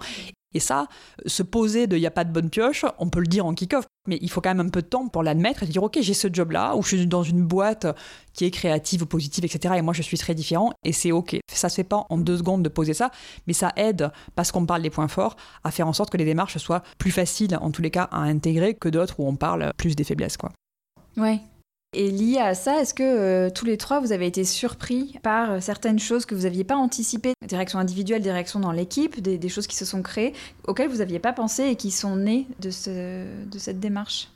Et 0.55 0.61
ça, 0.61 0.87
se 1.27 1.43
poser 1.43 1.87
de 1.87 1.97
il 1.97 2.01
n'y 2.01 2.07
a 2.07 2.11
pas 2.11 2.25
de 2.25 2.33
bonne 2.33 2.51
pioche, 2.51 2.85
on 2.99 3.09
peut 3.09 3.21
le 3.21 3.27
dire 3.27 3.47
en 3.47 3.55
kick-off, 3.55 3.85
mais 4.09 4.19
il 4.21 4.31
faut 4.31 4.41
quand 4.41 4.51
même 4.51 4.67
un 4.67 4.71
peu 4.71 4.83
de 4.83 4.87
temps 4.87 5.09
pour 5.09 5.23
l'admettre 5.23 5.63
et 5.63 5.67
dire 5.67 5.83
ok, 5.83 5.99
j'ai 6.01 6.15
ce 6.15 6.29
job-là, 6.33 6.75
ou 6.77 6.83
je 6.83 6.97
suis 6.97 7.07
dans 7.07 7.23
une 7.23 7.43
boîte 7.43 7.87
qui 8.33 8.45
est 8.45 8.51
créative 8.51 9.07
positive, 9.07 9.45
etc. 9.45 9.75
Et 9.79 9.83
moi, 9.83 9.95
je 9.95 10.03
suis 10.03 10.19
très 10.19 10.35
différent, 10.35 10.73
et 10.85 10.93
c'est 10.93 11.13
ok. 11.13 11.37
Ça 11.53 11.69
se 11.69 11.77
fait 11.77 11.85
pas 11.85 12.07
en 12.09 12.19
deux 12.19 12.39
secondes 12.39 12.63
de 12.63 12.69
poser 12.69 12.95
ça, 12.95 13.11
mais 13.47 13.53
ça 13.53 13.73
aide, 13.77 14.11
parce 14.35 14.53
qu'on 14.53 14.67
parle 14.67 14.83
des 14.83 14.91
points 14.91 15.09
forts, 15.09 15.37
à 15.65 15.71
faire 15.71 15.89
en 15.89 15.93
sorte 15.93 16.11
que 16.11 16.17
les 16.17 16.25
démarches 16.25 16.59
soient 16.59 16.83
plus 16.99 17.11
faciles, 17.11 17.57
en 17.61 17.71
tous 17.71 17.83
les 17.83 17.91
cas, 17.91 18.09
à 18.11 18.21
intégrer 18.21 18.75
que 18.75 18.89
d'autres 18.89 19.21
où 19.21 19.29
on 19.29 19.37
parle 19.37 19.73
plus 19.77 19.97
des 19.97 20.05
faiblesses. 20.05 20.37
Quoi. 20.37 20.53
Ouais, 21.17 21.41
et 21.95 22.11
lié 22.11 22.39
à 22.39 22.55
ça, 22.55 22.81
est-ce 22.81 22.95
que 22.95 23.03
euh, 23.03 23.51
tous 23.51 23.67
les 23.67 23.77
trois, 23.77 24.01
vous 24.01 24.13
avez 24.13 24.27
été 24.27 24.45
surpris 24.45 25.19
par 25.23 25.53
euh, 25.53 25.61
certaines 25.61 25.99
choses 25.99 26.25
que 26.25 26.35
vous 26.35 26.43
n'aviez 26.43 26.65
pas 26.65 26.77
anticipées? 26.77 27.35
Des 27.47 27.57
réactions 27.57 27.79
individuelles, 27.79 28.23
des 28.23 28.33
réactions 28.33 28.61
dans 28.61 28.73
l'équipe, 28.73 29.21
des, 29.21 29.49
choses 29.49 29.67
qui 29.67 29.77
se 29.77 29.85
sont 29.85 30.03
créées, 30.03 30.33
auxquelles 30.67 30.89
vous 30.89 30.99
n'aviez 30.99 31.19
pas 31.19 31.33
pensé 31.33 31.65
et 31.65 31.77
qui 31.77 31.91
sont 31.91 32.17
nées 32.17 32.47
de, 32.61 32.71
de 33.47 33.59
cette 33.59 33.79
démarche? 33.79 34.32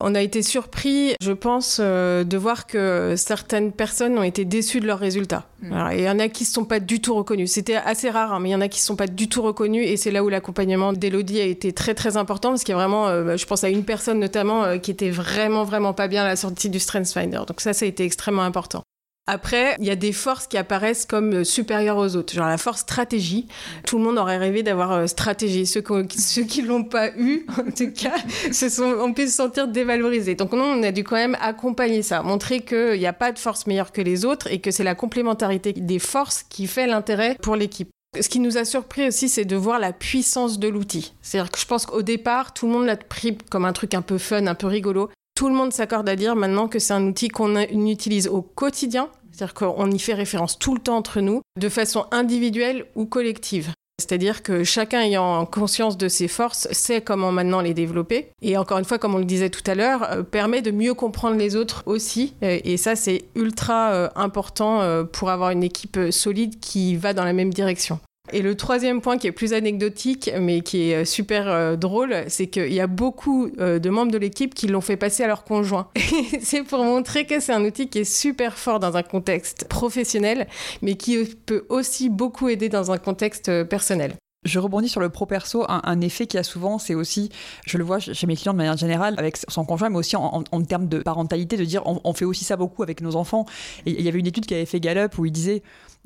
On 0.00 0.14
a 0.14 0.22
été 0.22 0.42
surpris, 0.42 1.14
je 1.20 1.32
pense, 1.32 1.78
euh, 1.80 2.22
de 2.22 2.36
voir 2.36 2.66
que 2.66 3.14
certaines 3.16 3.72
personnes 3.72 4.16
ont 4.16 4.22
été 4.22 4.44
déçues 4.44 4.80
de 4.80 4.86
leurs 4.86 4.98
résultats. 4.98 5.46
Mm. 5.60 5.88
il 5.92 6.00
y 6.00 6.08
en 6.08 6.20
a 6.20 6.28
qui 6.28 6.44
ne 6.44 6.48
sont 6.48 6.64
pas 6.64 6.78
du 6.78 7.00
tout 7.00 7.14
reconnus. 7.14 7.50
C'était 7.50 7.74
assez 7.74 8.08
rare, 8.08 8.32
hein, 8.32 8.38
mais 8.38 8.50
il 8.50 8.52
y 8.52 8.54
en 8.54 8.60
a 8.60 8.68
qui 8.68 8.78
ne 8.78 8.84
sont 8.84 8.96
pas 8.96 9.08
du 9.08 9.28
tout 9.28 9.42
reconnus. 9.42 9.84
Et 9.88 9.96
c'est 9.96 10.12
là 10.12 10.22
où 10.22 10.28
l'accompagnement 10.28 10.92
d'Elodie 10.92 11.40
a 11.40 11.44
été 11.44 11.72
très, 11.72 11.94
très 11.94 12.16
important. 12.16 12.50
Parce 12.50 12.62
qu'il 12.62 12.72
y 12.72 12.76
a 12.76 12.78
vraiment, 12.78 13.08
euh, 13.08 13.36
je 13.36 13.44
pense 13.46 13.64
à 13.64 13.68
une 13.68 13.84
personne 13.84 14.20
notamment, 14.20 14.64
euh, 14.64 14.78
qui 14.78 14.92
était 14.92 15.10
vraiment, 15.10 15.64
vraiment 15.64 15.92
pas 15.94 16.06
bien 16.06 16.22
à 16.22 16.28
la 16.28 16.36
sortie 16.36 16.70
du 16.70 16.78
Strengths 16.78 17.12
Finder. 17.12 17.40
Donc 17.46 17.60
ça, 17.60 17.72
ça 17.72 17.84
a 17.84 17.88
été 17.88 18.04
extrêmement 18.04 18.42
important. 18.42 18.82
Après, 19.30 19.76
il 19.78 19.84
y 19.84 19.90
a 19.90 19.94
des 19.94 20.12
forces 20.12 20.46
qui 20.46 20.56
apparaissent 20.56 21.04
comme 21.04 21.34
euh, 21.34 21.44
supérieures 21.44 21.98
aux 21.98 22.16
autres. 22.16 22.32
Genre 22.32 22.46
la 22.46 22.56
force 22.56 22.80
stratégie. 22.80 23.46
Tout 23.86 23.98
le 23.98 24.04
monde 24.04 24.16
aurait 24.16 24.38
rêvé 24.38 24.62
d'avoir 24.62 24.92
euh, 24.92 25.06
stratégie. 25.06 25.66
Ceux, 25.66 25.84
ceux 26.16 26.44
qui 26.44 26.62
l'ont 26.62 26.84
pas 26.84 27.10
eu, 27.14 27.44
en 27.58 27.70
tout 27.70 27.92
cas, 27.92 28.16
se 28.50 28.70
sont, 28.70 29.14
se 29.14 29.26
sentir 29.26 29.68
dévalorisé. 29.68 30.34
Donc 30.34 30.52
nous, 30.52 30.62
on 30.62 30.82
a 30.82 30.92
dû 30.92 31.04
quand 31.04 31.16
même 31.16 31.36
accompagner 31.42 32.02
ça, 32.02 32.22
montrer 32.22 32.60
qu'il 32.60 32.98
n'y 32.98 33.06
a 33.06 33.12
pas 33.12 33.30
de 33.30 33.38
force 33.38 33.66
meilleure 33.66 33.92
que 33.92 34.00
les 34.00 34.24
autres 34.24 34.50
et 34.50 34.60
que 34.60 34.70
c'est 34.70 34.82
la 34.82 34.94
complémentarité 34.94 35.74
des 35.74 35.98
forces 35.98 36.42
qui 36.42 36.66
fait 36.66 36.86
l'intérêt 36.86 37.36
pour 37.42 37.54
l'équipe. 37.54 37.90
Ce 38.18 38.30
qui 38.30 38.40
nous 38.40 38.56
a 38.56 38.64
surpris 38.64 39.08
aussi, 39.08 39.28
c'est 39.28 39.44
de 39.44 39.56
voir 39.56 39.78
la 39.78 39.92
puissance 39.92 40.58
de 40.58 40.68
l'outil. 40.68 41.12
C'est-à-dire 41.20 41.50
que 41.50 41.60
je 41.60 41.66
pense 41.66 41.84
qu'au 41.84 42.00
départ, 42.00 42.54
tout 42.54 42.66
le 42.66 42.72
monde 42.72 42.86
l'a 42.86 42.96
pris 42.96 43.36
comme 43.50 43.66
un 43.66 43.74
truc 43.74 43.92
un 43.92 44.00
peu 44.00 44.16
fun, 44.16 44.46
un 44.46 44.54
peu 44.54 44.66
rigolo. 44.66 45.10
Tout 45.38 45.48
le 45.48 45.54
monde 45.54 45.72
s'accorde 45.72 46.08
à 46.08 46.16
dire 46.16 46.34
maintenant 46.34 46.66
que 46.66 46.80
c'est 46.80 46.94
un 46.94 47.06
outil 47.06 47.28
qu'on 47.28 47.54
utilise 47.56 48.26
au 48.26 48.42
quotidien, 48.42 49.08
c'est-à-dire 49.38 49.54
qu'on 49.54 49.90
y 49.90 49.98
fait 50.00 50.14
référence 50.14 50.58
tout 50.58 50.74
le 50.74 50.80
temps 50.80 50.96
entre 50.96 51.20
nous, 51.20 51.42
de 51.60 51.68
façon 51.68 52.06
individuelle 52.10 52.86
ou 52.96 53.06
collective. 53.06 53.70
C'est-à-dire 54.00 54.42
que 54.42 54.62
chacun 54.64 55.00
ayant 55.00 55.44
conscience 55.46 55.96
de 55.96 56.08
ses 56.08 56.28
forces 56.28 56.68
sait 56.72 57.00
comment 57.00 57.32
maintenant 57.32 57.60
les 57.60 57.74
développer. 57.74 58.28
Et 58.42 58.56
encore 58.56 58.78
une 58.78 58.84
fois, 58.84 58.98
comme 58.98 59.14
on 59.14 59.18
le 59.18 59.24
disait 59.24 59.50
tout 59.50 59.68
à 59.68 59.74
l'heure, 59.74 60.04
euh, 60.10 60.22
permet 60.22 60.62
de 60.62 60.70
mieux 60.70 60.94
comprendre 60.94 61.36
les 61.36 61.56
autres 61.56 61.82
aussi. 61.86 62.34
Euh, 62.44 62.60
et 62.64 62.76
ça, 62.76 62.94
c'est 62.94 63.24
ultra 63.34 63.92
euh, 63.92 64.08
important 64.14 65.04
pour 65.12 65.30
avoir 65.30 65.50
une 65.50 65.64
équipe 65.64 65.98
solide 66.10 66.60
qui 66.60 66.96
va 66.96 67.12
dans 67.12 67.24
la 67.24 67.32
même 67.32 67.52
direction. 67.52 67.98
Et 68.32 68.42
le 68.42 68.56
troisième 68.56 69.00
point 69.00 69.18
qui 69.18 69.26
est 69.26 69.32
plus 69.32 69.52
anecdotique, 69.52 70.30
mais 70.38 70.60
qui 70.60 70.90
est 70.90 70.96
euh, 70.96 71.04
super 71.04 71.48
euh, 71.48 71.76
drôle, 71.76 72.24
c'est 72.28 72.46
qu'il 72.46 72.72
y 72.72 72.80
a 72.80 72.86
beaucoup 72.86 73.48
euh, 73.58 73.78
de 73.78 73.90
membres 73.90 74.12
de 74.12 74.18
l'équipe 74.18 74.54
qui 74.54 74.66
l'ont 74.66 74.80
fait 74.80 74.96
passer 74.96 75.22
à 75.24 75.26
leur 75.26 75.44
conjoint. 75.44 75.88
c'est 76.40 76.62
pour 76.62 76.84
montrer 76.84 77.26
que 77.26 77.40
c'est 77.40 77.52
un 77.52 77.64
outil 77.64 77.88
qui 77.88 78.00
est 78.00 78.04
super 78.04 78.58
fort 78.58 78.80
dans 78.80 78.96
un 78.96 79.02
contexte 79.02 79.66
professionnel, 79.68 80.46
mais 80.82 80.94
qui 80.94 81.24
peut 81.46 81.64
aussi 81.68 82.08
beaucoup 82.08 82.48
aider 82.48 82.68
dans 82.68 82.90
un 82.90 82.98
contexte 82.98 83.64
personnel. 83.64 84.14
Je 84.44 84.60
rebondis 84.60 84.88
sur 84.88 85.00
le 85.00 85.08
pro-perso. 85.08 85.64
Un, 85.68 86.00
effet 86.00 86.26
qui 86.26 86.38
a 86.38 86.44
souvent, 86.44 86.78
c'est 86.78 86.94
aussi, 86.94 87.28
je 87.66 87.76
le 87.76 87.82
vois 87.82 87.98
chez 87.98 88.26
mes 88.26 88.36
clients 88.36 88.52
de 88.52 88.58
manière 88.58 88.76
générale, 88.76 89.14
avec 89.18 89.36
son 89.36 89.64
conjoint, 89.64 89.90
mais 89.90 89.96
aussi 89.96 90.14
en, 90.14 90.42
termes 90.62 90.86
de 90.86 91.00
parentalité, 91.00 91.56
de 91.56 91.64
dire 91.64 91.82
on, 91.84 92.14
fait 92.14 92.24
aussi 92.24 92.44
ça 92.44 92.56
beaucoup 92.56 92.84
avec 92.84 93.00
nos 93.00 93.16
enfants. 93.16 93.46
Il 93.84 94.00
y 94.00 94.08
avait 94.08 94.20
une 94.20 94.26
étude 94.26 94.46
qui 94.46 94.54
avait 94.54 94.64
fait 94.64 94.78
Gallup 94.78 95.18
où 95.18 95.26
il 95.26 95.32
disait 95.32 95.62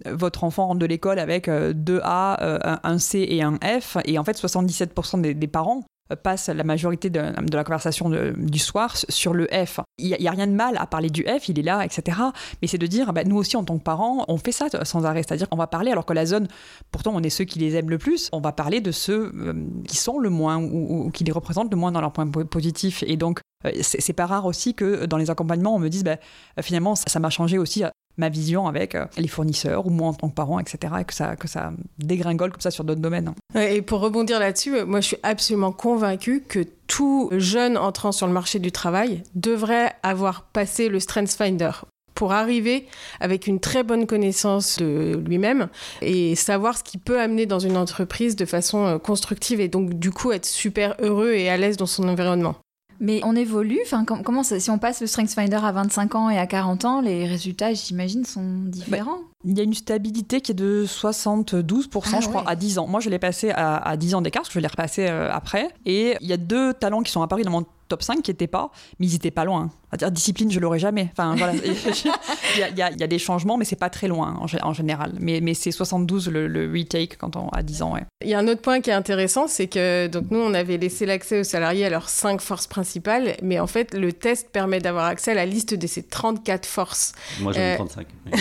votre 0.06 0.44
enfant 0.44 0.68
rentre 0.68 0.80
de 0.80 0.86
l'école 0.86 1.18
avec 1.18 1.48
euh, 1.48 1.72
deux 1.72 2.00
A, 2.02 2.42
euh, 2.42 2.58
un 2.82 2.98
C 2.98 3.26
et 3.28 3.42
un 3.42 3.58
F, 3.80 3.96
et 4.04 4.18
en 4.18 4.24
fait 4.24 4.36
77% 4.36 5.20
des, 5.20 5.46
parents 5.46 5.82
passent 6.22 6.48
la 6.48 6.64
majorité 6.64 7.10
de, 7.10 7.20
la 7.52 7.64
conversation 7.64 8.10
du 8.10 8.58
soir 8.58 8.96
sur 8.96 9.32
le 9.32 9.46
F. 9.46 9.80
Il 9.98 10.16
n'y 10.18 10.28
a, 10.28 10.30
rien 10.30 10.46
de 10.46 10.52
mal 10.52 10.76
à 10.76 10.86
parler 10.86 11.08
du 11.08 11.22
F, 11.22 11.48
il 11.48 11.58
est 11.58 11.62
là, 11.62 11.84
etc. 11.84 12.18
Mais 12.60 12.68
c'est 12.68 12.78
de 12.78 12.86
dire, 12.86 13.12
bah, 13.12 13.24
nous 13.24 13.36
aussi 13.36 13.56
en 13.56 13.64
tant 13.64 13.78
que 13.78 13.82
parents, 13.82 14.24
on 14.28 14.36
fait 14.36 14.52
ça 14.52 14.66
sans 14.84 15.04
arrêt. 15.06 15.22
C'est-à-dire 15.22 15.48
qu'on 15.48 15.56
va 15.56 15.66
parler, 15.66 15.90
alors 15.90 16.04
que 16.04 16.12
la 16.12 16.26
zone, 16.26 16.48
pourtant 16.90 17.12
on 17.14 17.22
est 17.22 17.30
ceux 17.30 17.44
qui 17.44 17.58
les 17.58 17.76
aiment 17.76 17.90
le 17.90 17.98
plus, 17.98 18.28
on 18.32 18.40
va 18.40 18.52
parler 18.52 18.80
de 18.80 18.92
ceux 18.92 19.32
euh, 19.34 19.54
qui 19.86 19.96
sont 19.96 20.18
le 20.18 20.28
moins 20.28 20.58
ou, 20.58 21.10
qui 21.10 21.24
les 21.24 21.32
représentent 21.32 21.70
le 21.70 21.78
moins 21.78 21.92
dans 21.92 22.00
leurs 22.00 22.12
points 22.12 22.26
positifs. 22.26 23.02
Et 23.06 23.16
donc, 23.16 23.40
c'est 23.80 24.12
pas 24.12 24.26
rare 24.26 24.46
aussi 24.46 24.74
que 24.74 25.06
dans 25.06 25.16
les 25.16 25.30
accompagnements, 25.30 25.74
on 25.74 25.78
me 25.78 25.88
dise, 25.88 26.04
bah, 26.04 26.16
finalement, 26.60 26.94
ça 26.94 27.20
m'a 27.20 27.30
changé 27.30 27.58
aussi 27.58 27.84
ma 28.16 28.29
vision 28.29 28.66
avec 28.66 28.94
euh, 28.94 29.07
les 29.16 29.29
fournisseurs 29.29 29.87
ou 29.87 29.90
moi 29.90 30.09
en 30.09 30.14
tant 30.14 30.29
que 30.29 30.35
parent, 30.35 30.59
etc. 30.59 30.94
Et 31.01 31.05
que 31.05 31.14
ça, 31.14 31.37
que 31.37 31.48
ça 31.48 31.72
dégringole 31.98 32.51
comme 32.51 32.61
ça 32.61 32.70
sur 32.70 32.85
d'autres 32.85 33.01
domaines. 33.01 33.33
Et 33.55 33.83
pour 33.83 34.01
rebondir 34.01 34.38
là-dessus, 34.38 34.77
euh, 34.77 34.87
moi 34.87 35.01
je 35.01 35.09
suis 35.09 35.16
absolument 35.22 35.72
convaincue 35.72 36.42
que 36.46 36.66
tout 36.87 37.31
jeune 37.33 37.77
entrant 37.79 38.12
sur 38.12 38.27
le 38.27 38.33
marché 38.33 38.59
du 38.59 38.72
travail 38.72 39.22
devrait 39.35 39.92
avoir 40.03 40.42
passé 40.42 40.88
le 40.88 41.01
Strengths 41.01 41.37
Finder 41.37 41.70
pour 42.14 42.33
arriver 42.33 42.87
avec 43.20 43.46
une 43.46 43.59
très 43.59 43.83
bonne 43.83 44.07
connaissance 44.07 44.79
de 44.79 45.20
lui-même 45.27 45.68
et 46.03 46.35
savoir 46.35 46.77
ce 46.77 46.85
qu'il 46.85 47.01
peut 47.01 47.20
amener 47.20 47.46
dans 47.46 47.59
une 47.59 47.77
entreprise 47.77 48.37
de 48.37 48.44
façon 48.44 48.87
euh, 48.87 48.98
constructive 48.98 49.61
et 49.61 49.68
donc 49.68 49.94
du 49.94 50.11
coup 50.11 50.33
être 50.33 50.46
super 50.46 50.94
heureux 51.01 51.33
et 51.33 51.48
à 51.48 51.57
l'aise 51.57 51.77
dans 51.77 51.87
son 51.87 52.09
environnement. 52.09 52.57
Mais 53.02 53.20
on 53.24 53.34
évolue, 53.34 53.80
enfin, 53.84 54.04
comment 54.04 54.44
ça, 54.44 54.60
si 54.60 54.70
on 54.70 54.78
passe 54.78 55.00
le 55.00 55.08
StrengthsFinder 55.08 55.56
à 55.64 55.72
25 55.72 56.14
ans 56.14 56.30
et 56.30 56.38
à 56.38 56.46
40 56.46 56.84
ans, 56.84 57.00
les 57.00 57.26
résultats, 57.26 57.74
j'imagine, 57.74 58.24
sont 58.24 58.60
différents 58.66 59.16
bah, 59.16 59.28
Il 59.44 59.58
y 59.58 59.60
a 59.60 59.64
une 59.64 59.74
stabilité 59.74 60.40
qui 60.40 60.52
est 60.52 60.54
de 60.54 60.86
72%, 60.86 62.12
ah 62.14 62.20
je 62.20 62.28
crois, 62.28 62.44
à 62.46 62.54
10 62.54 62.78
ans. 62.78 62.86
Moi, 62.86 63.00
je 63.00 63.10
l'ai 63.10 63.18
passé 63.18 63.50
à, 63.50 63.96
10 63.96 64.14
ans 64.14 64.22
d'écart, 64.22 64.42
parce 64.42 64.50
que 64.50 64.54
je 64.54 64.60
l'ai 64.60 64.68
repassé 64.68 65.08
euh, 65.08 65.28
après. 65.32 65.70
Et 65.84 66.16
il 66.20 66.28
y 66.28 66.32
a 66.32 66.36
deux 66.36 66.74
talents 66.74 67.02
qui 67.02 67.10
sont 67.10 67.22
apparus 67.22 67.44
dans 67.44 67.50
mon 67.50 67.66
top 67.92 68.02
5 68.02 68.22
qui 68.22 68.31
n'étaient 68.31 68.46
pas, 68.46 68.70
mais 68.98 69.07
ils 69.07 69.12
n'étaient 69.12 69.31
pas 69.31 69.44
loin 69.44 69.70
dire 69.96 70.11
discipline, 70.11 70.50
je 70.50 70.59
l'aurais 70.59 70.78
jamais. 70.78 71.11
Enfin, 71.12 71.35
voilà. 71.37 71.52
il, 71.55 72.76
y 72.76 72.83
a, 72.83 72.90
des 72.90 73.18
changements, 73.18 73.59
mais 73.59 73.64
c'est 73.64 73.76
pas 73.76 73.90
très 73.90 74.09
loin 74.09 74.40
en, 74.62 74.72
général. 74.72 75.12
Mais, 75.20 75.40
mais 75.42 75.55
c'est 75.55 75.70
72 75.70 76.31
le, 76.31 76.72
retake 76.72 77.18
quand 77.18 77.37
on 77.37 77.48
a 77.50 77.62
10 77.62 77.83
ans. 77.83 77.92
Ouais. 77.92 78.05
Il 78.22 78.28
y 78.28 78.35
a 78.35 78.38
un 78.38 78.48
autre 78.48 78.62
point 78.62 78.81
qui 78.81 78.90
est 78.90 78.94
intéressant, 78.94 79.48
c'est 79.48 79.66
que 79.66 80.07
donc 80.07 80.31
nous, 80.31 80.40
on 80.40 80.55
avait 80.55 80.78
laissé 80.78 81.07
l'accès 81.07 81.40
aux 81.40 81.44
salariés 81.44 81.85
à 81.85 81.90
leurs 81.90 82.09
5 82.09 82.40
forces 82.40 82.66
principales, 82.66 83.37
mais 83.42 83.61
en 83.61 83.66
fait, 83.66 83.94
le 83.94 84.12
test 84.12 84.50
permet 84.50 84.81
d'avoir 84.81 85.07
accès 85.07 85.33
à 85.33 85.35
la 85.35 85.46
liste 85.46 85.74
de 85.74 85.87
ces 85.87 86.02
34 86.02 86.66
forces. 86.66 87.12
Moi, 87.40 87.52
j'en 87.52 87.61
ai 87.61 87.76
35. 87.76 88.07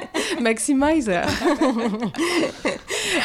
Maximize. 0.40 1.08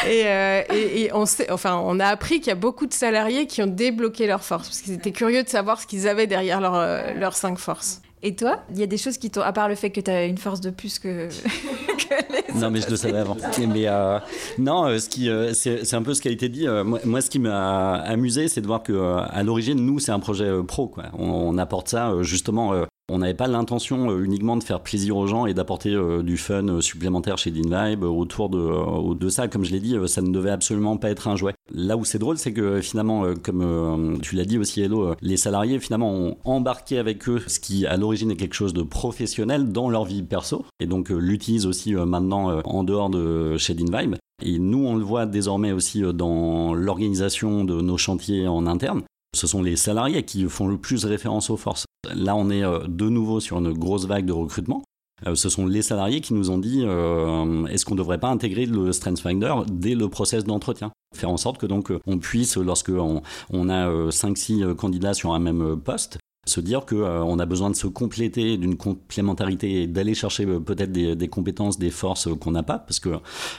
et, 0.08 0.24
euh, 0.26 0.62
et, 0.74 1.04
et, 1.04 1.14
on, 1.14 1.26
sait, 1.26 1.52
enfin, 1.52 1.82
on 1.84 2.00
a 2.00 2.08
appris 2.08 2.40
qu'il 2.40 2.48
y 2.48 2.52
a 2.52 2.56
beaucoup 2.56 2.86
de 2.86 2.94
salariés 2.94 3.48
qui 3.48 3.62
ont 3.62 3.68
débloqué 3.68 4.28
leurs 4.28 4.44
forces 4.44 4.68
parce 4.68 4.82
qu'ils 4.82 4.94
étaient 4.94 5.12
curieux 5.12 5.44
de 5.44 5.50
savoir 5.50 5.82
ce 5.82 5.88
qu'ils 5.88 6.08
avaient 6.08 6.28
derrière 6.28 6.62
leurs 6.62 6.76
euh, 6.76 7.14
leurs 7.14 7.36
cinq 7.36 7.58
forces. 7.58 8.02
Et 8.24 8.36
toi, 8.36 8.64
il 8.72 8.80
y 8.80 8.84
a 8.84 8.88
des 8.88 8.98
choses 8.98 9.20
qui 9.20 9.30
t'ont, 9.30 9.42
à 9.42 9.54
part 9.54 9.70
le 9.70 9.76
fait 9.76 9.92
que 9.92 10.02
tu 10.02 10.10
as 10.10 10.26
une 10.26 10.40
force 10.40 10.60
de 10.60 10.72
plus 10.72 10.98
que, 11.00 11.28
les 11.28 12.60
Non, 12.60 12.72
mais 12.72 12.82
je 12.82 12.90
le 12.90 12.96
savais 12.96 13.20
avant. 13.20 13.38
Mais 13.68 13.88
euh, 13.88 14.18
non, 14.58 14.86
euh, 14.86 14.98
ce 14.98 15.10
qui, 15.10 15.30
c'est, 15.54 15.94
un 15.94 16.02
peu 16.02 16.16
ce 16.16 16.22
qui 16.22 16.30
a 16.30 16.32
été 16.32 16.50
dit. 16.50 16.66
moi, 17.04 17.22
ce 17.22 17.30
qui 17.30 17.38
m'a 17.38 17.98
amusé, 17.98 18.48
c'est 18.48 18.62
de 18.62 18.68
voir 18.68 18.82
que 18.82 19.18
à 19.30 19.44
l'origine, 19.44 19.80
nous, 19.80 20.00
c'est 20.00 20.12
un 20.12 20.20
projet 20.20 20.52
pro. 20.68 20.88
Quoi. 20.88 21.04
On, 21.18 21.58
apporte 21.58 21.90
ça 21.90 22.12
justement 22.22 22.74
on 23.08 23.20
n'avait 23.20 23.36
pas 23.36 23.48
l'intention 23.48 24.10
euh, 24.10 24.24
uniquement 24.24 24.58
de 24.58 24.64
faire 24.64 24.82
plaisir 24.82 25.16
aux 25.18 25.28
gens 25.28 25.46
et 25.46 25.54
d'apporter 25.54 25.94
euh, 25.94 26.24
du 26.24 26.38
fun 26.38 26.68
euh, 26.68 26.82
supplémentaire 26.82 27.38
chez 27.38 27.52
DinVibe 27.52 28.04
autour 28.04 28.50
de, 28.50 29.30
ça. 29.30 29.48
Comme 29.48 29.64
je 29.64 29.72
l'ai 29.72 29.80
dit, 29.80 29.96
ça 30.08 30.22
ne 30.22 30.32
devait 30.32 30.50
absolument 30.50 30.98
pas 30.98 31.10
être 31.10 31.28
un 31.28 31.36
jouet. 31.36 31.54
Là 31.72 31.98
où 31.98 32.06
c'est 32.06 32.20
drôle, 32.20 32.38
c'est 32.38 32.54
que 32.54 32.82
finalement, 32.82 33.26
comme 33.44 34.20
tu 34.22 34.36
l'as 34.36 34.46
dit 34.46 34.58
aussi, 34.58 34.82
Hello, 34.82 35.16
les 35.22 35.38
salariés 35.38 35.80
finalement 35.80 36.12
ont 36.14 36.38
embarqué 36.44 36.98
avec 37.00 37.28
eux 37.28 37.42
ce 37.48 37.60
qui 37.60 37.86
à 37.86 37.98
l'origine 37.98 38.32
est 38.32 38.36
quelque 38.36 38.54
chose 38.54 38.74
de 38.74 38.84
professionnel 38.84 39.72
dans 39.72 39.90
leur 39.90 40.06
vie 40.06 40.22
perso 40.22 40.66
et 40.80 40.86
donc 40.86 41.10
l'utilisent 41.10 41.66
aussi 41.66 41.94
maintenant 41.94 42.62
en 42.64 42.84
dehors 42.84 43.10
de 43.10 43.58
chez 43.58 43.74
DinVibe. 43.74 44.16
Et 44.44 44.60
nous, 44.60 44.86
on 44.86 44.96
le 44.96 45.04
voit 45.04 45.26
désormais 45.26 45.72
aussi 45.72 46.04
dans 46.14 46.74
l'organisation 46.74 47.64
de 47.64 47.82
nos 47.82 47.98
chantiers 47.98 48.48
en 48.48 48.68
interne. 48.68 49.02
Ce 49.36 49.48
sont 49.48 49.62
les 49.62 49.76
salariés 49.76 50.24
qui 50.24 50.46
font 50.46 50.68
le 50.68 50.78
plus 50.78 51.04
référence 51.04 51.50
aux 51.50 51.58
forces. 51.58 51.86
Là, 52.16 52.36
on 52.38 52.50
est 52.50 52.64
euh, 52.64 52.80
de 52.88 53.10
nouveau 53.10 53.42
sur 53.42 53.58
une 53.58 53.74
grosse 53.74 54.08
vague 54.08 54.26
de 54.26 54.32
recrutement. 54.32 54.82
Euh, 55.28 55.36
ce 55.36 55.50
sont 55.50 55.66
les 55.66 55.82
salariés 55.82 56.22
qui 56.22 56.34
nous 56.34 56.50
ont 56.50 56.58
dit 56.58 56.84
euh, 56.84 57.66
est-ce 57.66 57.86
qu'on 57.86 57.96
ne 57.96 58.00
devrait 58.00 58.18
pas 58.18 58.30
intégrer 58.30 58.66
le 58.66 58.94
StrengthsFinder 58.94 59.54
dès 59.70 59.94
le 59.94 60.08
process 60.08 60.46
d'entretien? 60.46 60.92
Faire 61.14 61.30
en 61.30 61.38
sorte 61.38 61.58
que 61.58 61.66
donc 61.66 61.92
on 62.08 62.18
puisse, 62.18 62.56
lorsqu'on 62.56 63.22
on 63.50 63.70
a 63.70 63.90
5-6 64.10 64.74
candidats 64.76 65.14
sur 65.14 65.34
un 65.34 65.40
même 65.40 65.80
poste, 65.82 66.18
se 66.48 66.62
dire 66.62 66.86
qu'on 66.86 66.98
euh, 66.98 67.38
a 67.38 67.46
besoin 67.46 67.70
de 67.70 67.76
se 67.76 67.88
compléter 67.88 68.58
d'une 68.58 68.78
complémentarité 68.78 69.82
et 69.82 69.88
d'aller 69.88 70.14
chercher 70.14 70.46
euh, 70.46 70.60
peut-être 70.60 70.92
des, 70.92 71.28
compétences, 71.28 71.80
des 71.80 71.90
forces 71.90 72.30
qu'on 72.40 72.52
n'a 72.52 72.64
pas. 72.64 72.78
Parce 72.78 73.00
que, 73.00 73.10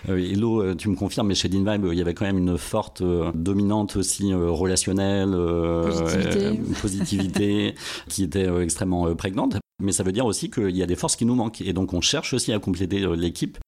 euh, 0.09 0.17
Hello, 0.17 0.75
tu 0.75 0.89
me 0.89 0.95
confirmes, 0.95 1.29
mais 1.29 1.35
chez 1.35 1.49
DinVibe, 1.49 1.89
il 1.93 1.99
y 1.99 2.01
avait 2.01 2.15
quand 2.15 2.27
même 2.27 2.39
une 2.39 2.57
forte 2.57 3.03
dominante 3.35 3.97
aussi 3.97 4.33
relationnelle, 4.33 5.37
positivité, 6.81 7.75
qui 8.09 8.23
était 8.25 8.49
extrêmement 8.63 9.15
prégnante. 9.15 9.57
Mais 9.83 9.93
ça 9.93 10.03
veut 10.03 10.13
dire 10.13 10.27
aussi 10.27 10.51
qu'il 10.51 10.77
y 10.77 10.83
a 10.83 10.87
des 10.87 10.97
forces 10.97 11.17
qui 11.17 11.27
nous 11.27 11.35
manquent. 11.35 11.61
Et 11.61 11.73
donc 11.73 11.93
on 11.93 12.01
cherche 12.01 12.33
aussi 12.35 12.53
à 12.53 12.59
compléter 12.59 13.05
l'équipe 13.17 13.59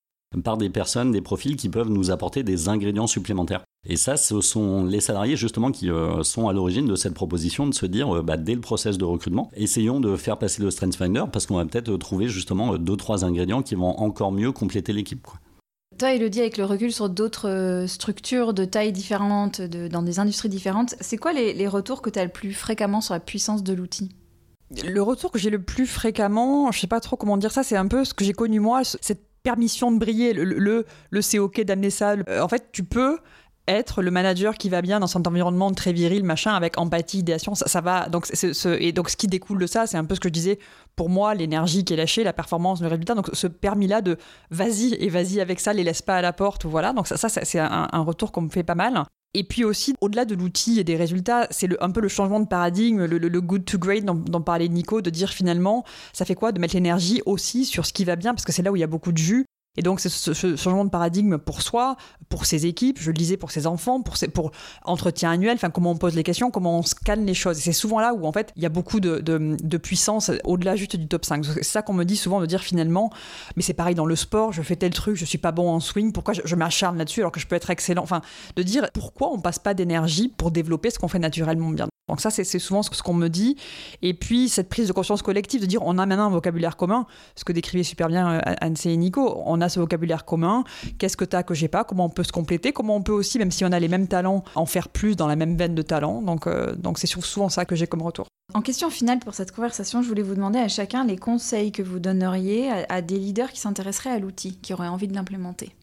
par 0.45 0.57
des 0.57 0.71
personnes, 0.71 1.11
des 1.11 1.21
profils 1.21 1.57
qui 1.57 1.69
peuvent 1.69 1.91
nous 1.91 2.11
apporter 2.11 2.43
des 2.43 2.69
ingrédients 2.69 3.07
supplémentaires. 3.07 3.65
Et 3.91 3.97
ça, 3.97 4.19
ce 4.19 4.43
sont 4.43 4.85
les 4.85 5.01
salariés 5.01 5.37
justement 5.37 5.73
qui 5.73 5.91
euh, 5.91 6.23
sont 6.23 6.49
à 6.49 6.53
l'origine 6.53 6.87
de 6.87 6.95
cette 6.95 7.15
proposition 7.15 7.67
de 7.67 7.73
se 7.73 7.87
dire, 7.87 8.17
euh, 8.17 8.23
bah, 8.23 8.37
dès 8.37 8.55
le 8.55 8.61
process 8.61 8.99
de 8.99 9.05
recrutement, 9.07 9.51
essayons 9.57 9.99
de 9.99 10.15
faire 10.15 10.39
passer 10.39 10.63
le 10.63 10.71
StrengthsFinder 10.71 11.25
parce 11.33 11.47
qu'on 11.47 11.57
va 11.57 11.65
peut-être 11.65 11.97
trouver 11.97 12.29
justement 12.29 12.77
deux, 12.77 12.97
trois 12.97 13.25
ingrédients 13.25 13.63
qui 13.63 13.75
vont 13.75 13.99
encore 13.99 14.31
mieux 14.31 14.53
compléter 14.53 14.93
l'équipe. 14.93 15.27
Toi, 15.99 16.13
Elodie, 16.13 16.41
avec 16.41 16.59
le 16.59 16.67
recul 16.67 16.93
sur 16.93 17.09
d'autres 17.09 17.49
euh, 17.49 17.87
structures 17.87 18.53
de 18.53 18.67
tailles 18.67 18.93
différentes, 18.93 19.63
dans 19.63 20.03
des 20.03 20.19
industries 20.21 20.51
différentes, 20.51 20.95
c'est 21.01 21.17
quoi 21.17 21.33
les, 21.33 21.55
les 21.55 21.67
retours 21.67 22.03
que 22.03 22.11
tu 22.11 22.19
as 22.19 22.25
le 22.25 22.31
plus 22.31 22.53
fréquemment 22.53 23.01
sur 23.01 23.15
la 23.15 23.21
puissance 23.21 23.63
de 23.63 23.73
l'outil? 23.73 24.11
Le 24.85 25.01
retour 25.01 25.33
que 25.33 25.39
j'ai 25.39 25.49
le 25.49 25.63
plus 25.63 25.87
fréquemment, 25.87 26.71
je 26.73 26.79
sais 26.79 26.87
pas 26.87 27.01
trop 27.01 27.17
comment 27.17 27.39
dire 27.39 27.53
ça, 27.53 27.63
c'est 27.63 27.77
un 27.77 27.89
peu 27.89 28.05
ce 28.05 28.13
que 28.13 28.23
j'ai 28.23 28.35
connu 28.35 28.61
moi, 28.61 28.83
cette 28.85 29.23
permission 29.43 29.91
de 29.91 29.99
briller, 29.99 30.35
le, 30.35 30.45
le, 30.45 30.85
le 31.11 31.23
c'est 31.23 31.39
ok 31.39 31.63
d'amener 31.63 31.89
ça. 31.89 32.17
en 32.39 32.49
fait, 32.49 32.69
tu 32.71 32.85
peux 32.85 33.19
être 33.69 34.03
le 34.03 34.11
manager 34.11 34.55
qui 34.57 34.69
va 34.69 34.83
bien 34.83 35.01
dans 35.01 35.07
cet 35.07 35.27
environnement 35.27 35.73
très 35.73 35.93
viril, 35.93 36.25
machin, 36.25 36.53
avec 36.53 36.79
empathie, 36.79 37.19
idéation, 37.19 37.55
ça, 37.55 37.69
ça 37.69 37.81
va. 37.81 38.09
Donc, 38.09 38.27
et 38.81 38.93
donc, 38.93 39.11
ce 39.11 39.17
qui 39.17 39.27
découle 39.27 39.59
de 39.59 39.67
ça, 39.67 39.87
c'est 39.87 39.97
un 39.97 40.05
peu 40.05 40.15
ce 40.15 40.21
que 40.21 40.29
je 40.29 40.33
disais. 40.33 40.59
Pour 40.97 41.09
moi, 41.11 41.35
l'énergie 41.35 41.85
qui 41.85 41.95
est 41.95 41.97
lâchée, 41.97 42.25
la 42.25 42.33
performance, 42.33 42.81
le 42.81 42.89
résultat. 42.89 43.15
Donc, 43.15 43.31
ce 43.33 43.47
permis-là 43.47 44.01
de 44.01 44.17
vas-y 44.51 44.95
et 44.95 45.09
vas-y 45.09 45.41
avec 45.41 45.61
ça, 45.61 45.73
les 45.73 45.85
laisse 45.85 46.03
pas 46.03 46.17
à 46.17 46.23
la 46.23 46.33
porte. 46.33 46.65
Voilà. 46.65 46.93
Donc, 46.93 47.07
ça, 47.07 47.17
ça 47.17 47.29
c'est 47.29 47.59
un, 47.59 47.89
un, 47.93 48.01
retour 48.01 48.33
qu'on 48.33 48.43
me 48.43 48.51
fait 48.51 48.65
pas 48.65 48.75
mal. 48.75 49.05
Et 49.35 49.45
puis 49.45 49.65
aussi, 49.65 49.95
au-delà 50.01 50.25
de 50.25 50.35
l'outil 50.35 50.81
et 50.81 50.85
des 50.85 50.97
résultats, 50.97 51.47
c'est 51.51 51.69
un 51.83 51.91
peu 51.91 52.01
le 52.01 52.09
changement 52.09 52.41
de 52.41 52.47
paradigme, 52.47 53.05
le, 53.05 53.41
good 53.41 53.65
to 53.65 53.79
great 53.79 54.05
dont, 54.05 54.15
dont, 54.15 54.41
parlait 54.41 54.69
Nico, 54.69 55.03
de 55.03 55.11
dire 55.11 55.31
finalement, 55.31 55.85
ça 56.15 56.25
fait 56.25 56.35
quoi 56.35 56.51
de 56.51 56.61
mettre 56.61 56.75
l'énergie 56.75 57.21
aussi 57.27 57.67
sur 57.67 57.85
ce 57.85 57.93
qui 57.93 58.05
va 58.05 58.17
bien, 58.17 58.33
parce 58.33 58.45
que 58.45 58.53
c'est 58.53 58.63
là 58.63 58.73
où 58.73 58.77
il 58.77 58.81
y 58.81 58.85
a 58.85 58.89
beaucoup 58.89 59.13
de 59.13 59.19
jus, 59.19 59.45
et 59.79 59.83
donc, 59.83 60.01
c'est 60.01 60.09
ce, 60.09 60.33
changement 60.57 60.85
de 60.85 60.91
paradigme 60.91 61.39
pour 61.39 61.63
soi, 61.63 61.97
pour 62.29 62.47
ses 62.47 62.67
équipes, 62.67 62.99
je 63.01 63.13
le 63.13 63.17
disais, 63.17 63.37
pour 63.37 63.53
ses 63.53 63.69
enfants, 63.69 64.03
pour, 64.03 64.17
ses, 64.17 64.27
pour 64.27 64.51
entretien 64.83 65.31
annuel, 65.31 65.55
enfin, 65.55 65.71
comment 65.71 65.93
on 65.93 65.97
pose 65.97 66.17
les 66.17 66.25
questions, 66.25 66.51
comment 66.51 66.81
on 66.81 66.83
scanne 66.83 67.25
les 67.25 67.33
choses. 67.33 67.59
C'est 67.59 67.73
souvent 67.73 68.01
là 68.01 68.13
où, 68.13 68.27
en 68.27 68.33
fait, 68.33 68.53
il 68.57 68.63
y 68.65 68.67
a 68.67 68.71
beaucoup 68.71 68.99
de, 68.99 69.21
de, 69.21 69.77
puissance 69.77 70.33
au-delà 70.43 70.75
juste 70.75 70.97
du 70.97 71.07
top 71.07 71.25
5. 71.25 71.45
C'est 71.45 71.63
ça 71.63 71.83
qu'on 71.83 71.93
me 71.93 72.03
dit 72.03 72.17
souvent 72.17 72.41
de 72.41 72.47
dire 72.47 72.61
finalement, 72.61 73.13
mais 73.55 73.63
c'est 73.63 73.73
pareil 73.73 73.95
dans 73.95 74.05
le 74.05 74.17
sport, 74.17 74.53
je 74.53 74.63
fais 74.63 74.75
tel 74.75 74.93
truc, 74.93 75.15
je 75.15 75.25
suis 75.25 75.39
pas 75.39 75.53
bon 75.53 75.71
en 75.71 75.79
swing, 75.79 76.11
pourquoi 76.11 76.35
je, 76.35 76.55
m'acharne 76.57 76.99
là-dessus 76.99 77.21
alors 77.21 77.31
que 77.31 77.39
je 77.39 77.47
peux 77.47 77.55
être 77.55 77.71
excellent? 77.71 78.03
Enfin, 78.03 78.21
de 78.57 78.65
dire 78.65 78.91
pourquoi 78.93 79.33
on 79.33 79.39
passe 79.39 79.61
pas 79.61 79.75
d'énergie 79.75 80.27
pour 80.27 80.51
développer 80.51 80.91
ce 80.91 80.99
qu'on 80.99 81.07
fait 81.07 81.21
naturellement 81.21 81.71
bien. 81.71 81.87
Donc 82.09 82.21
ça, 82.21 82.31
c'est 82.31 82.45
souvent 82.59 82.83
ce 82.83 83.03
qu'on 83.03 83.15
me 83.15 83.29
dit. 83.29 83.57
Et 84.03 84.15
puis, 84.15 84.49
cette 84.49 84.69
prise 84.69 84.89
de 84.89 84.93
conscience 84.93 85.23
collective, 85.23 85.61
de 85.61 85.67
dire 85.67 85.83
on 85.85 85.99
a 85.99 86.07
maintenant 86.07 86.27
un 86.27 86.31
vocabulaire 86.31 86.77
commun, 86.77 87.07
ce 87.37 87.45
que 87.45 87.53
décrivait 87.53 87.83
super 87.83 88.09
bien 88.09 88.39
euh, 88.39 88.55
Anne 88.61 88.75
et 88.85 88.97
Nico, 88.97 89.43
on 89.45 89.61
a 89.61 89.69
ce 89.69 89.81
vocabulaire 89.81 90.25
commun, 90.25 90.65
qu'est-ce 90.99 91.17
que 91.17 91.25
tu 91.25 91.37
as 91.37 91.43
que 91.43 91.55
j'ai 91.55 91.69
pas, 91.69 91.85
comment 91.85 92.07
on 92.07 92.11
peut 92.11 92.25
se 92.25 92.33
compléter, 92.33 92.73
comment 92.73 92.97
on 92.97 93.03
peut 93.03 93.13
aussi, 93.13 93.39
même 93.39 93.51
si 93.51 93.65
on 93.65 93.73
a 93.73 93.79
les 93.79 93.89
mêmes 93.89 94.09
talents, 94.09 94.45
en 94.55 94.67
faire 94.67 94.89
plus 94.89 95.17
dans 95.17 95.27
la 95.27 95.37
même 95.37 95.57
veine 95.57 95.75
de 95.75 95.83
talent? 95.83 96.23
Donc 96.23 96.47
euh, 96.47 96.75
donc 96.75 96.99
c'est 96.99 97.07
souvent 97.07 97.49
ça 97.49 97.65
que 97.65 97.77
j'ai 97.77 97.87
comme 97.87 98.03
retour. 98.03 98.27
En 98.55 98.63
question 98.63 98.89
finale 98.89 99.19
pour 99.19 99.35
cette 99.35 99.53
conversation, 99.53 100.01
je 100.01 100.09
voulais 100.09 100.23
vous 100.23 100.35
demander 100.35 100.59
à 100.59 100.69
chacun 100.69 101.05
les 101.05 101.19
conseils 101.19 101.71
que 101.71 101.83
vous 101.83 101.99
donneriez 101.99 102.71
à 102.89 103.03
des 103.03 103.19
leaders 103.19 103.53
qui 103.53 103.61
s'intéresseraient 103.61 104.11
à 104.11 104.19
l'outil, 104.19 104.57
qui 104.57 104.73
auraient 104.73 104.89
envie 104.89 105.07
de 105.07 105.15
l'implémenter. 105.15 105.75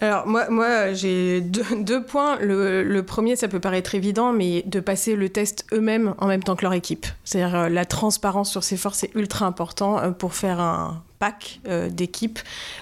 Alors 0.00 0.26
moi, 0.26 0.48
moi 0.50 0.92
j'ai 0.92 1.40
deux, 1.40 2.02
points. 2.06 2.38
Le, 2.40 3.00
premier, 3.02 3.36
ça 3.36 3.48
peut 3.48 3.60
paraître 3.60 3.94
évident, 3.94 4.32
mais 4.32 4.62
de 4.66 4.80
passer 4.80 5.16
le 5.16 5.28
test 5.28 5.66
eux-mêmes 5.72 6.14
en 6.18 6.26
même 6.26 6.42
temps 6.42 6.56
que 6.56 6.62
leur 6.62 6.74
équipe. 6.74 7.06
C'est-à-dire 7.24 7.56
euh, 7.56 7.68
la 7.68 7.84
transparence 7.84 8.50
sur 8.50 8.64
ces 8.64 8.76
forces 8.76 9.04
est 9.04 9.14
ultra 9.14 9.46
important 9.46 9.98
euh, 9.98 10.10
pour 10.10 10.34
faire 10.34 10.60
un, 10.60 11.02
euh, 11.66 11.88
d'équipe, 11.88 12.38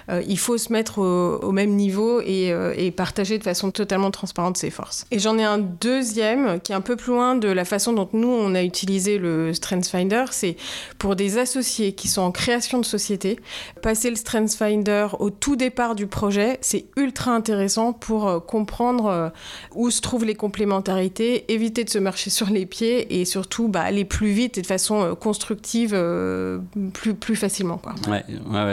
euh, 0.08 0.22
il 0.26 0.38
faut 0.38 0.58
se 0.58 0.72
mettre 0.72 0.98
au, 0.98 1.52
même 1.52 1.70
niveau 1.70 2.20
euh, 2.20 2.74
et, 2.76 2.90
partager 2.90 3.38
de 3.38 3.44
façon 3.44 3.70
totalement 3.70 4.10
transparente 4.10 4.56
ses 4.56 4.70
forces. 4.70 5.06
Et 5.12 5.18
j'en 5.20 5.38
ai 5.38 5.44
un 5.44 5.58
deuxième 5.58 6.60
qui 6.60 6.72
est 6.72 6.74
un 6.74 6.80
peu 6.80 6.96
plus 6.96 7.12
loin 7.12 7.36
de 7.36 7.48
la 7.48 7.64
façon 7.64 7.92
dont 7.92 8.08
nous, 8.12 8.28
on 8.28 8.54
a 8.54 8.62
utilisé 8.62 9.18
le 9.18 9.54
StrengthsFinder. 9.54 10.24
C'est 10.32 10.56
pour 10.98 11.14
des 11.14 11.38
associés 11.38 11.92
qui 11.92 12.08
sont 12.08 12.22
en 12.22 12.32
création 12.32 12.80
de 12.80 12.84
société, 12.84 13.38
passer 13.80 14.10
le 14.10 14.16
StrengthsFinder 14.16 15.08
au 15.20 15.30
tout 15.30 15.54
départ 15.54 15.94
du 15.94 16.06
projet, 16.06 16.58
c'est 16.62 16.86
ultra 16.96 17.32
intéressant 17.32 17.92
pour 17.92 18.44
comprendre 18.46 19.32
où 19.74 19.90
se 19.90 20.00
trouvent 20.00 20.24
les 20.24 20.34
complémentarités, 20.34 21.52
éviter 21.52 21.84
de 21.84 21.90
se 21.90 21.98
marcher 21.98 22.30
sur 22.30 22.50
les 22.50 22.66
pieds 22.66 23.20
et 23.20 23.24
surtout 23.24 23.68
bah, 23.68 23.82
aller 23.82 24.04
plus 24.04 24.32
vite 24.32 24.58
et 24.58 24.62
de 24.62 24.66
façon 24.66 25.14
constructive 25.14 25.90
plus, 26.92 27.14
plus 27.14 27.36
facilement. 27.36 27.80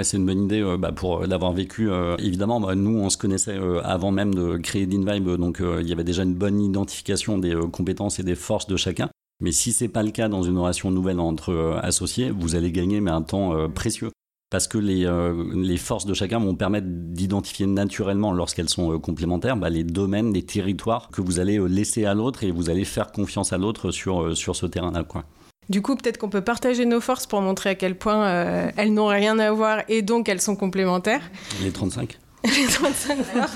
C'est 0.03 0.17
une 0.17 0.25
bonne 0.25 0.43
idée 0.43 0.61
euh, 0.61 0.77
bah, 0.77 0.91
pour 0.91 1.25
l'avoir 1.25 1.53
vécu. 1.53 1.89
Euh, 1.89 2.15
évidemment, 2.17 2.59
bah, 2.59 2.75
nous, 2.75 2.99
on 2.99 3.09
se 3.09 3.17
connaissait 3.17 3.57
euh, 3.57 3.81
avant 3.83 4.11
même 4.11 4.33
de 4.33 4.57
créer 4.57 4.85
DinVibe, 4.85 5.37
donc 5.37 5.61
il 5.61 5.87
y 5.87 5.91
avait 5.91 6.03
déjà 6.03 6.23
une 6.23 6.33
bonne 6.33 6.61
identification 6.61 7.37
des 7.37 7.55
compétences 7.71 8.19
et 8.19 8.23
des 8.23 8.35
forces 8.35 8.67
de 8.67 8.77
chacun. 8.77 9.09
Mais 9.41 9.51
si 9.51 9.71
c'est 9.71 9.87
pas 9.87 10.03
le 10.03 10.11
cas 10.11 10.27
dans 10.27 10.43
une 10.43 10.57
relation 10.57 10.91
nouvelle 10.91 11.19
entre 11.19 11.79
associés, 11.81 12.29
vous 12.29 12.55
allez 12.55 12.71
gagner 12.71 12.99
mais 12.99 13.11
un 13.11 13.21
temps 13.21 13.69
précieux. 13.69 14.11
Parce 14.51 14.67
que 14.67 14.77
les, 14.77 15.07
les, 15.53 15.77
forces 15.77 16.05
de 16.05 16.13
chacun 16.13 16.39
vont 16.39 16.55
permettre 16.55 16.87
d'identifier 16.89 17.67
naturellement, 17.67 18.33
lorsqu'elles 18.33 18.67
sont 18.67 18.99
complémentaires, 18.99 19.55
bah, 19.55 19.69
les 19.69 19.83
domaines, 19.83 20.33
les 20.33 20.43
territoires 20.43 21.09
que 21.11 21.21
vous 21.21 21.39
allez 21.39 21.59
laisser 21.69 22.05
à 22.05 22.15
l'autre 22.15 22.43
et 22.43 22.51
vous 22.51 22.69
allez 22.69 22.83
faire 22.83 23.11
confiance 23.11 23.53
à 23.53 23.57
l'autre 23.57 23.91
sur, 23.91 24.35
sur 24.35 24.55
ce 24.55 24.65
terrain-là. 24.65 25.05
Du 25.69 25.83
coup, 25.83 25.95
peut-être 25.95 26.17
qu'on 26.17 26.29
peut 26.29 26.41
partager 26.41 26.85
nos 26.85 26.99
forces 26.99 27.27
pour 27.27 27.41
montrer 27.41 27.69
à 27.69 27.75
quel 27.75 27.95
point 27.95 28.25
euh, 28.25 28.71
elles 28.75 28.91
n'ont 28.91 29.07
rien 29.07 29.37
à 29.37 29.51
voir 29.51 29.83
et 29.87 30.01
donc 30.01 30.27
elles 30.27 30.41
sont 30.41 30.55
complémentaires. 30.55 31.21
Les 31.61 31.71
35 31.71 32.17
les 32.43 32.67
35 32.67 33.17
forces. 33.23 33.53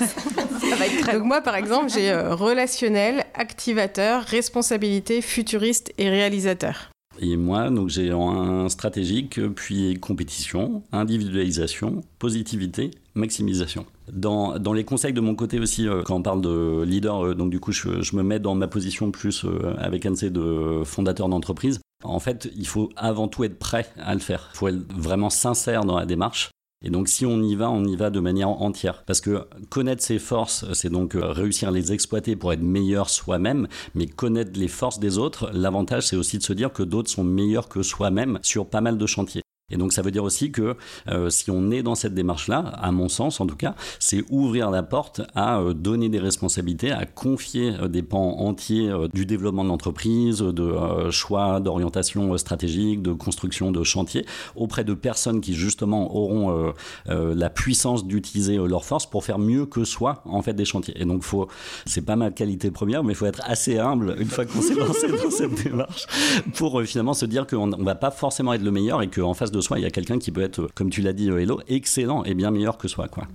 Ça 0.60 0.76
va 0.76 0.86
être 0.86 1.00
très 1.00 1.14
donc 1.14 1.24
moi, 1.24 1.40
par 1.40 1.56
exemple, 1.56 1.90
j'ai 1.90 2.10
euh, 2.10 2.34
relationnel, 2.34 3.24
activateur, 3.32 4.22
responsabilité, 4.22 5.22
futuriste 5.22 5.92
et 5.96 6.10
réalisateur. 6.10 6.90
Et 7.18 7.36
moi, 7.36 7.70
donc 7.70 7.88
j'ai 7.88 8.10
un 8.10 8.68
stratégique, 8.68 9.40
puis 9.54 9.94
compétition, 10.00 10.82
individualisation, 10.92 12.02
positivité, 12.18 12.90
maximisation. 13.14 13.86
Dans, 14.12 14.72
les 14.72 14.84
conseils 14.84 15.12
de 15.12 15.20
mon 15.20 15.34
côté 15.34 15.58
aussi, 15.58 15.88
euh, 15.88 16.02
quand 16.02 16.16
on 16.16 16.22
parle 16.22 16.42
de 16.42 16.82
leader, 16.82 17.34
donc 17.34 17.50
du 17.50 17.60
coup, 17.60 17.72
je, 17.72 18.16
me 18.16 18.22
mets 18.22 18.38
dans 18.38 18.54
ma 18.54 18.68
position 18.68 19.10
plus 19.10 19.46
avec 19.78 20.06
un 20.06 20.12
de 20.12 20.82
fondateur 20.84 21.28
d'entreprise. 21.28 21.80
En 22.02 22.20
fait, 22.20 22.50
il 22.54 22.66
faut 22.66 22.90
avant 22.96 23.28
tout 23.28 23.44
être 23.44 23.58
prêt 23.58 23.88
à 23.98 24.14
le 24.14 24.20
faire. 24.20 24.50
Il 24.54 24.56
faut 24.56 24.68
être 24.68 24.92
vraiment 24.92 25.30
sincère 25.30 25.84
dans 25.84 25.98
la 25.98 26.06
démarche. 26.06 26.50
Et 26.86 26.90
donc 26.90 27.08
si 27.08 27.24
on 27.24 27.42
y 27.42 27.54
va, 27.54 27.70
on 27.70 27.82
y 27.84 27.96
va 27.96 28.10
de 28.10 28.20
manière 28.20 28.50
entière. 28.50 29.04
Parce 29.06 29.22
que 29.22 29.48
connaître 29.70 30.02
ses 30.02 30.18
forces, 30.18 30.70
c'est 30.74 30.90
donc 30.90 31.14
euh, 31.14 31.32
réussir 31.32 31.70
à 31.70 31.72
les 31.72 31.92
exploiter 31.92 32.36
pour 32.36 32.52
être 32.52 32.62
meilleur 32.62 33.08
soi-même, 33.08 33.68
mais 33.94 34.06
connaître 34.06 34.60
les 34.60 34.68
forces 34.68 35.00
des 35.00 35.16
autres, 35.16 35.50
l'avantage 35.54 36.06
c'est 36.06 36.16
aussi 36.16 36.36
de 36.36 36.42
se 36.42 36.52
dire 36.52 36.74
que 36.74 36.82
d'autres 36.82 37.10
sont 37.10 37.24
meilleurs 37.24 37.70
que 37.70 37.82
soi-même 37.82 38.38
sur 38.42 38.66
pas 38.66 38.82
mal 38.82 38.98
de 38.98 39.06
chantiers. 39.06 39.43
Et 39.70 39.78
donc 39.78 39.94
ça 39.94 40.02
veut 40.02 40.10
dire 40.10 40.24
aussi 40.24 40.52
que 40.52 40.76
euh, 41.08 41.30
si 41.30 41.50
on 41.50 41.70
est 41.70 41.82
dans 41.82 41.94
cette 41.94 42.12
démarche-là, 42.12 42.58
à 42.58 42.92
mon 42.92 43.08
sens 43.08 43.40
en 43.40 43.46
tout 43.46 43.56
cas, 43.56 43.74
c'est 43.98 44.22
ouvrir 44.28 44.70
la 44.70 44.82
porte 44.82 45.22
à 45.34 45.58
euh, 45.58 45.72
donner 45.72 46.10
des 46.10 46.18
responsabilités, 46.18 46.92
à 46.92 47.06
confier 47.06 47.72
euh, 47.80 47.88
des 47.88 48.02
pans 48.02 48.40
entiers 48.40 48.92
du 49.14 49.24
développement 49.24 49.64
de 49.64 49.70
l'entreprise, 49.70 50.40
de 50.40 51.10
choix 51.10 51.60
d'orientation 51.60 52.36
stratégique, 52.36 53.00
de 53.00 53.14
construction 53.14 53.72
de 53.72 53.82
chantier, 53.82 54.26
auprès 54.54 54.84
de 54.84 54.92
personnes 54.92 55.40
qui 55.40 55.54
justement 55.54 56.14
auront 56.14 56.72
la 57.06 57.50
puissance 57.50 58.06
d'utiliser 58.06 58.56
leurs 58.56 58.84
forces 58.84 59.06
pour 59.06 59.24
faire 59.24 59.38
mieux 59.38 59.66
que 59.66 59.84
soi 59.84 60.22
en 60.24 60.42
fait 60.42 60.52
des 60.52 60.64
chantiers. 60.64 60.94
Et 61.00 61.04
donc 61.04 61.22
faut, 61.22 61.48
c'est 61.86 62.04
pas 62.04 62.16
ma 62.16 62.30
qualité 62.30 62.70
première, 62.70 63.02
mais 63.04 63.12
il 63.12 63.16
faut 63.16 63.26
être 63.26 63.42
assez 63.44 63.78
humble 63.78 64.16
une 64.18 64.28
fois 64.28 64.44
qu'on 64.44 64.60
s'est 64.60 64.74
lancé 64.74 65.08
dans 65.08 65.30
cette 65.30 65.64
démarche 65.64 66.06
pour 66.54 66.82
finalement 66.82 67.14
se 67.14 67.26
dire 67.26 67.46
qu'on 67.46 67.66
ne 67.66 67.84
va 67.84 67.94
pas 67.94 68.10
forcément 68.10 68.52
être 68.52 68.62
le 68.62 68.70
meilleur 68.70 69.00
et 69.02 69.08
qu'en 69.08 69.34
face 69.34 69.52
de 69.54 69.60
soi, 69.60 69.78
il 69.78 69.82
y 69.82 69.86
a 69.86 69.90
quelqu'un 69.90 70.18
qui 70.18 70.30
peut 70.30 70.42
être, 70.42 70.68
comme 70.74 70.90
tu 70.90 71.00
l'as 71.00 71.12
dit, 71.12 71.30
euh, 71.30 71.38
Hello, 71.38 71.60
excellent 71.68 72.24
et 72.24 72.34
bien 72.34 72.50
meilleur 72.50 72.78
que 72.78 72.88
soi. 72.88 73.08
Quoi. 73.08 73.26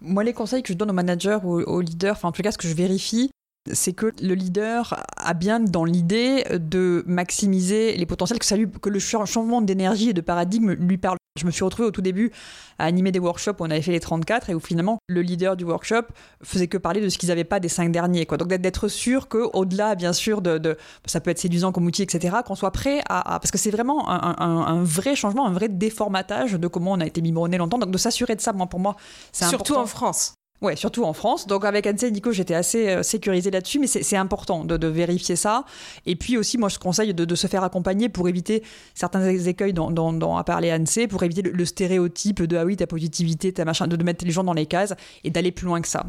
Moi, 0.00 0.24
les 0.24 0.32
conseils 0.32 0.62
que 0.62 0.72
je 0.72 0.78
donne 0.78 0.90
aux 0.90 0.94
managers 0.94 1.38
ou 1.42 1.60
aux 1.60 1.80
leaders, 1.80 2.16
enfin 2.16 2.28
en 2.28 2.32
tout 2.32 2.42
cas 2.42 2.52
ce 2.52 2.58
que 2.58 2.68
je 2.68 2.74
vérifie, 2.74 3.30
c'est 3.72 3.92
que 3.92 4.12
le 4.22 4.34
leader 4.34 5.02
a 5.16 5.34
bien 5.34 5.60
dans 5.60 5.84
l'idée 5.84 6.44
de 6.52 7.02
maximiser 7.06 7.96
les 7.96 8.06
potentiels, 8.06 8.38
que, 8.38 8.44
ça 8.44 8.56
lui, 8.56 8.66
que 8.70 8.88
le 8.88 8.98
changement 8.98 9.60
d'énergie 9.60 10.10
et 10.10 10.12
de 10.12 10.20
paradigme 10.20 10.72
lui 10.72 10.98
parle. 10.98 11.16
Je 11.36 11.46
me 11.46 11.50
suis 11.50 11.64
retrouvée 11.64 11.88
au 11.88 11.90
tout 11.90 12.02
début 12.02 12.32
à 12.78 12.84
animer 12.84 13.12
des 13.12 13.18
workshops 13.18 13.56
où 13.60 13.64
on 13.64 13.70
avait 13.70 13.82
fait 13.82 13.92
les 13.92 14.00
34 14.00 14.50
et 14.50 14.54
où 14.54 14.60
finalement 14.60 14.98
le 15.06 15.22
leader 15.22 15.56
du 15.56 15.64
workshop 15.64 16.02
faisait 16.42 16.66
que 16.66 16.78
parler 16.78 17.00
de 17.00 17.08
ce 17.08 17.18
qu'ils 17.18 17.28
n'avaient 17.28 17.44
pas 17.44 17.60
des 17.60 17.68
cinq 17.68 17.90
derniers. 17.92 18.26
Quoi. 18.26 18.38
Donc 18.38 18.48
d'être 18.48 18.88
sûr 18.88 19.28
qu'au-delà, 19.28 19.94
bien 19.94 20.12
sûr, 20.12 20.42
de, 20.42 20.76
ça 21.06 21.20
peut 21.20 21.30
être 21.30 21.38
séduisant 21.38 21.72
comme 21.72 21.86
outil, 21.86 22.02
etc., 22.02 22.36
qu'on 22.46 22.54
soit 22.54 22.70
prêt 22.70 23.00
à, 23.08 23.38
Parce 23.40 23.50
que 23.50 23.58
c'est 23.58 23.70
vraiment 23.70 24.08
un, 24.08 24.82
vrai 24.82 25.16
changement, 25.16 25.46
un 25.46 25.52
vrai 25.52 25.68
déformatage 25.68 26.52
de 26.52 26.68
comment 26.68 26.92
on 26.92 27.00
a 27.00 27.06
été 27.06 27.20
biberonné 27.20 27.58
longtemps. 27.58 27.78
Donc 27.78 27.90
de 27.90 27.98
s'assurer 27.98 28.36
de 28.36 28.40
ça, 28.40 28.52
moi, 28.52 28.66
pour 28.66 28.80
moi, 28.80 28.96
c'est 29.32 29.46
Surtout 29.46 29.74
en 29.74 29.86
France. 29.86 30.34
Ouais, 30.62 30.74
surtout 30.74 31.04
en 31.04 31.12
France. 31.12 31.46
Donc 31.46 31.64
avec 31.64 31.86
Anne 31.86 31.96
Nico, 32.10 32.32
j'étais 32.32 32.54
assez 32.54 32.88
euh, 32.88 33.02
sécurisée 33.02 33.50
là-dessus, 33.50 33.78
mais 33.78 33.86
c'est 33.86 34.16
important 34.16 34.64
de, 34.64 34.86
vérifier 34.86 35.36
ça. 35.36 35.64
Et 36.06 36.16
puis 36.16 36.38
aussi, 36.38 36.58
moi, 36.58 36.68
je 36.68 36.78
conseille 36.78 37.12
de, 37.12 37.34
se 37.34 37.46
faire 37.46 37.64
accompagner 37.64 38.08
pour 38.08 38.28
éviter 38.28 38.62
certains 38.94 39.28
écueils 39.28 39.72
dont, 39.72 39.90
dont, 39.90 40.36
a 40.36 40.44
parlé 40.44 40.70
Anne 40.70 40.86
pour 41.10 41.22
éviter 41.22 41.42
le, 41.42 41.64
stéréotype 41.64 42.42
de 42.42 42.56
ah 42.56 42.64
oui, 42.64 42.76
ta 42.76 42.86
positivité, 42.86 43.52
ta 43.52 43.64
machin, 43.64 43.86
de, 43.86 44.02
mettre 44.02 44.24
les 44.24 44.30
gens 44.30 44.44
dans 44.44 44.54
les 44.54 44.66
cases 44.66 44.94
et 45.24 45.30
d'aller 45.30 45.52
plus 45.52 45.66
loin 45.66 45.80
que 45.80 45.88
ça. 45.88 46.06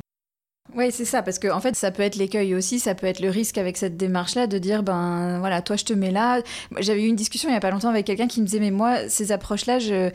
Oui, 0.75 0.91
c'est 0.91 1.05
ça, 1.05 1.23
parce 1.23 1.39
que 1.39 1.47
en 1.47 1.59
fait, 1.59 1.75
ça 1.75 1.91
peut 1.91 2.03
être 2.03 2.15
l'écueil 2.15 2.53
aussi, 2.53 2.79
ça 2.79 2.93
peut 2.93 3.07
être 3.07 3.21
le 3.21 3.29
risque 3.29 3.57
avec 3.57 3.77
cette 3.77 3.97
démarche-là 3.97 4.47
de 4.47 4.57
dire, 4.57 4.83
ben 4.83 5.39
voilà, 5.39 5.61
toi 5.61 5.75
je 5.75 5.85
te 5.85 5.93
mets 5.93 6.11
là. 6.11 6.41
J'avais 6.79 7.03
eu 7.03 7.07
une 7.07 7.15
discussion 7.15 7.49
il 7.49 7.53
n'y 7.53 7.57
a 7.57 7.61
pas 7.61 7.71
longtemps 7.71 7.89
avec 7.89 8.05
quelqu'un 8.05 8.27
qui 8.27 8.41
me 8.41 8.45
disait, 8.45 8.59
mais 8.59 8.71
moi, 8.71 9.07
ces 9.07 9.31
approches-là, 9.31 9.79
je 9.79 10.11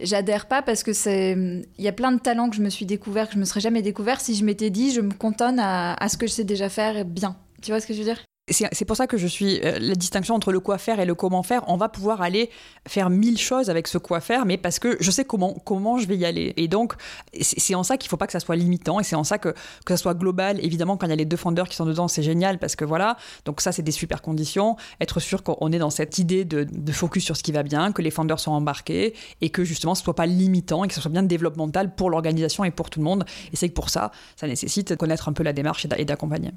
j'adhère 0.00 0.46
pas 0.46 0.62
parce 0.62 0.82
que 0.82 0.92
c'est 0.92 1.32
il 1.32 1.84
y 1.84 1.88
a 1.88 1.92
plein 1.92 2.12
de 2.12 2.20
talents 2.20 2.50
que 2.50 2.56
je 2.56 2.62
me 2.62 2.70
suis 2.70 2.86
découvert 2.86 3.28
que 3.28 3.34
je 3.34 3.38
me 3.38 3.44
serais 3.44 3.60
jamais 3.60 3.82
découvert. 3.82 4.20
Si 4.20 4.34
je 4.34 4.44
m'étais 4.44 4.70
dit 4.70 4.92
je 4.92 5.00
me 5.00 5.12
cantonne 5.12 5.58
à, 5.58 5.94
à, 5.94 6.08
ce 6.08 6.16
que 6.16 6.26
je 6.26 6.32
sais 6.32 6.44
déjà 6.44 6.68
faire 6.68 7.04
bien. 7.04 7.36
Tu 7.62 7.70
vois 7.70 7.80
ce 7.80 7.86
que 7.86 7.94
je 7.94 7.98
veux 7.98 8.04
dire? 8.04 8.27
C'est 8.50 8.84
pour 8.84 8.96
ça 8.96 9.06
que 9.06 9.16
je 9.16 9.26
suis 9.26 9.60
euh, 9.64 9.78
la 9.78 9.94
distinction 9.94 10.34
entre 10.34 10.52
le 10.52 10.60
quoi 10.60 10.78
faire 10.78 11.00
et 11.00 11.04
le 11.04 11.14
comment 11.14 11.42
faire. 11.42 11.62
On 11.68 11.76
va 11.76 11.88
pouvoir 11.88 12.22
aller 12.22 12.50
faire 12.86 13.10
mille 13.10 13.38
choses 13.38 13.70
avec 13.70 13.88
ce 13.88 13.98
quoi 13.98 14.20
faire, 14.20 14.46
mais 14.46 14.56
parce 14.56 14.78
que 14.78 14.96
je 15.00 15.10
sais 15.10 15.24
comment, 15.24 15.54
comment 15.64 15.98
je 15.98 16.06
vais 16.06 16.16
y 16.16 16.24
aller. 16.24 16.54
Et 16.56 16.68
donc, 16.68 16.94
c'est 17.40 17.74
en 17.74 17.82
ça 17.82 17.96
qu'il 17.96 18.08
ne 18.08 18.10
faut 18.10 18.16
pas 18.16 18.26
que 18.26 18.32
ça 18.32 18.40
soit 18.40 18.56
limitant 18.56 19.00
et 19.00 19.04
c'est 19.04 19.16
en 19.16 19.24
ça 19.24 19.38
que, 19.38 19.50
que 19.84 19.94
ça 19.94 19.96
soit 19.96 20.14
global. 20.14 20.58
Évidemment, 20.64 20.96
quand 20.96 21.06
il 21.06 21.10
y 21.10 21.12
a 21.12 21.16
les 21.16 21.24
deux 21.24 21.36
fondeurs 21.36 21.68
qui 21.68 21.76
sont 21.76 21.86
dedans, 21.86 22.08
c'est 22.08 22.22
génial 22.22 22.58
parce 22.58 22.76
que 22.76 22.84
voilà, 22.84 23.16
donc 23.44 23.60
ça, 23.60 23.72
c'est 23.72 23.82
des 23.82 23.92
super 23.92 24.22
conditions. 24.22 24.76
Être 25.00 25.20
sûr 25.20 25.42
qu'on 25.42 25.72
est 25.72 25.78
dans 25.78 25.90
cette 25.90 26.18
idée 26.18 26.44
de, 26.44 26.64
de, 26.64 26.92
focus 26.92 27.24
sur 27.24 27.36
ce 27.36 27.42
qui 27.42 27.52
va 27.52 27.62
bien, 27.62 27.92
que 27.92 28.02
les 28.02 28.10
fondeurs 28.10 28.40
sont 28.40 28.52
embarqués 28.52 29.14
et 29.40 29.50
que 29.50 29.64
justement, 29.64 29.94
ce 29.94 30.02
soit 30.02 30.14
pas 30.14 30.26
limitant 30.26 30.84
et 30.84 30.88
que 30.88 30.94
ce 30.94 31.00
soit 31.00 31.10
bien 31.10 31.22
développemental 31.22 31.94
pour 31.94 32.10
l'organisation 32.10 32.64
et 32.64 32.70
pour 32.70 32.90
tout 32.90 33.00
le 33.00 33.04
monde. 33.04 33.24
Et 33.52 33.56
c'est 33.56 33.68
que 33.68 33.74
pour 33.74 33.90
ça, 33.90 34.10
ça 34.36 34.46
nécessite 34.46 34.90
de 34.90 34.94
connaître 34.94 35.28
un 35.28 35.32
peu 35.32 35.42
la 35.42 35.52
démarche 35.52 35.86
et 35.96 36.04
d'accompagner. 36.04 36.52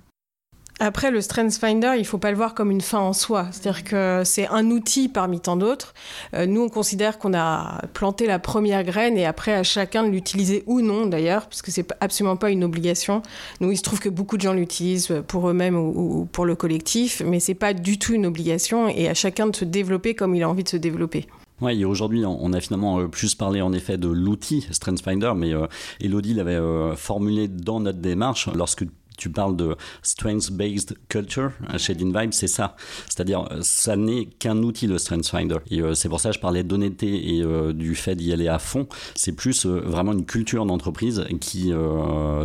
Après, 0.83 1.11
le 1.11 1.21
Strength 1.21 1.59
Finder, 1.59 1.91
il 1.99 2.05
faut 2.05 2.17
pas 2.17 2.31
le 2.31 2.37
voir 2.37 2.55
comme 2.55 2.71
une 2.71 2.81
fin 2.81 2.97
en 2.97 3.13
soi. 3.13 3.45
C'est-à-dire 3.51 3.83
que 3.83 4.23
c'est 4.25 4.47
un 4.47 4.71
outil 4.71 5.09
parmi 5.09 5.39
tant 5.39 5.55
d'autres. 5.55 5.93
Euh, 6.33 6.47
nous, 6.47 6.61
on 6.61 6.69
considère 6.69 7.19
qu'on 7.19 7.35
a 7.35 7.83
planté 7.93 8.25
la 8.25 8.39
première 8.39 8.83
graine 8.83 9.15
et 9.15 9.27
après, 9.27 9.53
à 9.53 9.61
chacun 9.61 10.01
de 10.01 10.09
l'utiliser 10.09 10.63
ou 10.65 10.81
non, 10.81 11.05
d'ailleurs, 11.05 11.43
parce 11.43 11.61
que 11.61 11.69
c'est 11.69 11.85
absolument 11.99 12.35
pas 12.35 12.49
une 12.49 12.63
obligation. 12.63 13.21
Nous, 13.59 13.69
il 13.69 13.77
se 13.77 13.83
trouve 13.83 13.99
que 13.99 14.09
beaucoup 14.09 14.37
de 14.37 14.41
gens 14.41 14.53
l'utilisent 14.53 15.21
pour 15.27 15.47
eux-mêmes 15.47 15.75
ou, 15.75 16.27
pour 16.31 16.45
le 16.45 16.55
collectif, 16.55 17.21
mais 17.23 17.39
c'est 17.39 17.53
pas 17.53 17.75
du 17.75 17.99
tout 17.99 18.13
une 18.13 18.25
obligation 18.25 18.89
et 18.89 19.07
à 19.07 19.13
chacun 19.13 19.45
de 19.45 19.55
se 19.55 19.65
développer 19.65 20.15
comme 20.15 20.33
il 20.33 20.41
a 20.41 20.49
envie 20.49 20.63
de 20.63 20.69
se 20.69 20.77
développer. 20.77 21.27
Oui, 21.61 21.86
aujourd'hui, 21.86 22.25
on 22.25 22.53
a 22.53 22.59
finalement 22.59 23.01
euh, 23.01 23.07
plus 23.07 23.36
parlé 23.36 23.61
en 23.61 23.71
effet 23.71 23.99
de 23.99 24.07
l'outil 24.07 24.65
StrengthsFinder, 24.71 25.34
mais 25.36 25.53
euh, 25.53 25.67
Elodie 25.99 26.34
l'avait 26.34 26.59
formulé 26.95 27.47
dans 27.47 27.79
notre 27.79 27.99
démarche 27.99 28.49
lorsque 28.55 28.84
tu 29.22 29.30
parles 29.30 29.55
de 29.55 29.76
strengths-based 30.01 30.95
culture 31.07 31.51
chez 31.78 31.93
DinVibe, 31.93 32.34
c'est 32.34 32.47
ça. 32.47 32.76
C'est-à-dire, 33.07 33.47
ça 33.61 33.95
n'est 33.95 34.26
qu'un 34.26 34.57
outil, 34.63 34.88
le 34.88 34.97
StrengthsFinder. 34.97 35.57
Et 35.69 35.80
euh, 35.82 35.93
c'est 35.93 36.09
pour 36.09 36.19
ça 36.19 36.30
que 36.30 36.36
je 36.36 36.39
parlais 36.39 36.63
d'honnêteté 36.63 37.36
et 37.36 37.43
euh, 37.43 37.72
du 37.72 37.93
fait 37.93 38.15
d'y 38.15 38.34
aller 38.34 38.47
à 38.47 38.57
fond. 38.57 38.88
C'est 39.13 39.34
plus 39.34 39.67
euh, 39.67 39.80
vraiment 39.86 40.13
une 40.13 40.26
culture 40.26 40.65
d'entreprise 40.65 41.24
qui 41.39 41.72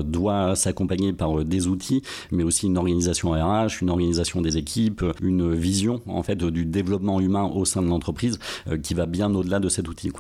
doit 0.05 0.55
s'accompagner 0.55 1.13
par 1.13 1.45
des 1.45 1.67
outils, 1.67 2.03
mais 2.31 2.43
aussi 2.43 2.67
une 2.67 2.77
organisation 2.77 3.31
RH, 3.31 3.81
une 3.81 3.91
organisation 3.91 4.43
des 4.43 4.59
équipes, 4.59 5.03
une 5.23 5.55
vision 5.55 6.03
en 6.07 6.23
fait 6.23 6.45
du 6.45 6.67
développement 6.67 7.21
humain 7.21 7.45
au 7.45 7.65
sein 7.65 7.83
de 7.83 7.89
l'entreprise 7.89 8.39
qui 8.83 8.95
va 8.95 9.07
bien 9.07 9.35
au-delà 9.35 9.61
de 9.61 9.69
cet 9.69 9.89
outil. 9.89 10.11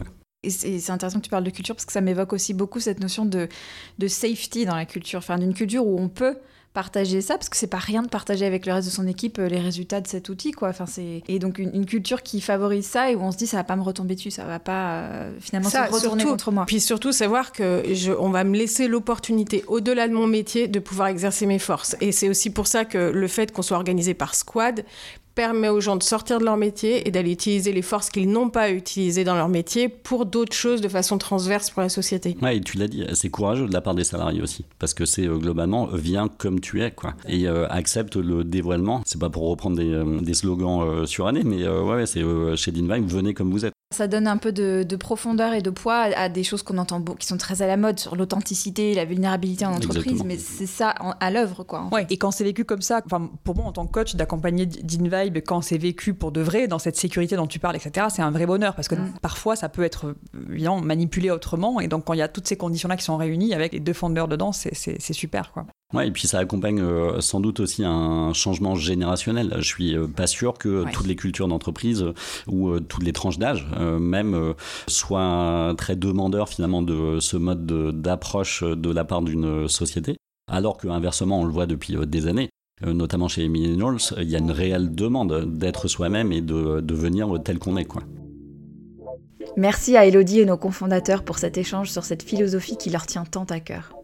Et 0.47 0.79
c'est 0.79 0.91
intéressant 0.93 1.19
que 1.19 1.25
tu 1.25 1.31
parles 1.31 1.45
de 1.45 1.51
culture 1.51 1.75
parce 1.75 1.87
que 1.87 1.93
ça 1.93 2.01
m'évoque 2.01 2.33
aussi 2.33 2.55
beaucoup 2.55 2.81
cette 2.81 3.01
notion 3.01 3.27
de, 3.27 3.49
de 3.99 4.09
safety 4.09 4.65
dans 4.65 4.77
la 4.77 4.87
culture, 4.87 5.19
enfin 5.19 5.39
d'une 5.39 5.55
culture 5.55 5.87
où 5.87 5.99
on 5.99 6.09
peut 6.09 6.37
partager 6.77 7.23
ça 7.23 7.39
parce 7.39 7.49
que 7.49 7.57
c'est 7.57 7.69
pas 7.69 7.79
rien 7.79 8.03
de 8.03 8.09
partager 8.09 8.45
avec 8.45 8.67
le 8.67 8.75
reste 8.75 8.87
de 8.87 8.93
son 8.93 9.07
équipe 9.07 9.39
euh, 9.39 9.49
les 9.49 9.61
résultats 9.61 10.03
de 10.03 10.07
cet 10.07 10.29
outil 10.29 10.51
quoi. 10.51 10.69
Enfin 10.69 10.85
c'est 10.85 11.23
et 11.27 11.39
donc 11.39 11.59
une, 11.59 11.87
culture 11.87 12.23
qui 12.23 12.43
favorise 12.43 12.85
ça 12.85 13.11
et 13.11 13.15
où 13.15 13.23
on 13.23 13.33
se 13.33 13.39
dit 13.39 13.47
ça 13.47 13.57
va 13.57 13.65
pas 13.65 13.77
me 13.77 13.83
retomber 13.83 14.15
dessus 14.15 14.31
ça 14.31 14.45
va 14.45 14.59
pas 14.59 14.99
euh, 14.99 15.33
finalement 15.41 15.71
se 15.71 15.91
retourner 15.91 16.25
contre 16.25 16.53
moi. 16.53 16.67
puis 16.67 16.81
surtout 16.81 17.13
savoir 17.13 17.53
que 17.53 17.83
je, 17.95 18.13
on 18.13 18.29
va 18.29 18.45
me 18.45 18.55
laisser 18.55 18.89
l'opportunité 18.89 19.65
au-delà 19.69 20.07
de 20.07 20.13
mon 20.13 20.27
métier 20.27 20.69
de 20.69 20.79
pouvoir 20.79 21.09
exercer 21.09 21.47
mes 21.47 21.59
forces. 21.59 21.97
Et 22.03 22.13
c'est 22.13 22.29
aussi 22.29 22.51
pour 22.51 22.67
ça 22.67 22.85
que 22.85 22.99
le 22.99 23.29
fait 23.29 23.53
qu'on 23.53 23.63
soit 23.63 23.79
organisé 23.79 24.13
par 24.13 24.35
squad 24.35 24.85
permet 25.37 25.69
aux 25.69 25.81
gens 25.81 25.97
de 25.97 26.03
sortir 26.03 26.41
de 26.41 26.45
leur 26.45 26.57
métier 26.57 27.07
et 27.07 27.13
d'aller 27.13 27.31
utiliser 27.31 27.73
les 27.73 27.83
forces 27.83 28.11
qu'ils 28.11 28.29
n'ont 28.29 28.49
pas 28.49 28.71
utilisées 28.71 29.23
dans 29.23 29.37
leur 29.37 29.49
métier 29.49 29.89
pour 29.89 30.27
d'autres 30.27 30.57
choses 30.57 30.81
de 30.81 30.89
façon 30.89 31.19
transverse 31.19 31.71
pour 31.71 31.83
la 31.83 31.91
société. 31.91 32.37
Ouais, 32.43 32.57
et 32.57 32.61
tu 32.61 32.79
l'as 32.79 32.89
dit, 32.89 33.05
c'est 33.13 33.29
courageux 33.29 33.69
de 33.69 33.73
la 33.73 33.83
part 33.83 33.95
des 33.95 34.03
salariés 34.03 34.41
aussi, 34.41 34.65
parce 34.79 34.95
que 34.95 35.05
c'est 35.05 35.27
euh, 35.27 35.37
globalement 35.37 35.87
viens 35.93 36.29
comme 36.29 36.59
tu 36.61 36.83
es, 36.83 36.91
quoi, 36.91 37.15
et 37.29 37.47
euh, 37.47 37.69
accepte 37.69 38.17
le 38.17 38.45
dévoilement. 38.45 39.03
C'est 39.05 39.21
pas 39.21 39.31
pour 39.31 39.49
reprendre 39.49 39.77
des, 39.77 39.93
euh, 39.93 40.35
slogans 40.35 41.07
surannés, 41.07 41.45
mais 41.45 41.69
ouais, 41.69 42.07
c'est 42.07 42.23
chez 42.57 42.73
Dinvine, 42.73 43.07
venez 43.07 43.35
comme 43.35 43.51
vous 43.51 43.65
êtes. 43.65 43.73
Ça 43.95 44.09
donne 44.09 44.27
un 44.27 44.37
peu 44.37 44.51
de, 44.51 44.97
profondeur 44.97 45.53
et 45.53 45.63
de 45.63 45.71
poids 45.71 45.95
à 45.95 46.29
des 46.29 46.43
choses 46.43 46.65
qu'on 46.65 46.79
entend 46.79 47.01
qui 47.03 47.27
sont 47.27 47.37
très 47.37 47.63
à 47.63 47.69
la 47.69 47.77
mode 47.77 48.01
sur 48.01 48.17
l'authenticité, 48.17 48.95
la 48.95 49.05
vulnérabilité 49.05 49.65
en 49.65 49.75
entreprise, 49.75 50.25
mais 50.25 50.39
c'est 50.39 50.67
ça 50.67 50.91
à 50.91 51.31
l'œuvre 51.31 51.63
quoi. 51.63 51.89
Ouais. 51.93 52.05
Et 52.11 52.17
quand 52.17 52.33
c'est 52.33 52.43
vécu 52.43 52.65
comme 52.65 52.83
ça, 52.83 53.01
enfin 53.07 53.31
pour 53.45 53.55
moi 53.55 53.65
en 53.65 53.73
tant 53.73 53.87
que 53.87 53.93
coach 53.93 54.17
d'accompagner 54.17 54.67
d'Invibe 54.67 55.39
quand 55.47 55.61
c'est 55.61 55.79
vécu 55.79 56.15
pour 56.15 56.33
de 56.33 56.41
vrai 56.41 56.67
dans 56.67 56.81
cette 56.81 56.97
sécurité 56.97 57.37
dont 57.37 57.47
tu 57.47 57.61
parles, 57.61 57.77
etc. 57.77 58.09
C'est 58.11 58.23
un 58.23 58.33
vrai 58.33 58.47
bonheur 58.47 58.75
parce 58.75 58.89
que 58.89 58.97
mm. 58.97 59.15
parfois 59.23 59.55
ça 59.55 59.69
peut 59.69 59.85
être 59.85 60.17
évidemment 60.51 60.81
manipulé 60.81 61.31
autrement 61.31 61.79
et 61.79 61.87
donc 61.87 62.07
quand 62.07 62.15
il 62.15 62.19
y 62.19 62.23
a 62.23 62.29
toutes 62.29 62.49
ces 62.49 62.57
conditions 62.57 62.89
là 62.89 62.97
qui 62.97 63.05
sont 63.05 63.17
réunies 63.17 63.55
avec 63.55 63.73
les 63.73 63.81
deux 63.81 63.93
fondeurs 63.93 64.27
dedans, 64.27 64.51
c'est 64.53 65.13
super 65.13 65.53
quoi. 65.53 65.67
Ouais, 65.95 66.09
et 66.09 66.11
puis 66.11 66.27
ça 66.27 66.41
accompagne 66.41 66.81
euh, 66.81 67.21
sans 67.21 67.39
doute 67.39 67.61
aussi 67.61 67.85
un 67.85 68.33
changement 68.33 68.75
générationnel. 68.75 69.55
Je 69.59 69.69
suis 69.69 69.97
euh, 69.97 70.09
pas 70.09 70.27
sûr 70.27 70.55
que 70.55 70.85
toutes 70.93 71.07
les 71.07 71.15
cultures 71.15 71.47
d'entreprise 71.47 72.03
euh, 72.03 72.13
ou 72.49 72.81
toutes 72.81 73.05
les 73.05 73.13
tranches 73.13 73.39
d'âge, 73.39 73.67
même, 74.01 74.55
soient 74.89 75.75
très 75.79 75.95
demandeurs 75.95 76.49
finalement 76.49 76.83
de 76.83 77.19
ce 77.21 77.37
mode 77.37 77.67
d'approche 78.01 78.65
de, 78.65 78.91
la 78.93 79.05
part 79.05 79.23
d'une 79.23 79.69
société. 79.69 80.17
Alors 80.51 80.77
que 80.77 80.89
inversement, 80.89 81.41
on 81.41 81.45
le 81.45 81.53
voit 81.53 81.67
depuis 81.67 81.97
des 82.07 82.27
années, 82.27 82.51
notamment 82.85 83.29
chez 83.29 83.43
les 83.43 83.49
millennials, 83.49 83.97
il 84.19 84.29
y 84.29 84.37
a 84.37 84.39
une 84.39 84.51
réelle 84.51 84.95
demande 84.95 85.57
d'être 85.59 85.89
soi-même 85.89 86.33
et 86.33 86.41
de 86.41 86.81
devenir 86.81 87.41
tel 87.45 87.59
qu'on 87.59 87.77
est, 87.77 87.85
quoi. 87.85 88.03
Merci 89.57 89.97
à 89.97 90.05
Elodie 90.05 90.41
et 90.41 90.45
nos 90.45 90.59
cofondateurs 90.59 91.25
pour 91.25 91.39
cet 91.39 91.57
échange 91.57 91.91
sur 91.91 92.05
cette 92.05 92.23
philosophie 92.23 92.77
qui 92.77 92.91
leur 92.91 93.07
tient 93.07 93.25
tant 93.25 93.45
à 93.45 93.61
cœur. 93.61 93.96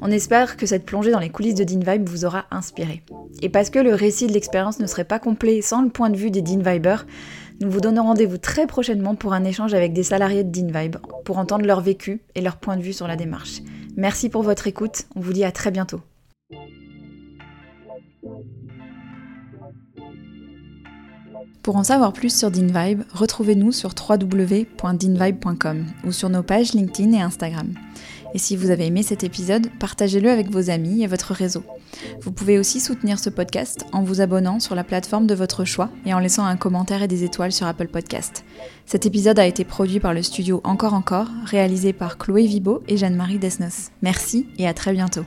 On 0.00 0.10
espère 0.10 0.56
que 0.56 0.66
cette 0.66 0.84
plongée 0.84 1.10
dans 1.10 1.18
les 1.18 1.30
coulisses 1.30 1.54
de 1.54 1.64
DeanVibe 1.64 2.08
vous 2.08 2.24
aura 2.24 2.46
inspiré. 2.50 3.02
Et 3.42 3.48
parce 3.48 3.70
que 3.70 3.78
le 3.78 3.94
récit 3.94 4.26
de 4.26 4.32
l'expérience 4.32 4.78
ne 4.78 4.86
serait 4.86 5.04
pas 5.04 5.18
complet 5.18 5.62
sans 5.62 5.82
le 5.82 5.88
point 5.88 6.10
de 6.10 6.16
vue 6.16 6.30
des 6.30 6.42
DeanVibers, 6.42 7.06
nous 7.60 7.70
vous 7.70 7.80
donnons 7.80 8.02
rendez-vous 8.02 8.38
très 8.38 8.66
prochainement 8.66 9.14
pour 9.14 9.32
un 9.32 9.44
échange 9.44 9.72
avec 9.72 9.92
des 9.92 10.02
salariés 10.02 10.44
de 10.44 10.50
DeanVibe 10.50 10.96
pour 11.24 11.38
entendre 11.38 11.64
leur 11.64 11.80
vécu 11.80 12.20
et 12.34 12.42
leur 12.42 12.56
point 12.56 12.76
de 12.76 12.82
vue 12.82 12.92
sur 12.92 13.08
la 13.08 13.16
démarche. 13.16 13.62
Merci 13.96 14.28
pour 14.28 14.42
votre 14.42 14.66
écoute, 14.66 15.06
on 15.14 15.20
vous 15.20 15.32
dit 15.32 15.44
à 15.44 15.52
très 15.52 15.70
bientôt. 15.70 16.00
Pour 21.66 21.76
en 21.76 21.82
savoir 21.82 22.12
plus 22.12 22.32
sur 22.32 22.52
DeanVibe, 22.52 23.02
retrouvez-nous 23.12 23.72
sur 23.72 23.92
www.deanvibe.com 24.08 25.86
ou 26.04 26.12
sur 26.12 26.28
nos 26.28 26.44
pages 26.44 26.74
LinkedIn 26.74 27.12
et 27.14 27.20
Instagram. 27.20 27.72
Et 28.36 28.38
si 28.38 28.54
vous 28.54 28.68
avez 28.68 28.84
aimé 28.84 29.02
cet 29.02 29.24
épisode, 29.24 29.70
partagez-le 29.80 30.28
avec 30.28 30.50
vos 30.50 30.68
amis 30.68 31.02
et 31.02 31.06
votre 31.06 31.32
réseau. 31.32 31.64
Vous 32.20 32.32
pouvez 32.32 32.58
aussi 32.58 32.80
soutenir 32.80 33.18
ce 33.18 33.30
podcast 33.30 33.86
en 33.92 34.02
vous 34.02 34.20
abonnant 34.20 34.60
sur 34.60 34.74
la 34.74 34.84
plateforme 34.84 35.26
de 35.26 35.34
votre 35.34 35.64
choix 35.64 35.88
et 36.04 36.12
en 36.12 36.18
laissant 36.18 36.44
un 36.44 36.58
commentaire 36.58 37.02
et 37.02 37.08
des 37.08 37.24
étoiles 37.24 37.52
sur 37.52 37.66
Apple 37.66 37.88
Podcast. 37.88 38.44
Cet 38.84 39.06
épisode 39.06 39.38
a 39.38 39.46
été 39.46 39.64
produit 39.64 40.00
par 40.00 40.12
le 40.12 40.22
studio 40.22 40.60
Encore 40.64 40.92
Encore, 40.92 41.28
réalisé 41.46 41.94
par 41.94 42.18
Chloé 42.18 42.44
Vibo 42.46 42.82
et 42.88 42.98
Jeanne-Marie 42.98 43.38
Desnos. 43.38 43.90
Merci 44.02 44.46
et 44.58 44.68
à 44.68 44.74
très 44.74 44.92
bientôt. 44.92 45.24